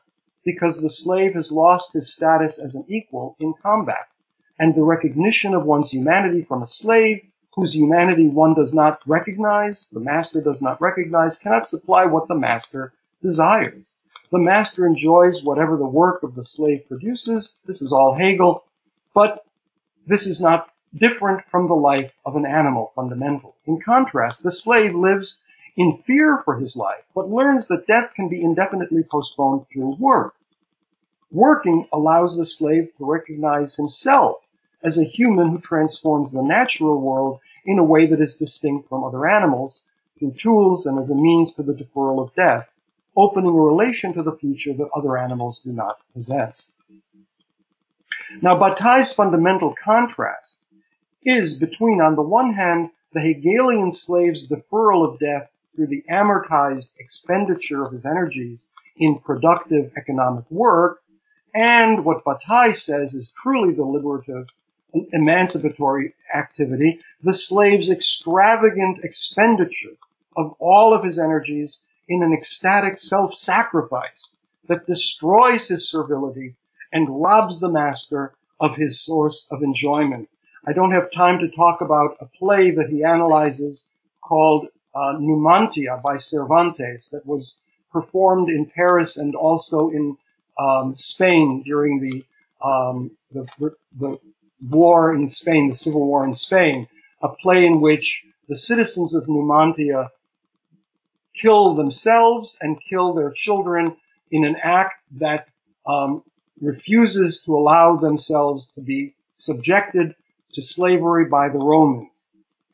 because 0.44 0.80
the 0.80 0.90
slave 0.90 1.34
has 1.34 1.52
lost 1.52 1.92
his 1.92 2.12
status 2.12 2.58
as 2.58 2.74
an 2.74 2.84
equal 2.88 3.36
in 3.38 3.54
combat, 3.62 4.08
and 4.58 4.74
the 4.74 4.82
recognition 4.82 5.54
of 5.54 5.64
one's 5.64 5.92
humanity 5.92 6.42
from 6.42 6.62
a 6.62 6.66
slave 6.66 7.22
whose 7.54 7.76
humanity 7.76 8.28
one 8.28 8.54
does 8.54 8.74
not 8.74 9.00
recognize, 9.06 9.88
the 9.92 10.00
master 10.00 10.40
does 10.40 10.60
not 10.60 10.80
recognize, 10.80 11.38
cannot 11.38 11.68
supply 11.68 12.04
what 12.04 12.28
the 12.28 12.34
master 12.34 12.92
desires. 13.22 13.96
The 14.30 14.38
master 14.38 14.86
enjoys 14.86 15.44
whatever 15.44 15.76
the 15.76 15.86
work 15.86 16.22
of 16.22 16.34
the 16.34 16.44
slave 16.44 16.88
produces. 16.88 17.54
This 17.66 17.80
is 17.80 17.92
all 17.92 18.14
Hegel, 18.14 18.64
but 19.14 19.44
this 20.06 20.26
is 20.26 20.40
not 20.40 20.70
different 20.96 21.44
from 21.48 21.68
the 21.68 21.74
life 21.74 22.12
of 22.26 22.34
an 22.36 22.46
animal 22.46 22.92
fundamental. 22.94 23.54
In 23.66 23.80
contrast, 23.80 24.42
the 24.42 24.50
slave 24.50 24.94
lives 24.94 25.40
in 25.76 25.96
fear 25.96 26.40
for 26.44 26.58
his 26.58 26.76
life, 26.76 27.04
but 27.14 27.30
learns 27.30 27.68
that 27.68 27.86
death 27.86 28.14
can 28.14 28.28
be 28.28 28.42
indefinitely 28.42 29.02
postponed 29.02 29.66
through 29.72 29.96
work. 29.98 30.34
Working 31.30 31.88
allows 31.92 32.36
the 32.36 32.44
slave 32.44 32.90
to 32.96 33.04
recognize 33.04 33.76
himself 33.76 34.43
as 34.84 34.98
a 34.98 35.04
human 35.04 35.48
who 35.48 35.58
transforms 35.58 36.30
the 36.30 36.42
natural 36.42 37.00
world 37.00 37.40
in 37.64 37.78
a 37.78 37.84
way 37.84 38.06
that 38.06 38.20
is 38.20 38.36
distinct 38.36 38.88
from 38.88 39.02
other 39.02 39.26
animals 39.26 39.86
through 40.18 40.32
tools 40.32 40.86
and 40.86 40.98
as 40.98 41.10
a 41.10 41.14
means 41.14 41.52
for 41.52 41.62
the 41.62 41.72
deferral 41.72 42.22
of 42.22 42.34
death, 42.34 42.72
opening 43.16 43.50
a 43.50 43.52
relation 43.52 44.12
to 44.12 44.22
the 44.22 44.36
future 44.36 44.74
that 44.74 44.90
other 44.94 45.16
animals 45.16 45.60
do 45.60 45.72
not 45.72 45.98
possess. 46.12 46.72
Now, 48.42 48.58
Bataille's 48.58 49.12
fundamental 49.12 49.74
contrast 49.74 50.60
is 51.24 51.58
between, 51.58 52.00
on 52.00 52.16
the 52.16 52.22
one 52.22 52.52
hand, 52.52 52.90
the 53.12 53.20
Hegelian 53.20 53.90
slave's 53.92 54.46
deferral 54.46 55.08
of 55.08 55.18
death 55.18 55.50
through 55.74 55.86
the 55.86 56.04
amortized 56.10 56.92
expenditure 56.98 57.84
of 57.84 57.92
his 57.92 58.04
energies 58.04 58.68
in 58.96 59.18
productive 59.18 59.92
economic 59.96 60.44
work, 60.50 61.02
and 61.54 62.04
what 62.04 62.24
Bataille 62.24 62.74
says 62.74 63.14
is 63.14 63.32
truly 63.36 63.72
the 63.72 63.84
liberative, 63.84 64.48
emancipatory 65.12 66.14
activity, 66.34 67.00
the 67.22 67.34
slave's 67.34 67.90
extravagant 67.90 69.02
expenditure 69.02 69.96
of 70.36 70.54
all 70.58 70.94
of 70.94 71.04
his 71.04 71.18
energies 71.18 71.82
in 72.08 72.22
an 72.22 72.32
ecstatic 72.32 72.98
self-sacrifice 72.98 74.34
that 74.68 74.86
destroys 74.86 75.68
his 75.68 75.88
servility 75.88 76.54
and 76.92 77.22
robs 77.22 77.60
the 77.60 77.68
master 77.68 78.34
of 78.60 78.76
his 78.76 79.00
source 79.00 79.48
of 79.50 79.62
enjoyment. 79.62 80.28
I 80.66 80.72
don't 80.72 80.92
have 80.92 81.10
time 81.10 81.38
to 81.40 81.48
talk 81.48 81.80
about 81.80 82.16
a 82.20 82.26
play 82.26 82.70
that 82.70 82.88
he 82.88 83.04
analyzes 83.04 83.88
called 84.22 84.68
uh, 84.94 85.14
Numantia 85.18 86.00
by 86.02 86.16
Cervantes 86.16 87.10
that 87.10 87.26
was 87.26 87.60
performed 87.92 88.48
in 88.48 88.66
Paris 88.66 89.16
and 89.16 89.34
also 89.34 89.90
in 89.90 90.16
um, 90.58 90.96
Spain 90.96 91.62
during 91.64 92.00
the, 92.00 92.24
um, 92.66 93.10
the, 93.32 93.46
the 93.98 94.18
war 94.68 95.14
in 95.14 95.28
Spain, 95.30 95.68
the 95.68 95.74
civil 95.74 96.06
war 96.06 96.24
in 96.24 96.34
Spain, 96.34 96.88
a 97.22 97.28
play 97.28 97.64
in 97.64 97.80
which 97.80 98.24
the 98.48 98.56
citizens 98.56 99.14
of 99.14 99.24
Numantia 99.26 100.08
kill 101.34 101.74
themselves 101.74 102.56
and 102.60 102.80
kill 102.88 103.14
their 103.14 103.30
children 103.30 103.96
in 104.30 104.44
an 104.44 104.56
act 104.62 104.94
that 105.18 105.48
um, 105.86 106.22
refuses 106.60 107.42
to 107.42 107.54
allow 107.54 107.96
themselves 107.96 108.70
to 108.72 108.80
be 108.80 109.14
subjected 109.36 110.14
to 110.52 110.62
slavery 110.62 111.24
by 111.24 111.48
the 111.48 111.58
Romans. 111.58 112.28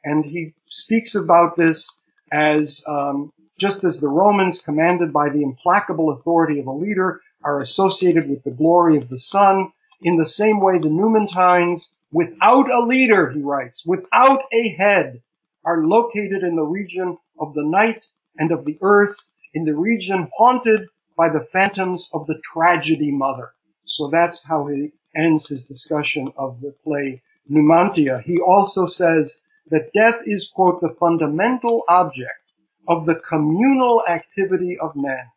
And 0.05 0.24
he 0.24 0.55
speaks 0.68 1.14
about 1.14 1.57
this 1.57 1.97
as 2.33 2.85
um, 2.87 3.33
just 3.59 3.85
as 3.85 4.01
the 4.01 4.09
Romans, 4.09 4.62
commanded 4.62 5.12
by 5.12 5.28
the 5.28 5.43
implacable 5.43 6.11
authority 6.11 6.59
of 6.61 6.66
a 6.66 6.72
leader, 6.72 7.20
are 7.43 7.61
associated 7.61 8.28
with 8.28 8.43
the 8.45 8.51
glory 8.51 8.97
of 8.97 9.09
the 9.09 9.18
sun, 9.18 9.72
in 10.03 10.17
the 10.17 10.27
same 10.27 10.61
way 10.61 10.79
the 10.79 10.89
Numantines, 10.89 11.95
without 12.13 12.71
a 12.71 12.81
leader, 12.81 13.31
he 13.31 13.41
writes, 13.41 13.85
without 13.87 14.43
a 14.53 14.71
head, 14.71 15.23
are 15.65 15.85
located 15.87 16.43
in 16.43 16.57
the 16.57 16.63
region 16.63 17.19
of 17.39 17.55
the 17.55 17.65
night 17.65 18.07
and 18.39 18.51
of 18.51 18.65
the 18.65 18.79
earth, 18.81 19.17
in 19.53 19.65
the 19.65 19.75
region 19.75 20.29
haunted 20.37 20.89
by 21.17 21.29
the 21.29 21.45
phantoms 21.53 22.11
of 22.15 22.27
the 22.27 22.41
tragedy 22.43 23.11
mother. 23.11 23.53
So 23.85 24.09
that's 24.09 24.47
how 24.47 24.67
he 24.69 24.93
ends 25.15 25.49
his 25.49 25.65
discussion 25.65 26.33
of 26.37 26.61
the 26.61 26.75
play 26.85 27.23
Numantia. 27.51 28.23
He 28.23 28.39
also 28.41 28.87
says 28.87 29.41
that 29.69 29.93
death 29.93 30.23
is, 30.25 30.49
quote, 30.49 30.81
the 30.81 30.95
fundamental 30.99 31.85
object 31.89 32.53
of 32.89 33.07
the 33.07 33.17
communal 33.17 34.03
activity 34.09 34.79
of 34.81 34.97
men 34.97 35.31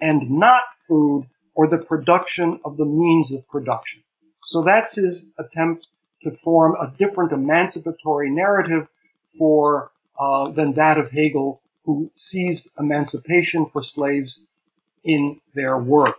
and 0.00 0.30
not 0.30 0.64
food 0.78 1.26
or 1.54 1.66
the 1.66 1.78
production 1.78 2.60
of 2.64 2.76
the 2.76 2.84
means 2.84 3.32
of 3.32 3.46
production. 3.48 4.02
So 4.44 4.62
that's 4.62 4.96
his 4.96 5.30
attempt 5.38 5.86
to 6.22 6.30
form 6.30 6.74
a 6.76 6.92
different 6.98 7.32
emancipatory 7.32 8.30
narrative 8.30 8.88
for 9.38 9.90
uh, 10.18 10.50
than 10.50 10.74
that 10.74 10.98
of 10.98 11.10
Hegel, 11.10 11.60
who 11.84 12.10
sees 12.14 12.68
emancipation 12.78 13.66
for 13.66 13.82
slaves 13.82 14.46
in 15.02 15.40
their 15.54 15.78
work. 15.78 16.18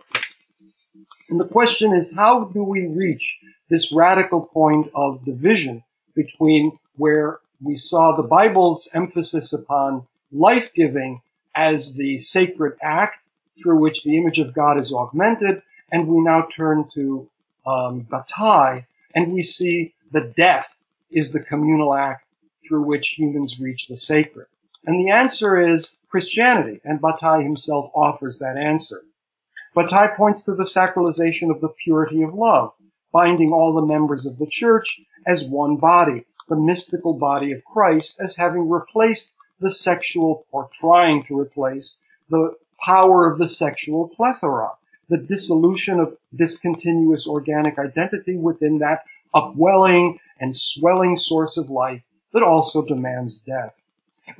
And 1.30 1.38
the 1.38 1.46
question 1.46 1.92
is, 1.94 2.14
how 2.14 2.44
do 2.44 2.62
we 2.64 2.86
reach 2.86 3.38
this 3.68 3.92
radical 3.92 4.42
point 4.42 4.90
of 4.94 5.24
division 5.24 5.84
between 6.14 6.78
where 6.96 7.38
we 7.60 7.76
saw 7.76 8.14
the 8.14 8.22
Bible's 8.22 8.88
emphasis 8.92 9.52
upon 9.52 10.06
life 10.30 10.72
giving 10.74 11.22
as 11.54 11.94
the 11.94 12.18
sacred 12.18 12.76
act 12.82 13.21
through 13.62 13.78
which 13.78 14.04
the 14.04 14.16
image 14.18 14.38
of 14.38 14.54
God 14.54 14.78
is 14.78 14.92
augmented. 14.92 15.62
And 15.90 16.08
we 16.08 16.20
now 16.20 16.48
turn 16.54 16.88
to 16.94 17.28
um, 17.66 18.00
Bataille 18.00 18.84
and 19.14 19.32
we 19.32 19.42
see 19.42 19.94
that 20.12 20.36
death 20.36 20.74
is 21.10 21.32
the 21.32 21.40
communal 21.40 21.94
act 21.94 22.26
through 22.66 22.82
which 22.82 23.10
humans 23.10 23.60
reach 23.60 23.88
the 23.88 23.96
sacred. 23.96 24.46
And 24.84 24.98
the 24.98 25.10
answer 25.10 25.60
is 25.60 25.98
Christianity, 26.08 26.80
and 26.84 27.00
Bataille 27.00 27.42
himself 27.42 27.90
offers 27.94 28.38
that 28.38 28.56
answer. 28.56 29.02
Bataille 29.74 30.14
points 30.16 30.42
to 30.44 30.54
the 30.54 30.64
sacralization 30.64 31.50
of 31.50 31.60
the 31.60 31.68
purity 31.68 32.22
of 32.22 32.34
love, 32.34 32.72
binding 33.12 33.52
all 33.52 33.72
the 33.72 33.86
members 33.86 34.26
of 34.26 34.38
the 34.38 34.46
church 34.46 35.00
as 35.26 35.44
one 35.44 35.76
body, 35.76 36.24
the 36.48 36.56
mystical 36.56 37.14
body 37.14 37.52
of 37.52 37.64
Christ, 37.64 38.16
as 38.18 38.36
having 38.36 38.68
replaced 38.68 39.32
the 39.60 39.70
sexual, 39.70 40.44
or 40.50 40.68
trying 40.72 41.24
to 41.24 41.38
replace, 41.38 42.00
the 42.28 42.56
power 42.82 43.30
of 43.30 43.38
the 43.38 43.48
sexual 43.48 44.08
plethora, 44.08 44.72
the 45.08 45.18
dissolution 45.18 46.00
of 46.00 46.16
discontinuous 46.34 47.26
organic 47.26 47.78
identity 47.78 48.36
within 48.36 48.78
that 48.78 49.04
upwelling 49.34 50.18
and 50.40 50.54
swelling 50.54 51.16
source 51.16 51.56
of 51.56 51.70
life 51.70 52.02
that 52.32 52.42
also 52.42 52.84
demands 52.84 53.38
death. 53.38 53.82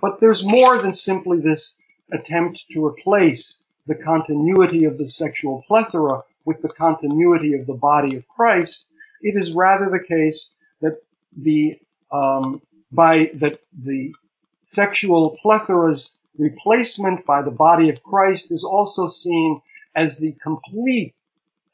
But 0.01 0.21
there's 0.21 0.47
more 0.47 0.79
than 0.79 0.93
simply 0.93 1.41
this 1.41 1.77
attempt 2.13 2.65
to 2.71 2.85
replace 2.85 3.63
the 3.87 3.95
continuity 3.95 4.85
of 4.85 4.99
the 4.99 5.09
sexual 5.09 5.65
plethora 5.67 6.23
with 6.45 6.63
the 6.63 6.69
continuity 6.69 7.55
of 7.55 7.67
the 7.67 7.75
body 7.75 8.17
of 8.17 8.29
Christ. 8.29 8.89
It 9.21 9.37
is 9.37 9.53
rather 9.53 9.89
the 9.89 10.03
case 10.03 10.55
that 10.81 10.99
the 11.37 11.79
um, 12.11 12.63
by 12.91 13.31
that 13.35 13.61
the 13.73 14.15
sexual 14.63 15.37
plethora's 15.43 16.19
replacement 16.39 17.27
by 17.27 17.43
the 17.43 17.51
body 17.51 17.89
of 17.89 18.03
Christ 18.03 18.51
is 18.51 18.65
also 18.65 19.09
seen 19.09 19.61
as 19.95 20.19
the 20.19 20.33
complete 20.43 21.15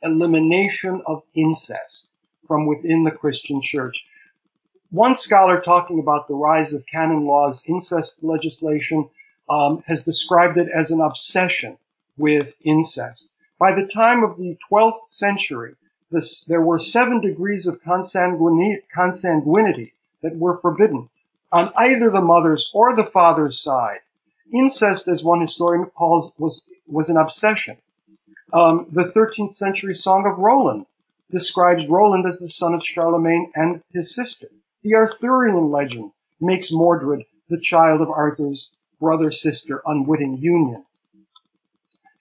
elimination 0.03 1.03
of 1.07 1.23
incest 1.35 2.09
from 2.47 2.67
within 2.67 3.05
the 3.05 3.11
Christian 3.11 3.61
church. 3.61 4.07
One 4.91 5.15
scholar 5.15 5.61
talking 5.61 5.99
about 5.99 6.29
the 6.29 6.35
rise 6.35 6.73
of 6.73 6.87
canon 6.87 7.27
law's 7.27 7.65
incest 7.69 8.23
legislation 8.23 9.11
um, 9.51 9.83
has 9.87 10.03
described 10.03 10.59
it 10.59 10.69
as 10.75 10.91
an 10.91 11.01
obsession 11.01 11.79
with 12.17 12.57
incest. 12.63 13.31
By 13.59 13.73
the 13.73 13.87
time 13.87 14.25
of 14.25 14.39
the 14.39 14.57
12th 14.71 15.11
century, 15.11 15.75
this, 16.11 16.45
there 16.45 16.63
were 16.63 16.79
seven 16.79 17.21
degrees 17.21 17.67
of 17.67 17.83
consanguinity 17.83 19.93
that 20.23 20.37
were 20.37 20.59
forbidden 20.59 21.11
on 21.53 21.73
either 21.77 22.11
the 22.11 22.21
mother's 22.21 22.71
or 22.73 22.95
the 22.95 23.05
father's 23.05 23.59
side. 23.59 24.01
Incest, 24.53 25.09
as 25.09 25.23
one 25.23 25.41
historian 25.41 25.87
calls, 25.87 26.35
was, 26.39 26.65
was 26.87 27.09
an 27.09 27.17
obsession. 27.17 27.79
Um, 28.53 28.87
the 28.91 29.05
13th 29.05 29.55
century 29.55 29.95
Song 29.95 30.27
of 30.27 30.39
Roland 30.39 30.87
describes 31.31 31.87
Roland 31.87 32.27
as 32.27 32.39
the 32.39 32.49
son 32.49 32.75
of 32.75 32.85
Charlemagne 32.85 33.53
and 33.55 33.83
his 33.93 34.15
sister. 34.15 34.49
The 34.83 34.95
Arthurian 34.95 35.71
legend 35.71 36.13
makes 36.41 36.73
Mordred 36.73 37.25
the 37.49 37.61
child 37.61 38.01
of 38.01 38.11
Arthur's 38.11 38.73
brother-sister 39.01 39.83
unwitting 39.87 40.39
union. 40.39 40.85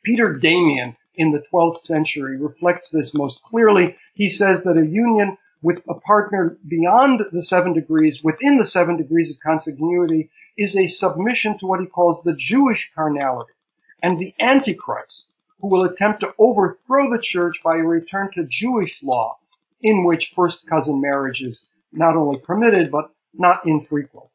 Peter 0.04 0.34
Damian 0.34 0.96
in 1.16 1.32
the 1.32 1.44
12th 1.52 1.80
century 1.80 2.38
reflects 2.38 2.90
this 2.90 3.14
most 3.14 3.42
clearly. 3.42 3.96
He 4.14 4.30
says 4.30 4.64
that 4.64 4.78
a 4.78 4.86
union 4.86 5.38
with 5.62 5.82
a 5.90 5.96
partner 5.96 6.58
beyond 6.68 7.24
the 7.32 7.42
seven 7.42 7.74
degrees, 7.74 8.24
within 8.24 8.58
the 8.58 8.66
seven 8.66 8.96
degrees 8.96 9.32
of 9.32 9.42
consanguinity, 9.42 10.30
is 10.58 10.76
a 10.76 10.88
submission 10.88 11.58
to 11.60 11.66
what 11.66 11.80
he 11.80 11.86
calls 11.86 12.24
the 12.24 12.36
Jewish 12.36 12.92
carnality 12.96 13.54
and 14.02 14.18
the 14.18 14.34
Antichrist, 14.40 15.32
who 15.60 15.68
will 15.68 15.84
attempt 15.84 16.20
to 16.22 16.34
overthrow 16.38 17.10
the 17.12 17.22
church 17.22 17.62
by 17.64 17.78
a 17.78 17.84
return 17.84 18.30
to 18.34 18.46
Jewish 18.48 19.04
law, 19.04 19.38
in 19.82 20.04
which 20.04 20.34
first 20.36 20.68
cousin 20.68 21.02
marriage 21.02 21.42
is 21.42 21.70
not 21.92 22.16
only 22.16 22.40
permitted, 22.40 22.92
but 22.92 23.12
not 23.34 23.66
infrequent. 23.66 24.28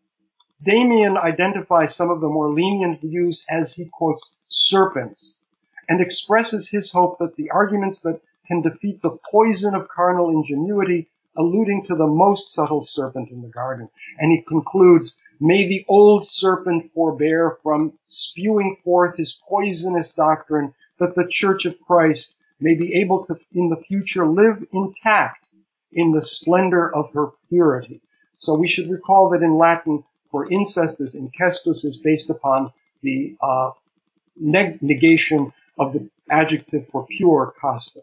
Damian 0.62 1.16
identifies 1.16 1.94
some 1.94 2.10
of 2.10 2.20
the 2.20 2.28
more 2.28 2.50
lenient 2.50 3.00
views 3.00 3.44
as 3.50 3.74
he 3.74 3.88
quotes 3.92 4.36
serpents 4.46 5.38
and 5.88 6.00
expresses 6.00 6.70
his 6.70 6.92
hope 6.92 7.18
that 7.18 7.36
the 7.36 7.50
arguments 7.50 8.00
that 8.02 8.20
can 8.46 8.62
defeat 8.62 9.02
the 9.02 9.18
poison 9.30 9.74
of 9.74 9.88
carnal 9.88 10.30
ingenuity 10.30 11.08
alluding 11.36 11.84
to 11.84 11.94
the 11.94 12.06
most 12.06 12.54
subtle 12.54 12.82
serpent 12.82 13.30
in 13.30 13.42
the 13.42 13.48
garden. 13.48 13.88
And 14.18 14.30
he 14.30 14.42
concludes, 14.42 15.18
may 15.43 15.66
the 15.66 15.84
old 15.88 16.24
serpent 16.24 16.88
forbear 16.93 17.59
from 17.64 17.93
spewing 18.07 18.76
forth 18.76 19.16
his 19.16 19.43
poisonous 19.49 20.12
doctrine 20.12 20.72
that 20.99 21.16
the 21.16 21.26
church 21.28 21.64
of 21.64 21.80
Christ 21.80 22.36
may 22.61 22.76
be 22.76 22.95
able 22.95 23.26
to 23.26 23.36
in 23.53 23.68
the 23.68 23.76
future 23.76 24.24
live 24.24 24.64
intact 24.72 25.49
in 25.90 26.12
the 26.12 26.22
splendor 26.22 26.95
of 26.95 27.12
her 27.12 27.30
purity. 27.49 28.01
So 28.36 28.55
we 28.55 28.68
should 28.68 28.88
recall 28.88 29.30
that 29.30 29.43
in 29.43 29.57
Latin, 29.59 30.05
for 30.30 30.49
incest 30.49 31.01
is 31.01 31.16
incestus 31.16 31.84
is 31.84 31.97
based 31.97 32.30
upon 32.30 32.72
the 33.03 33.36
uh, 33.43 33.72
neg- 34.36 34.80
negation 34.80 35.53
of 35.76 35.93
the 35.93 36.09
adjective 36.30 36.86
for 36.86 37.05
pure, 37.05 37.53
casta. 37.61 38.03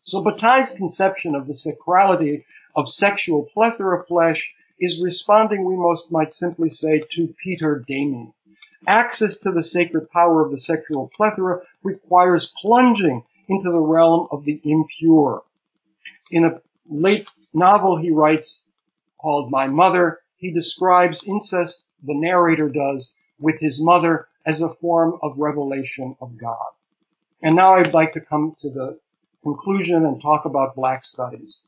So 0.00 0.22
Bataille's 0.22 0.72
conception 0.72 1.34
of 1.34 1.46
the 1.46 1.52
sacrality 1.52 2.44
of 2.74 2.90
sexual 2.90 3.42
plethora 3.52 4.00
of 4.00 4.06
flesh 4.06 4.52
is 4.82 5.00
responding, 5.00 5.64
we 5.64 5.76
most 5.76 6.10
might 6.10 6.34
simply 6.34 6.68
say, 6.68 7.04
to 7.12 7.34
Peter 7.42 7.84
Damian. 7.86 8.34
Access 8.86 9.38
to 9.38 9.52
the 9.52 9.62
sacred 9.62 10.10
power 10.10 10.44
of 10.44 10.50
the 10.50 10.58
sexual 10.58 11.08
plethora 11.16 11.60
requires 11.84 12.52
plunging 12.60 13.22
into 13.48 13.70
the 13.70 13.78
realm 13.78 14.26
of 14.32 14.44
the 14.44 14.60
impure. 14.64 15.44
In 16.32 16.44
a 16.44 16.60
late 16.88 17.28
novel 17.54 17.96
he 17.96 18.10
writes 18.10 18.66
called 19.20 19.52
My 19.52 19.68
Mother, 19.68 20.18
he 20.36 20.50
describes 20.50 21.28
incest, 21.28 21.84
the 22.02 22.14
narrator 22.14 22.68
does, 22.68 23.16
with 23.38 23.60
his 23.60 23.80
mother 23.80 24.26
as 24.44 24.60
a 24.60 24.74
form 24.74 25.16
of 25.22 25.38
revelation 25.38 26.16
of 26.20 26.36
God. 26.36 26.72
And 27.40 27.54
now 27.54 27.74
I'd 27.74 27.94
like 27.94 28.12
to 28.14 28.20
come 28.20 28.56
to 28.58 28.68
the 28.68 28.98
conclusion 29.44 30.04
and 30.04 30.20
talk 30.20 30.44
about 30.44 30.74
black 30.74 31.04
studies. 31.04 31.62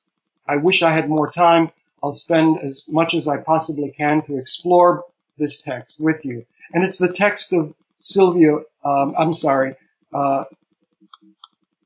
I 0.49 0.57
wish 0.57 0.83
I 0.83 0.91
had 0.91 1.09
more 1.09 1.31
time. 1.31 1.71
I'll 2.05 2.13
spend 2.13 2.59
as 2.59 2.87
much 2.91 3.15
as 3.15 3.27
I 3.27 3.39
possibly 3.39 3.89
can 3.89 4.21
to 4.27 4.37
explore 4.37 5.05
this 5.39 5.63
text 5.63 6.03
with 6.03 6.23
you. 6.23 6.45
And 6.75 6.85
it's 6.85 6.99
the 6.99 7.11
text 7.11 7.55
of 7.55 7.75
Sylvia, 7.99 8.59
um, 8.85 9.15
I'm 9.17 9.33
sorry, 9.33 9.75
uh, 10.13 10.45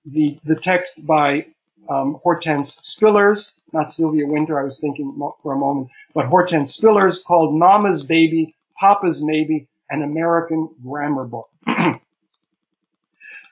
the, 0.05 0.37
the 0.43 0.57
text 0.57 1.07
by 1.07 1.47
um, 1.89 2.19
Hortense 2.25 2.81
Spillers, 2.81 3.53
not 3.73 3.93
Sylvia 3.93 4.27
Wynter, 4.27 4.59
I 4.59 4.65
was 4.65 4.81
thinking 4.81 5.17
for 5.41 5.53
a 5.53 5.57
moment, 5.57 5.89
but 6.15 6.27
Hortense 6.27 6.77
Spillers 6.77 7.25
called 7.25 7.55
Mama's 7.55 8.03
Baby, 8.03 8.57
Papa's 8.77 9.23
Maybe, 9.23 9.69
an 9.89 10.03
American 10.03 10.69
Grammar 10.83 11.27
Book. 11.27 11.49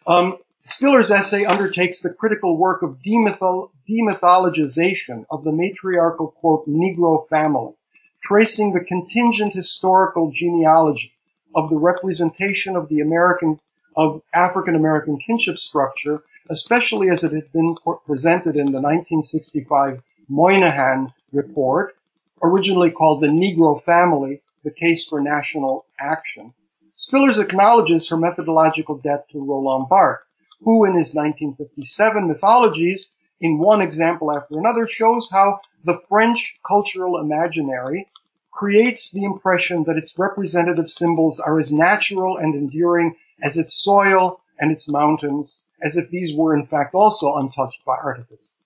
um, 0.09 0.39
Spiller's 0.69 1.13
essay 1.13 1.45
undertakes 1.45 2.01
the 2.01 2.11
critical 2.13 2.57
work 2.57 2.83
of 2.83 2.99
demythol- 3.01 3.71
demythologization 3.89 5.25
of 5.31 5.45
the 5.45 5.53
matriarchal, 5.53 6.33
quote, 6.33 6.69
Negro 6.69 7.25
family, 7.29 7.73
tracing 8.21 8.73
the 8.73 8.81
contingent 8.81 9.55
historical 9.55 10.33
genealogy 10.33 11.13
of 11.55 11.71
the 11.71 11.77
representation 11.77 12.75
of 12.75 12.89
the 12.89 12.99
American, 12.99 13.61
of 13.97 14.23
African 14.35 14.75
American 14.75 15.19
kinship 15.19 15.57
structure, 15.57 16.25
especially 16.51 17.11
as 17.11 17.23
it 17.23 17.31
had 17.31 17.53
been 17.53 17.77
presented 18.05 18.57
in 18.57 18.73
the 18.73 18.81
1965 18.81 20.03
Moynihan 20.29 21.13
report, 21.31 21.97
originally 22.43 22.91
called 22.91 23.23
the 23.23 23.29
Negro 23.29 23.81
Family, 23.81 24.43
the 24.65 24.73
Case 24.73 25.07
for 25.07 25.21
National 25.21 25.87
Action. 26.01 26.53
Spillers 26.97 27.41
acknowledges 27.41 28.09
her 28.09 28.17
methodological 28.17 28.97
debt 28.97 29.29
to 29.31 29.45
Roland 29.45 29.89
Barthes, 29.89 30.26
who 30.63 30.85
in 30.85 30.97
his 30.97 31.15
1957 31.15 32.27
mythologies, 32.27 33.13
in 33.41 33.59
one 33.59 33.83
example 33.83 34.35
after 34.35 34.59
another, 34.59 34.87
shows 34.87 35.31
how 35.31 35.61
the 35.85 36.01
French 36.09 36.59
cultural 36.67 37.19
imaginary 37.19 38.09
creates 38.51 39.11
the 39.11 39.25
impression 39.25 39.85
that 39.85 39.99
its 39.99 40.19
representative 40.19 40.91
symbols 40.91 41.39
are 41.39 41.59
as 41.59 41.71
natural 41.71 42.37
and 42.37 42.55
enduring 42.55 43.15
as 43.43 43.59
its 43.59 43.75
soil 43.75 44.41
and 44.59 44.73
its 44.73 44.89
mountains, 44.89 45.63
as 45.83 45.97
if 45.97 46.09
these 46.09 46.35
were 46.35 46.57
in 46.57 46.67
fact 46.67 46.95
also 46.95 47.37
untouched 47.37 47.85
by 47.85 47.97
artifice. 47.97 48.57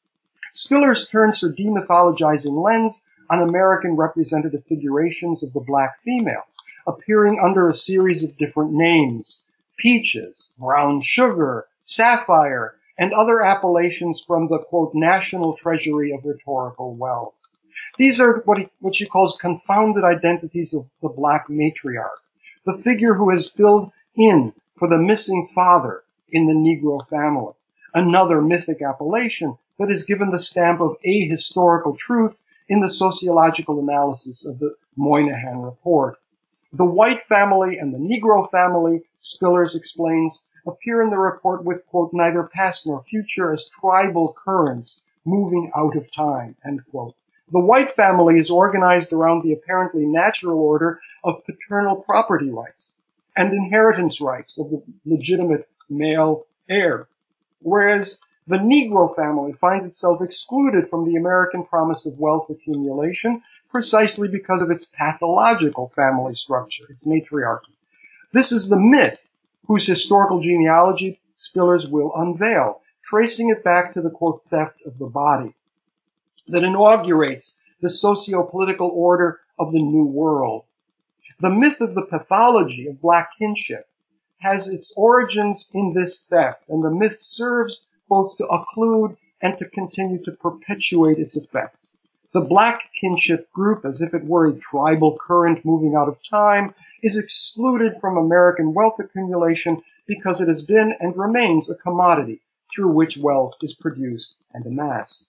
Spillers 0.55 1.11
turns 1.11 1.41
her 1.41 1.49
demythologizing 1.49 2.63
lens 2.63 3.05
on 3.29 3.41
American 3.41 3.97
representative 3.97 4.65
figurations 4.65 5.43
of 5.43 5.53
the 5.53 5.61
black 5.61 6.01
female, 6.03 6.45
appearing 6.87 7.39
under 7.39 7.69
a 7.69 7.75
series 7.75 8.25
of 8.25 8.37
different 8.39 8.73
names, 8.73 9.45
peaches, 9.77 10.51
brown 10.59 11.01
sugar, 11.01 11.67
sapphire, 11.91 12.77
and 12.97 13.13
other 13.13 13.43
appellations 13.43 14.23
from 14.25 14.47
the 14.49 14.59
quote, 14.59 14.93
national 14.95 15.57
treasury 15.57 16.13
of 16.13 16.25
rhetorical 16.25 16.95
wealth. 16.95 17.35
These 17.99 18.21
are 18.21 18.43
what, 18.45 18.59
he, 18.59 18.69
what 18.79 18.95
she 18.95 19.07
calls 19.07 19.37
confounded 19.37 20.05
identities 20.05 20.73
of 20.73 20.87
the 21.03 21.09
black 21.09 21.49
matriarch, 21.49 22.21
the 22.65 22.77
figure 22.77 23.15
who 23.15 23.31
has 23.31 23.49
filled 23.49 23.91
in 24.17 24.53
for 24.77 24.89
the 24.89 24.99
missing 24.99 25.49
father 25.55 26.05
in 26.31 26.47
the 26.47 26.53
Negro 26.53 27.05
family, 27.09 27.55
another 27.93 28.41
mythic 28.41 28.83
appellation 28.83 29.59
that 29.79 29.91
is 29.91 30.05
given 30.05 30.31
the 30.31 30.39
stamp 30.39 30.81
of 30.81 30.97
ahistorical 31.05 31.97
truth 31.99 32.37
in 32.69 32.81
the 32.81 32.91
sociological 32.91 33.81
analysis 33.81 34.47
of 34.47 34.61
the 34.61 34.77
Moynihan 34.95 35.63
report. 35.63 36.19
The 36.73 36.85
white 36.85 37.23
family 37.23 37.79
and 37.79 37.93
the 37.93 37.99
Negro 37.99 38.49
family, 38.49 39.03
Spillers 39.21 39.75
explains, 39.75 40.45
appear 40.71 41.03
in 41.03 41.11
the 41.11 41.19
report 41.19 41.65
with, 41.65 41.87
quote, 41.87 42.11
neither 42.13 42.43
past 42.43 42.87
nor 42.87 43.03
future 43.03 43.53
as 43.53 43.69
tribal 43.69 44.33
currents 44.33 45.05
moving 45.25 45.71
out 45.77 45.97
of 45.97 46.13
time, 46.13 46.57
end 46.65 46.83
quote. 46.91 47.15
The 47.53 47.61
white 47.61 47.91
family 47.91 48.39
is 48.39 48.51
organized 48.51 49.13
around 49.13 49.43
the 49.43 49.53
apparently 49.53 50.07
natural 50.07 50.59
order 50.59 51.01
of 51.25 51.45
paternal 51.45 51.97
property 51.97 52.49
rights 52.49 52.95
and 53.37 53.53
inheritance 53.53 54.21
rights 54.21 54.59
of 54.59 54.71
the 54.71 54.83
legitimate 55.05 55.69
male 55.89 56.47
heir, 56.69 57.09
whereas 57.61 58.21
the 58.47 58.59
Negro 58.59 59.15
family 59.15 59.53
finds 59.53 59.85
itself 59.85 60.23
excluded 60.23 60.89
from 60.89 61.05
the 61.05 61.17
American 61.17 61.65
promise 61.65 62.07
of 62.07 62.19
wealth 62.19 62.49
accumulation 62.51 63.43
precisely 63.71 64.29
because 64.29 64.63
of 64.63 64.71
its 64.71 64.85
pathological 64.85 65.89
family 65.89 66.35
structure, 66.35 66.85
its 66.89 67.07
matriarchy. 67.07 67.73
This 68.33 68.53
is 68.53 68.69
the 68.69 68.79
myth 68.79 69.27
whose 69.67 69.87
historical 69.87 70.41
genealogy 70.41 71.21
Spillers 71.37 71.89
will 71.91 72.13
unveil, 72.15 72.83
tracing 73.03 73.49
it 73.49 73.65
back 73.65 73.95
to 73.95 74.03
the 74.03 74.11
quote 74.11 74.45
theft 74.45 74.83
of 74.85 74.99
the 74.99 75.07
body 75.07 75.55
that 76.49 76.65
inaugurates 76.65 77.59
the 77.81 77.89
socio-political 77.89 78.89
order 78.89 79.41
of 79.59 79.73
the 79.73 79.83
New 79.83 80.05
World. 80.05 80.65
The 81.41 81.51
myth 81.51 81.81
of 81.81 81.95
the 81.95 82.05
pathology 82.05 82.87
of 82.87 83.01
black 83.01 83.31
kinship 83.39 83.89
has 84.41 84.69
its 84.69 84.93
origins 84.97 85.71
in 85.73 85.95
this 85.95 86.23
theft, 86.23 86.65
and 86.69 86.85
the 86.85 86.91
myth 86.91 87.23
serves 87.23 87.87
both 88.09 88.37
to 88.37 88.45
occlude 88.45 89.17
and 89.41 89.59
to 89.59 89.65
continue 89.65 90.23
to 90.25 90.33
perpetuate 90.33 91.19
its 91.19 91.37
effects. 91.37 91.99
The 92.33 92.41
black 92.41 92.91
kinship 92.99 93.51
group, 93.53 93.85
as 93.85 94.03
if 94.03 94.13
it 94.13 94.25
were 94.25 94.47
a 94.47 94.53
tribal 94.53 95.17
current 95.17 95.65
moving 95.65 95.95
out 95.95 96.09
of 96.09 96.23
time, 96.23 96.75
is 97.03 97.19
excluded 97.19 98.01
from 98.01 98.17
American 98.17 98.75
wealth 98.75 98.99
accumulation 98.99 99.83
because 100.07 100.41
it 100.41 100.49
has 100.49 100.63
been 100.63 100.95
and 101.01 101.17
remains 101.17 101.71
a 101.71 101.75
commodity 101.75 102.41
through 102.75 102.91
which 102.91 103.19
wealth 103.19 103.55
is 103.63 103.75
produced 103.75 104.37
and 104.53 104.67
amassed. 104.67 105.27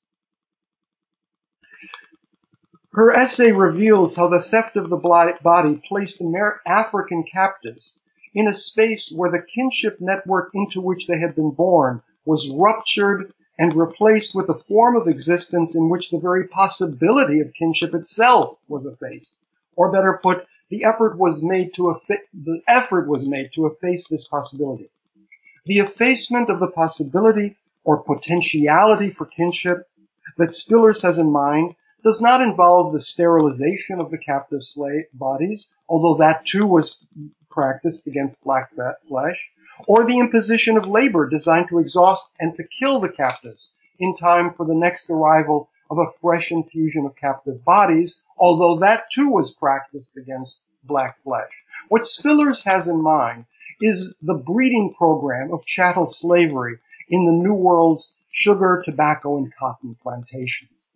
Her 2.93 3.11
essay 3.11 3.53
reveals 3.53 4.17
how 4.17 4.27
the 4.27 4.41
theft 4.41 4.75
of 4.75 4.89
the 4.89 4.97
body 4.97 5.81
placed 5.87 6.21
African 6.65 7.23
captives 7.23 8.01
in 8.33 8.47
a 8.47 8.53
space 8.53 9.13
where 9.15 9.31
the 9.31 9.41
kinship 9.41 10.01
network 10.01 10.51
into 10.53 10.81
which 10.81 11.07
they 11.07 11.19
had 11.19 11.35
been 11.35 11.51
born 11.51 12.01
was 12.25 12.49
ruptured 12.49 13.33
and 13.57 13.75
replaced 13.75 14.35
with 14.35 14.49
a 14.49 14.55
form 14.55 14.95
of 14.95 15.07
existence 15.07 15.75
in 15.75 15.89
which 15.89 16.09
the 16.09 16.19
very 16.19 16.47
possibility 16.47 17.39
of 17.39 17.53
kinship 17.53 17.93
itself 17.93 18.57
was 18.67 18.85
effaced. 18.85 19.35
Or 19.75 19.91
better 19.91 20.19
put, 20.21 20.45
the 20.71 20.85
effort 20.85 21.17
was 21.17 21.43
made 21.43 21.73
to 21.75 21.83
effa- 21.83 22.25
the 22.33 22.61
effort 22.65 23.07
was 23.07 23.27
made 23.27 23.51
to 23.53 23.67
efface 23.67 24.07
this 24.07 24.27
possibility. 24.27 24.89
The 25.65 25.79
effacement 25.79 26.49
of 26.49 26.59
the 26.59 26.71
possibility 26.71 27.57
or 27.83 28.01
potentiality 28.01 29.11
for 29.11 29.25
kinship 29.25 29.89
that 30.37 30.53
Spiller 30.53 30.93
has 30.93 31.19
in 31.19 31.31
mind 31.31 31.75
does 32.03 32.21
not 32.21 32.41
involve 32.41 32.93
the 32.93 33.01
sterilization 33.01 33.99
of 33.99 34.09
the 34.09 34.17
captive 34.17 34.63
slave 34.63 35.05
bodies, 35.13 35.69
although 35.89 36.15
that 36.15 36.45
too 36.45 36.65
was 36.65 36.95
practiced 37.49 38.07
against 38.07 38.43
black 38.43 38.71
flesh, 39.07 39.51
or 39.87 40.05
the 40.05 40.19
imposition 40.19 40.77
of 40.77 40.87
labor 40.87 41.29
designed 41.29 41.67
to 41.67 41.79
exhaust 41.79 42.29
and 42.39 42.55
to 42.55 42.63
kill 42.63 42.99
the 42.99 43.11
captives 43.11 43.71
in 43.99 44.15
time 44.15 44.53
for 44.53 44.65
the 44.65 44.73
next 44.73 45.09
arrival 45.09 45.69
of 45.91 45.99
a 45.99 46.11
fresh 46.21 46.51
infusion 46.51 47.05
of 47.05 47.17
captive 47.17 47.63
bodies, 47.65 48.23
although 48.37 48.79
that 48.79 49.11
too 49.11 49.29
was 49.29 49.53
practiced 49.53 50.15
against 50.15 50.61
black 50.85 51.21
flesh. 51.21 51.63
What 51.89 52.03
Spillers 52.03 52.63
has 52.63 52.87
in 52.87 53.01
mind 53.01 53.45
is 53.81 54.15
the 54.21 54.33
breeding 54.33 54.93
program 54.97 55.51
of 55.53 55.65
chattel 55.65 56.07
slavery 56.07 56.77
in 57.09 57.25
the 57.25 57.33
New 57.33 57.53
World's 57.53 58.17
sugar, 58.31 58.81
tobacco, 58.85 59.37
and 59.37 59.53
cotton 59.53 59.97
plantations. 60.01 60.89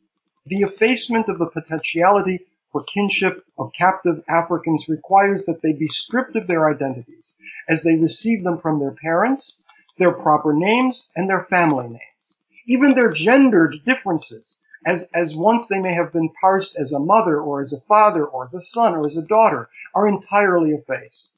The 0.46 0.62
effacement 0.62 1.28
of 1.28 1.40
the 1.40 1.48
potentiality 1.48 2.46
for 2.72 2.84
kinship 2.84 3.44
of 3.58 3.74
captive 3.78 4.24
Africans 4.30 4.88
requires 4.88 5.44
that 5.44 5.62
they 5.62 5.74
be 5.74 5.88
stripped 5.88 6.36
of 6.36 6.48
their 6.48 6.70
identities 6.70 7.36
as 7.68 7.84
they 7.84 7.96
receive 7.96 8.44
them 8.44 8.58
from 8.58 8.80
their 8.80 8.92
parents, 8.92 9.62
their 9.98 10.12
proper 10.12 10.54
names, 10.54 11.12
and 11.16 11.30
their 11.30 11.44
family 11.44 11.88
names. 11.88 12.38
Even 12.68 12.94
their 12.94 13.12
gendered 13.12 13.82
differences 13.86 14.58
as, 14.86 15.10
as 15.14 15.36
once 15.36 15.68
they 15.68 15.80
may 15.80 15.94
have 15.94 16.14
been 16.14 16.30
parsed 16.40 16.78
as 16.78 16.94
a 16.94 17.00
mother 17.00 17.40
or 17.40 17.60
as 17.60 17.74
a 17.74 17.82
father 17.82 18.24
or 18.26 18.44
as 18.44 18.54
a 18.54 18.62
son 18.62 18.94
or 18.94 19.06
as 19.06 19.18
a 19.18 19.26
daughter, 19.26 19.68
are 19.96 20.08
entirely 20.08 20.72
effaced. 20.72 21.32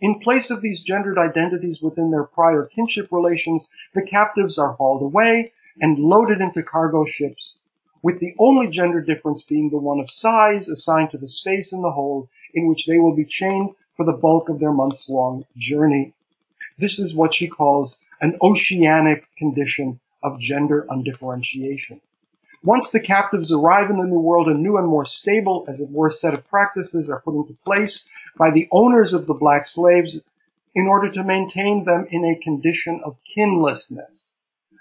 In 0.00 0.18
place 0.18 0.50
of 0.50 0.62
these 0.62 0.80
gendered 0.80 1.18
identities 1.18 1.80
within 1.80 2.10
their 2.10 2.24
prior 2.24 2.64
kinship 2.64 3.08
relations, 3.12 3.70
the 3.94 4.02
captives 4.02 4.58
are 4.58 4.72
hauled 4.72 5.02
away 5.02 5.52
and 5.80 5.98
loaded 5.98 6.40
into 6.40 6.62
cargo 6.62 7.04
ships, 7.04 7.58
with 8.02 8.18
the 8.18 8.34
only 8.38 8.68
gender 8.68 9.00
difference 9.00 9.42
being 9.42 9.70
the 9.70 9.78
one 9.78 10.00
of 10.00 10.10
size 10.10 10.68
assigned 10.68 11.10
to 11.10 11.18
the 11.18 11.28
space 11.28 11.72
in 11.72 11.82
the 11.82 11.92
hold 11.92 12.28
in 12.52 12.66
which 12.66 12.86
they 12.86 12.98
will 12.98 13.14
be 13.14 13.24
chained 13.24 13.70
for 13.96 14.04
the 14.04 14.12
bulk 14.12 14.48
of 14.48 14.58
their 14.58 14.72
months 14.72 15.08
long 15.08 15.44
journey. 15.56 16.14
This 16.78 16.98
is 16.98 17.14
what 17.14 17.34
she 17.34 17.46
calls 17.46 18.00
an 18.20 18.36
oceanic 18.42 19.28
condition 19.36 20.00
of 20.22 20.40
gender 20.40 20.86
undifferentiation. 20.88 22.00
Once 22.64 22.92
the 22.92 23.00
captives 23.00 23.50
arrive 23.50 23.90
in 23.90 23.98
the 23.98 24.06
New 24.06 24.20
World, 24.20 24.46
a 24.46 24.54
new 24.54 24.76
and 24.76 24.86
more 24.86 25.04
stable, 25.04 25.64
as 25.66 25.80
it 25.80 25.90
were, 25.90 26.08
set 26.08 26.32
of 26.32 26.46
practices 26.48 27.10
are 27.10 27.20
put 27.20 27.34
into 27.34 27.56
place 27.64 28.06
by 28.36 28.52
the 28.52 28.68
owners 28.70 29.12
of 29.12 29.26
the 29.26 29.34
black 29.34 29.66
slaves 29.66 30.22
in 30.72 30.86
order 30.86 31.10
to 31.10 31.24
maintain 31.24 31.84
them 31.84 32.06
in 32.10 32.24
a 32.24 32.40
condition 32.40 33.00
of 33.04 33.16
kinlessness, 33.24 34.32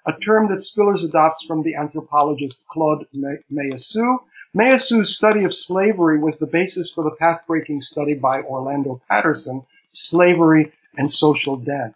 a 0.06 0.14
term 0.14 0.48
that 0.48 0.60
Spillers 0.60 1.04
adopts 1.04 1.44
from 1.44 1.64
the 1.64 1.74
anthropologist 1.74 2.62
Claude 2.70 3.08
Meillassoux. 3.52 4.20
Meillassoux' 4.56 5.06
study 5.06 5.44
of 5.44 5.54
slavery 5.54 6.20
was 6.20 6.38
the 6.38 6.46
basis 6.46 6.92
for 6.92 7.04
the 7.04 7.16
path-breaking 7.16 7.82
study 7.82 8.14
by 8.14 8.44
Orlando 8.44 9.02
Patterson, 9.10 9.66
slavery, 9.90 10.72
and 10.98 11.10
social 11.10 11.56
death. 11.56 11.96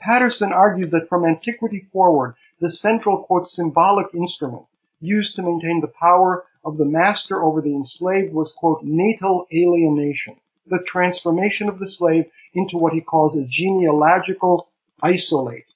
Patterson 0.00 0.52
argued 0.54 0.90
that 0.92 1.08
from 1.08 1.26
antiquity 1.26 1.86
forward, 1.92 2.34
the 2.60 2.70
central, 2.70 3.24
quote, 3.24 3.44
symbolic 3.44 4.06
instrument 4.14 4.64
used 5.00 5.36
to 5.36 5.42
maintain 5.42 5.80
the 5.80 5.88
power 5.88 6.44
of 6.64 6.76
the 6.76 6.84
master 6.84 7.42
over 7.42 7.60
the 7.60 7.74
enslaved 7.74 8.32
was, 8.32 8.52
quote, 8.52 8.82
natal 8.82 9.46
alienation, 9.52 10.36
the 10.66 10.82
transformation 10.84 11.68
of 11.68 11.78
the 11.78 11.86
slave 11.86 12.26
into 12.54 12.76
what 12.76 12.92
he 12.92 13.00
calls 13.00 13.36
a 13.36 13.46
genealogical 13.46 14.68
isolate. 15.02 15.66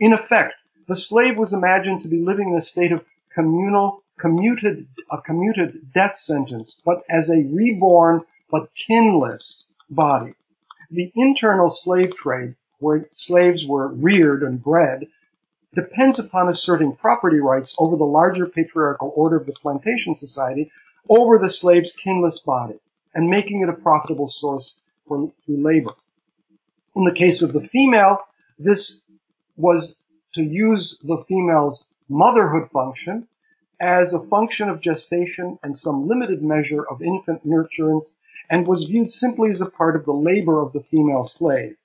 In 0.00 0.12
effect, 0.12 0.54
the 0.88 0.96
slave 0.96 1.36
was 1.36 1.52
imagined 1.52 2.02
to 2.02 2.08
be 2.08 2.20
living 2.20 2.50
in 2.50 2.56
a 2.56 2.62
state 2.62 2.92
of 2.92 3.04
communal, 3.34 4.02
commuted, 4.18 4.86
a 5.10 5.20
commuted 5.20 5.92
death 5.92 6.16
sentence, 6.16 6.80
but 6.84 7.02
as 7.08 7.30
a 7.30 7.44
reborn 7.50 8.22
but 8.50 8.70
kinless 8.74 9.64
body. 9.90 10.34
The 10.90 11.10
internal 11.14 11.70
slave 11.70 12.14
trade, 12.16 12.54
where 12.78 13.08
slaves 13.14 13.66
were 13.66 13.88
reared 13.88 14.42
and 14.42 14.62
bred, 14.62 15.06
depends 15.74 16.18
upon 16.18 16.48
asserting 16.48 16.96
property 16.96 17.38
rights 17.38 17.74
over 17.78 17.96
the 17.96 18.04
larger 18.04 18.46
patriarchal 18.46 19.12
order 19.16 19.36
of 19.36 19.46
the 19.46 19.52
plantation 19.52 20.14
society 20.14 20.70
over 21.08 21.38
the 21.38 21.50
slave's 21.50 21.94
kinless 21.94 22.38
body 22.44 22.78
and 23.14 23.28
making 23.28 23.62
it 23.62 23.68
a 23.68 23.72
profitable 23.72 24.28
source 24.28 24.78
for 25.06 25.32
labor. 25.46 25.92
In 26.96 27.04
the 27.04 27.12
case 27.12 27.42
of 27.42 27.52
the 27.52 27.60
female, 27.60 28.18
this 28.58 29.02
was 29.56 30.00
to 30.34 30.42
use 30.42 30.98
the 31.02 31.18
female's 31.28 31.86
motherhood 32.08 32.70
function 32.70 33.28
as 33.80 34.12
a 34.12 34.24
function 34.26 34.68
of 34.68 34.80
gestation 34.80 35.58
and 35.62 35.76
some 35.76 36.08
limited 36.08 36.42
measure 36.42 36.86
of 36.88 37.02
infant 37.02 37.46
nurturance 37.46 38.14
and 38.48 38.66
was 38.66 38.84
viewed 38.84 39.10
simply 39.10 39.50
as 39.50 39.60
a 39.60 39.70
part 39.70 39.96
of 39.96 40.04
the 40.04 40.12
labor 40.12 40.60
of 40.60 40.72
the 40.72 40.80
female 40.80 41.24
slave. 41.24 41.76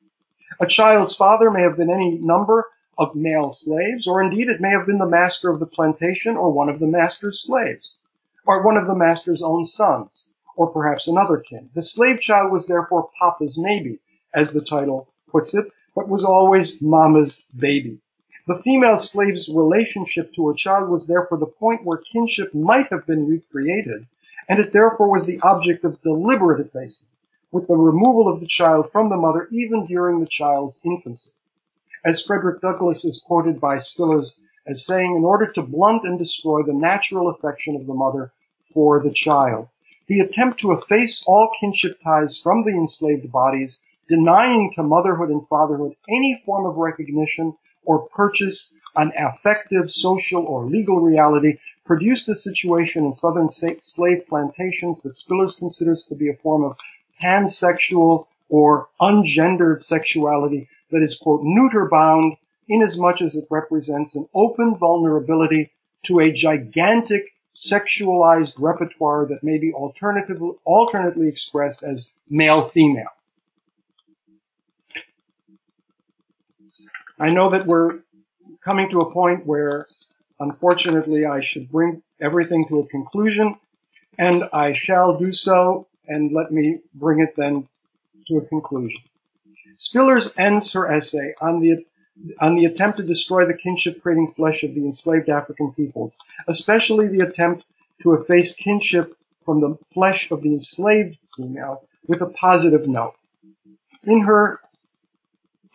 A 0.60 0.68
child's 0.68 1.16
father 1.16 1.50
may 1.50 1.62
have 1.62 1.78
been 1.78 1.92
any 1.92 2.18
number 2.18 2.66
of 3.00 3.16
male 3.16 3.50
slaves, 3.50 4.06
or 4.06 4.22
indeed 4.22 4.50
it 4.50 4.60
may 4.60 4.72
have 4.72 4.86
been 4.86 4.98
the 4.98 5.06
master 5.06 5.50
of 5.50 5.62
the 5.62 5.66
plantation 5.66 6.36
or 6.36 6.52
one 6.52 6.68
of 6.68 6.80
the 6.80 6.86
master's 6.86 7.40
slaves, 7.40 7.96
or 8.46 8.62
one 8.62 8.76
of 8.76 8.88
the 8.88 8.96
master's 8.96 9.42
own 9.42 9.64
sons, 9.64 10.32
or 10.58 10.68
perhaps 10.68 11.08
another 11.08 11.38
kin. 11.38 11.70
The 11.74 11.82
slave 11.82 12.20
child 12.20 12.52
was 12.52 12.68
therefore 12.68 13.10
Papa's 13.18 13.58
maybe, 13.58 14.00
as 14.34 14.52
the 14.52 14.62
title 14.62 15.08
puts 15.32 15.56
it, 15.56 15.72
but 15.96 16.10
was 16.10 16.26
always 16.26 16.82
Mama's 16.82 17.46
baby. 17.58 18.00
The 18.48 18.62
female 18.62 18.98
slave's 18.98 19.48
relationship 19.48 20.34
to 20.34 20.50
her 20.50 20.54
child 20.54 20.90
was 20.90 21.08
therefore 21.08 21.38
the 21.38 21.46
point 21.46 21.86
where 21.86 22.00
kinship 22.00 22.54
might 22.54 22.88
have 22.88 23.08
been 23.08 23.30
recreated, 23.30 24.08
and 24.50 24.60
it 24.60 24.74
therefore 24.74 25.10
was 25.10 25.26
the 25.26 25.40
object 25.40 25.86
of 25.86 26.02
deliberate 26.02 26.60
effacement, 26.60 27.14
with 27.50 27.68
the 27.68 27.78
removal 27.78 28.28
of 28.28 28.42
the 28.42 28.48
child 28.48 28.92
from 28.92 29.08
the 29.08 29.16
mother 29.16 29.48
even 29.52 29.86
during 29.86 30.20
the 30.20 30.28
child's 30.28 30.82
infancy 30.84 31.32
as 32.04 32.22
Frederick 32.22 32.62
Douglass 32.62 33.06
is 33.06 33.22
quoted 33.26 33.60
by 33.60 33.76
Spillers 33.76 34.40
as 34.70 34.86
saying, 34.86 35.16
in 35.16 35.24
order 35.24 35.48
to 35.48 35.64
blunt 35.64 36.04
and 36.04 36.20
destroy 36.20 36.62
the 36.62 36.74
natural 36.74 37.28
affection 37.28 37.76
of 37.76 37.88
the 37.88 37.94
mother 37.94 38.32
for 38.62 39.02
the 39.02 39.12
child. 39.12 39.68
The 40.08 40.20
attempt 40.20 40.60
to 40.60 40.72
efface 40.72 41.24
all 41.26 41.52
kinship 41.60 42.00
ties 42.02 42.38
from 42.38 42.64
the 42.64 42.72
enslaved 42.72 43.32
bodies, 43.32 43.82
denying 44.08 44.72
to 44.76 44.84
motherhood 44.84 45.30
and 45.30 45.46
fatherhood 45.48 45.96
any 46.08 46.42
form 46.46 46.66
of 46.66 46.78
recognition 46.78 47.56
or 47.84 48.08
purchase 48.08 48.74
an 48.96 49.12
affective, 49.18 49.92
social, 49.92 50.44
or 50.44 50.66
legal 50.66 51.00
reality, 51.00 51.58
produced 51.86 52.28
a 52.30 52.36
situation 52.36 53.06
in 53.06 53.14
southern 53.14 53.50
slave 53.50 54.28
plantations 54.28 55.02
that 55.02 55.16
Spillers 55.16 55.58
considers 55.58 56.04
to 56.06 56.16
be 56.16 56.30
a 56.30 56.36
form 56.36 56.64
of 56.64 56.78
pansexual 57.22 58.28
or 58.50 58.88
ungendered 59.00 59.82
sexuality 59.82 60.68
that 60.92 61.02
is, 61.02 61.16
quote, 61.16 61.42
neuter 61.44 61.88
bound 61.88 62.38
inasmuch 62.68 63.22
as 63.22 63.36
it 63.36 63.46
represents 63.50 64.16
an 64.16 64.28
open 64.34 64.76
vulnerability 64.76 65.72
to 66.04 66.20
a 66.20 66.32
gigantic 66.32 67.34
sexualized 67.54 68.54
repertoire 68.58 69.26
that 69.26 69.44
may 69.44 69.58
be 69.58 69.74
alternatively, 69.74 70.52
alternately 70.66 71.28
expressed 71.28 71.84
as 71.84 72.12
male-female. 72.30 73.10
I 77.20 77.32
know 77.32 77.50
that 77.50 77.66
we're 77.66 78.00
coming 78.64 78.90
to 78.92 79.02
a 79.02 79.12
point 79.12 79.46
where, 79.46 79.88
unfortunately, 80.40 81.26
I 81.26 81.42
should 81.42 81.70
bring 81.72 82.02
everything 82.22 82.68
to 82.68 82.80
a 82.80 82.86
conclusion, 82.86 83.56
and 84.18 84.44
I 84.54 84.74
shall 84.74 85.18
do 85.18 85.34
so, 85.34 85.88
and 86.08 86.32
let 86.32 86.52
me 86.52 86.80
bring 86.94 87.20
it 87.20 87.36
then 87.36 87.68
to 88.28 88.38
a 88.38 88.42
conclusion. 88.42 89.02
Spillers 89.80 90.34
ends 90.38 90.74
her 90.74 90.92
essay 90.92 91.34
on 91.40 91.62
the 91.62 91.86
on 92.42 92.56
the 92.56 92.66
attempt 92.66 92.98
to 92.98 93.04
destroy 93.04 93.46
the 93.46 93.54
kinship 93.54 94.02
creating 94.02 94.30
flesh 94.30 94.62
of 94.62 94.76
the 94.76 94.84
enslaved 94.84 95.30
African 95.30 95.72
peoples, 95.72 96.20
especially 96.50 97.08
the 97.08 97.22
attempt 97.22 97.64
to 98.02 98.12
efface 98.12 98.54
kinship 98.58 99.16
from 99.42 99.62
the 99.62 99.78
flesh 99.94 100.30
of 100.32 100.42
the 100.42 100.54
enslaved 100.54 101.18
female 101.34 101.88
with 102.08 102.22
a 102.22 102.26
positive 102.26 102.90
note. 102.90 103.16
In 104.04 104.24
her, 104.24 104.60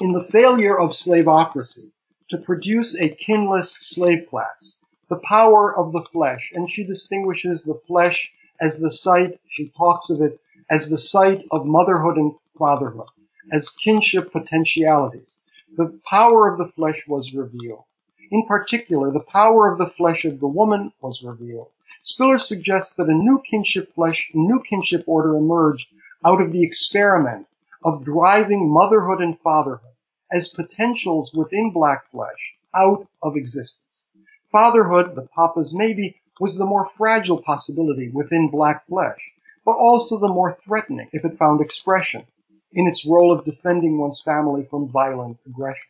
in 0.02 0.12
the 0.12 0.22
failure 0.22 0.78
of 0.78 0.90
slavocracy 0.90 1.90
to 2.28 2.36
produce 2.36 3.00
a 3.00 3.09
kinless 3.09 3.74
slave 3.80 4.28
class, 4.28 4.76
the 5.09 5.16
power 5.16 5.74
of 5.74 5.92
the 5.92 6.02
flesh, 6.02 6.52
and 6.55 6.68
she 6.68 6.84
distinguishes 6.84 7.64
the 7.64 7.80
flesh 7.86 8.34
as 8.61 8.80
the 8.80 8.92
site, 8.92 9.40
she 9.48 9.70
talks 9.70 10.11
of 10.11 10.20
it 10.20 10.38
as 10.68 10.90
the 10.90 10.98
site 10.98 11.46
of 11.50 11.64
motherhood 11.64 12.18
and 12.18 12.34
fatherhood 12.59 13.09
as 13.53 13.70
kinship 13.70 14.32
potentialities. 14.32 15.40
The 15.76 15.99
power 16.09 16.51
of 16.51 16.59
the 16.59 16.66
flesh 16.66 17.07
was 17.07 17.34
revealed. 17.34 17.84
In 18.30 18.47
particular, 18.47 19.11
the 19.11 19.20
power 19.20 19.70
of 19.70 19.78
the 19.78 19.86
flesh 19.86 20.24
of 20.24 20.40
the 20.40 20.49
woman 20.49 20.92
was 21.01 21.22
revealed. 21.22 21.68
Spiller 22.03 22.38
suggests 22.38 22.95
that 22.95 23.09
a 23.09 23.14
new 23.14 23.40
kinship 23.40 23.92
flesh, 23.95 24.30
new 24.34 24.61
kinship 24.61 25.05
order 25.07 25.36
emerged 25.36 25.88
out 26.24 26.40
of 26.40 26.53
the 26.53 26.62
experiment 26.62 27.47
of 27.82 28.05
driving 28.05 28.68
motherhood 28.68 29.20
and 29.20 29.38
fatherhood 29.38 29.92
as 30.32 30.49
potentials 30.49 31.34
within 31.34 31.70
black 31.70 32.07
flesh 32.07 32.57
out 32.74 33.07
of 33.22 33.36
existence. 33.36 34.07
Fatherhood, 34.51 35.14
the 35.14 35.28
papa's 35.34 35.74
maybe, 35.74 36.20
was 36.40 36.57
the 36.57 36.66
more 36.66 36.86
fragile 36.86 37.40
possibility 37.40 38.09
within 38.09 38.49
black 38.49 38.86
flesh, 38.86 39.32
but 39.64 39.76
also 39.76 40.18
the 40.18 40.28
more 40.28 40.53
threatening 40.53 41.09
if 41.12 41.24
it 41.24 41.38
found 41.38 41.61
expression 41.61 42.26
in 42.74 42.86
its 42.86 43.06
role 43.06 43.32
of 43.32 43.44
defending 43.44 43.98
one's 43.98 44.20
family 44.20 44.64
from 44.64 44.88
violent 44.88 45.38
aggression. 45.46 45.88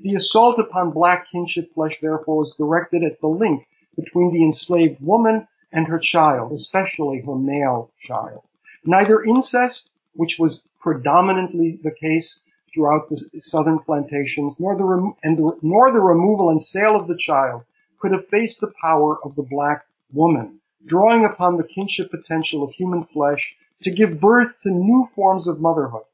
The 0.00 0.14
assault 0.14 0.58
upon 0.58 0.90
black 0.90 1.30
kinship 1.30 1.72
flesh, 1.72 2.00
therefore, 2.00 2.42
is 2.42 2.54
directed 2.58 3.04
at 3.04 3.20
the 3.20 3.28
link 3.28 3.66
between 3.96 4.32
the 4.32 4.42
enslaved 4.42 5.00
woman 5.00 5.46
and 5.72 5.86
her 5.86 5.98
child, 5.98 6.52
especially 6.52 7.20
her 7.20 7.36
male 7.36 7.90
child. 8.00 8.42
Neither 8.84 9.22
incest, 9.22 9.90
which 10.14 10.38
was 10.38 10.68
predominantly 10.80 11.78
the 11.82 11.90
case 11.90 12.42
throughout 12.72 13.08
the 13.08 13.16
southern 13.38 13.78
plantations, 13.78 14.58
nor 14.58 14.76
the, 14.76 14.84
rem- 14.84 15.14
the, 15.22 15.58
nor 15.62 15.92
the 15.92 16.00
removal 16.00 16.50
and 16.50 16.60
sale 16.60 16.96
of 16.96 17.06
the 17.06 17.16
child 17.16 17.62
could 17.98 18.12
efface 18.12 18.58
the 18.58 18.72
power 18.82 19.18
of 19.24 19.36
the 19.36 19.42
black 19.42 19.86
woman, 20.12 20.60
drawing 20.84 21.24
upon 21.24 21.56
the 21.56 21.64
kinship 21.64 22.10
potential 22.10 22.62
of 22.62 22.72
human 22.72 23.04
flesh 23.04 23.56
to 23.82 23.90
give 23.90 24.20
birth 24.20 24.60
to 24.60 24.70
new 24.70 25.08
forms 25.14 25.46
of 25.46 25.60
motherhood, 25.60 26.04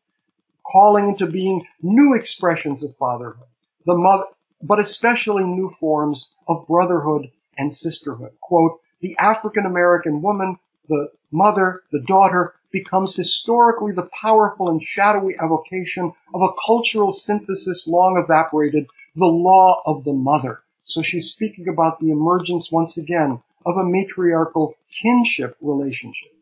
calling 0.71 1.09
into 1.09 1.27
being 1.27 1.67
new 1.83 2.15
expressions 2.15 2.83
of 2.83 2.97
fatherhood, 2.97 3.49
the 3.87 3.97
mother, 3.97 4.25
but 4.63 4.79
especially 4.79 5.45
new 5.45 5.71
forms 5.71 6.35
of 6.47 6.67
brotherhood 6.67 7.31
and 7.57 7.73
sisterhood. 7.73 8.33
Quote, 8.41 8.81
the 9.01 9.17
African 9.19 9.67
American 9.67 10.23
woman, 10.23 10.59
the 10.89 11.09
mother, 11.31 11.83
the 11.91 12.01
daughter, 12.01 12.55
becomes 12.71 13.17
historically 13.17 13.93
the 13.93 14.09
powerful 14.21 14.69
and 14.69 14.83
shadowy 14.83 15.35
evocation 15.43 16.13
of 16.35 16.43
a 16.43 16.55
cultural 16.67 17.13
synthesis 17.13 17.89
long 17.89 18.17
evaporated, 18.17 18.87
the 19.17 19.27
law 19.27 19.83
of 19.87 20.05
the 20.05 20.13
mother. 20.13 20.61
So 20.85 21.03
she's 21.03 21.31
speaking 21.31 21.69
about 21.69 22.01
the 22.01 22.11
emergence 22.11 22.71
once 22.71 22.97
again 22.97 23.43
of 23.67 23.77
a 23.77 23.85
matriarchal 23.85 24.75
kinship 24.91 25.57
relationship. 25.61 26.33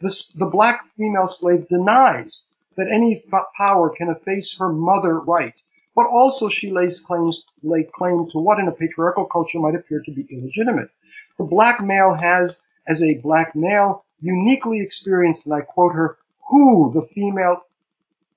This, 0.00 0.30
the 0.30 0.46
black 0.46 0.86
female 0.96 1.28
slave 1.28 1.68
denies 1.68 2.46
that 2.78 2.88
any 2.90 3.24
power 3.58 3.90
can 3.90 4.08
efface 4.08 4.56
her 4.56 4.72
mother 4.72 5.18
right, 5.18 5.54
but 5.96 6.06
also 6.06 6.48
she 6.48 6.70
lays 6.70 7.00
claims, 7.00 7.48
lay 7.64 7.82
claim 7.82 8.30
to 8.30 8.38
what 8.38 8.60
in 8.60 8.68
a 8.68 8.72
patriarchal 8.72 9.26
culture 9.26 9.58
might 9.58 9.74
appear 9.74 10.00
to 10.00 10.12
be 10.12 10.26
illegitimate. 10.30 10.88
The 11.38 11.44
black 11.44 11.84
male 11.84 12.14
has, 12.14 12.62
as 12.86 13.02
a 13.02 13.14
black 13.14 13.56
male, 13.56 14.04
uniquely 14.20 14.80
experienced, 14.80 15.44
and 15.44 15.54
I 15.54 15.62
quote 15.62 15.92
her, 15.94 16.18
who 16.48 16.92
the 16.94 17.02
female, 17.02 17.64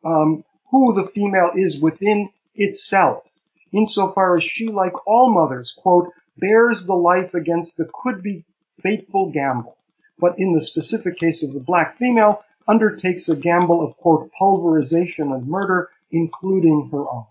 um, 0.03 0.43
who 0.71 0.93
the 0.93 1.07
female 1.07 1.51
is 1.55 1.79
within 1.79 2.31
itself, 2.55 3.23
insofar 3.71 4.37
as 4.37 4.43
she, 4.43 4.67
like 4.69 4.93
all 5.07 5.31
mothers, 5.31 5.71
quote, 5.71 6.09
bears 6.37 6.87
the 6.87 6.95
life 6.95 7.35
against 7.35 7.77
the 7.77 7.87
could 7.93 8.23
be 8.23 8.43
fateful 8.81 9.31
gamble. 9.31 9.77
But 10.19 10.39
in 10.39 10.53
the 10.53 10.61
specific 10.61 11.17
case 11.17 11.43
of 11.43 11.53
the 11.53 11.59
black 11.59 11.95
female, 11.95 12.43
undertakes 12.71 13.27
a 13.27 13.35
gamble 13.35 13.85
of, 13.85 13.97
quote, 13.97 14.31
pulverization 14.31 15.33
and 15.33 15.45
murder, 15.45 15.89
including 16.09 16.87
her 16.91 17.09
own. 17.09 17.25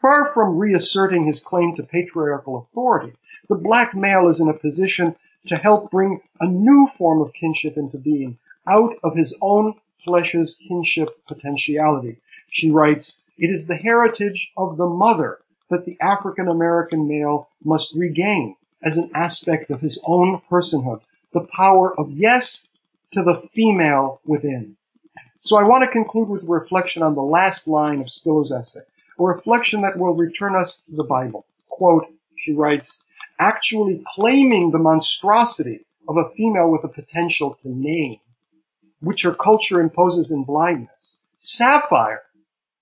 Far 0.00 0.32
from 0.32 0.56
reasserting 0.56 1.26
his 1.26 1.44
claim 1.44 1.76
to 1.76 1.82
patriarchal 1.82 2.56
authority, 2.56 3.12
the 3.50 3.54
black 3.54 3.94
male 3.94 4.26
is 4.28 4.40
in 4.40 4.48
a 4.48 4.54
position 4.54 5.14
to 5.46 5.56
help 5.56 5.90
bring 5.90 6.20
a 6.40 6.46
new 6.46 6.88
form 6.96 7.20
of 7.20 7.34
kinship 7.34 7.76
into 7.76 7.98
being 7.98 8.38
out 8.66 8.94
of 9.04 9.16
his 9.16 9.36
own 9.42 9.74
flesh's 10.02 10.56
kinship 10.56 11.10
potentiality. 11.28 12.16
She 12.48 12.70
writes, 12.70 13.20
It 13.36 13.48
is 13.48 13.66
the 13.66 13.76
heritage 13.76 14.52
of 14.56 14.78
the 14.78 14.88
mother 14.88 15.40
that 15.68 15.84
the 15.84 15.98
African 16.00 16.48
American 16.48 17.06
male 17.06 17.48
must 17.62 17.94
regain 17.94 18.56
as 18.82 18.96
an 18.96 19.10
aspect 19.14 19.70
of 19.70 19.82
his 19.82 20.00
own 20.06 20.40
personhood, 20.50 21.02
the 21.34 21.46
power 21.54 21.94
of 21.98 22.10
yes 22.10 22.66
to 23.12 23.22
the 23.22 23.40
female 23.52 24.20
within. 24.24 24.76
So 25.38 25.56
I 25.56 25.62
want 25.62 25.84
to 25.84 25.90
conclude 25.90 26.28
with 26.28 26.44
a 26.44 26.46
reflection 26.46 27.02
on 27.02 27.14
the 27.14 27.22
last 27.22 27.66
line 27.66 28.00
of 28.00 28.10
Spiller's 28.10 28.52
essay, 28.52 28.80
a 29.18 29.22
reflection 29.22 29.80
that 29.82 29.98
will 29.98 30.14
return 30.14 30.54
us 30.54 30.78
to 30.88 30.96
the 30.96 31.04
Bible. 31.04 31.46
Quote, 31.68 32.06
she 32.36 32.52
writes, 32.52 33.02
actually 33.38 34.02
claiming 34.14 34.70
the 34.70 34.78
monstrosity 34.78 35.86
of 36.08 36.16
a 36.16 36.28
female 36.30 36.70
with 36.70 36.84
a 36.84 36.88
potential 36.88 37.54
to 37.62 37.68
name, 37.68 38.18
which 39.00 39.22
her 39.22 39.34
culture 39.34 39.80
imposes 39.80 40.30
in 40.30 40.44
blindness. 40.44 41.16
Sapphire 41.38 42.22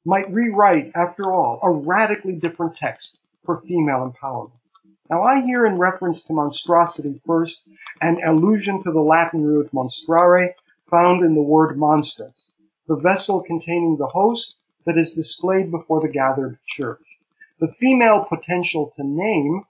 might 0.05 0.33
rewrite, 0.33 0.91
after 0.95 1.33
all, 1.33 1.61
a 1.63 1.71
radically 1.71 2.33
different 2.33 2.77
text 2.77 3.19
for 3.45 3.59
female 3.59 4.13
empowerment. 4.13 4.58
Now 5.11 5.23
I 5.23 5.41
hear 5.41 5.65
in 5.65 5.79
reference 5.79 6.23
to 6.25 6.35
monstrosity 6.35 7.19
first 7.27 7.63
an 8.03 8.19
allusion 8.23 8.83
to 8.83 8.93
the 8.93 9.01
Latin 9.01 9.43
root 9.43 9.73
monstrare 9.73 10.55
found 10.85 11.25
in 11.25 11.35
the 11.35 11.41
word 11.43 11.79
monstrance, 11.79 12.53
the 12.87 12.95
vessel 12.95 13.43
containing 13.43 13.97
the 13.97 14.09
host 14.09 14.57
that 14.85 14.99
is 14.99 15.15
displayed 15.15 15.71
before 15.71 16.03
the 16.03 16.09
gathered 16.09 16.59
church. 16.67 17.19
The 17.59 17.69
female 17.69 18.27
potential 18.29 18.93
to 18.97 19.03
name, 19.03 19.65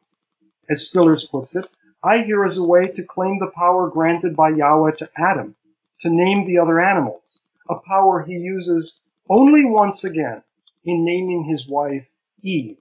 as 0.68 0.88
Spillers 0.88 1.30
puts 1.30 1.54
it, 1.54 1.66
I 2.02 2.22
hear 2.22 2.44
as 2.44 2.58
a 2.58 2.66
way 2.66 2.88
to 2.88 3.02
claim 3.04 3.38
the 3.38 3.52
power 3.54 3.88
granted 3.88 4.34
by 4.34 4.50
Yahweh 4.50 4.96
to 4.98 5.10
Adam 5.16 5.54
to 6.00 6.10
name 6.10 6.46
the 6.46 6.58
other 6.58 6.80
animals, 6.80 7.42
a 7.68 7.76
power 7.76 8.24
he 8.24 8.34
uses 8.34 9.00
only 9.30 9.64
once 9.64 10.02
again 10.02 10.42
in 10.84 11.04
naming 11.04 11.44
his 11.44 11.68
wife 11.68 12.10
Eve. 12.42 12.78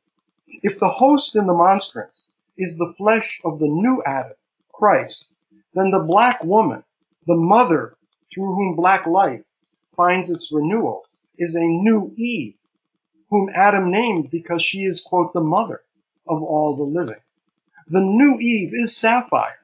If 0.63 0.79
the 0.79 0.89
host 0.89 1.35
in 1.35 1.45
the 1.45 1.53
monstrance 1.53 2.31
is 2.57 2.77
the 2.77 2.93
flesh 2.97 3.39
of 3.43 3.59
the 3.59 3.67
new 3.67 4.01
Adam, 4.05 4.33
Christ, 4.73 5.31
then 5.73 5.91
the 5.91 6.03
black 6.03 6.43
woman, 6.43 6.83
the 7.25 7.35
mother 7.35 7.95
through 8.33 8.55
whom 8.55 8.75
black 8.75 9.05
life 9.05 9.43
finds 9.95 10.29
its 10.29 10.51
renewal, 10.51 11.05
is 11.37 11.55
a 11.55 11.61
new 11.61 12.13
Eve, 12.17 12.55
whom 13.29 13.49
Adam 13.53 13.91
named 13.91 14.29
because 14.31 14.61
she 14.61 14.83
is, 14.83 15.01
quote, 15.01 15.33
the 15.33 15.41
mother 15.41 15.81
of 16.27 16.41
all 16.41 16.75
the 16.75 16.83
living. 16.83 17.21
The 17.87 18.01
new 18.01 18.37
Eve 18.39 18.73
is 18.73 18.95
Sapphire, 18.95 19.59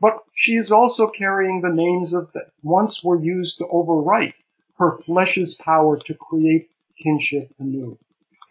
but 0.00 0.18
she 0.34 0.56
is 0.56 0.70
also 0.70 1.08
carrying 1.08 1.62
the 1.62 1.72
names 1.72 2.14
of 2.14 2.32
that 2.32 2.50
once 2.62 3.02
were 3.02 3.20
used 3.20 3.58
to 3.58 3.64
overwrite 3.64 4.34
her 4.78 4.98
flesh's 4.98 5.54
power 5.54 5.96
to 5.98 6.14
create 6.14 6.70
kinship 7.02 7.50
anew. 7.58 7.98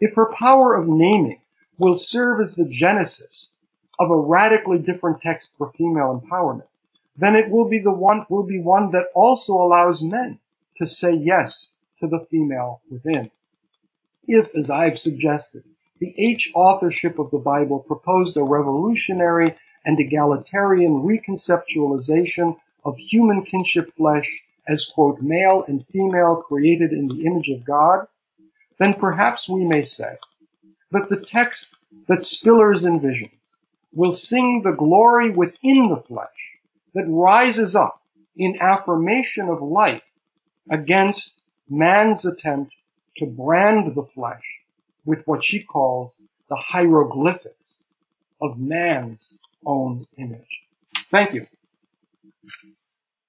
If 0.00 0.14
her 0.16 0.32
power 0.32 0.74
of 0.74 0.88
naming 0.88 1.40
will 1.78 1.96
serve 1.96 2.40
as 2.40 2.54
the 2.54 2.68
genesis 2.68 3.50
of 3.98 4.10
a 4.10 4.16
radically 4.16 4.78
different 4.78 5.20
text 5.20 5.52
for 5.56 5.72
female 5.72 6.20
empowerment, 6.20 6.66
then 7.16 7.34
it 7.34 7.50
will 7.50 7.68
be 7.68 7.78
the 7.78 7.92
one 7.92 8.26
will 8.28 8.42
be 8.42 8.60
one 8.60 8.90
that 8.90 9.06
also 9.14 9.54
allows 9.54 10.02
men 10.02 10.38
to 10.76 10.86
say 10.86 11.14
yes 11.14 11.70
to 11.98 12.06
the 12.06 12.24
female 12.30 12.82
within. 12.90 13.30
If, 14.28 14.54
as 14.54 14.70
I've 14.70 14.98
suggested, 14.98 15.64
the 15.98 16.14
H 16.18 16.52
authorship 16.54 17.18
of 17.18 17.30
the 17.30 17.38
Bible 17.38 17.78
proposed 17.78 18.36
a 18.36 18.42
revolutionary 18.42 19.56
and 19.84 19.98
egalitarian 19.98 21.02
reconceptualization 21.02 22.56
of 22.84 22.98
human 22.98 23.44
kinship 23.44 23.94
flesh 23.94 24.42
as 24.68 24.84
quote 24.84 25.22
male 25.22 25.64
and 25.68 25.86
female 25.86 26.36
created 26.36 26.92
in 26.92 27.08
the 27.08 27.24
image 27.24 27.48
of 27.48 27.64
God, 27.64 28.06
then 28.78 28.94
perhaps 28.94 29.48
we 29.48 29.64
may 29.64 29.82
say 29.82 30.16
that 30.90 31.08
the 31.08 31.24
text 31.24 31.76
that 32.08 32.18
Spillers 32.18 32.84
envisions 32.84 33.30
will 33.96 34.12
sing 34.12 34.60
the 34.62 34.72
glory 34.72 35.30
within 35.30 35.88
the 35.88 36.00
flesh 36.00 36.58
that 36.94 37.06
rises 37.08 37.74
up 37.74 38.02
in 38.36 38.56
affirmation 38.60 39.48
of 39.48 39.62
life 39.62 40.02
against 40.70 41.36
man's 41.68 42.26
attempt 42.26 42.74
to 43.16 43.24
brand 43.24 43.94
the 43.94 44.02
flesh 44.02 44.60
with 45.06 45.26
what 45.26 45.42
she 45.42 45.62
calls 45.62 46.22
the 46.50 46.56
hieroglyphics 46.56 47.82
of 48.40 48.58
man's 48.58 49.38
own 49.64 50.06
image. 50.18 50.62
Thank 51.10 51.32
you. 51.32 51.46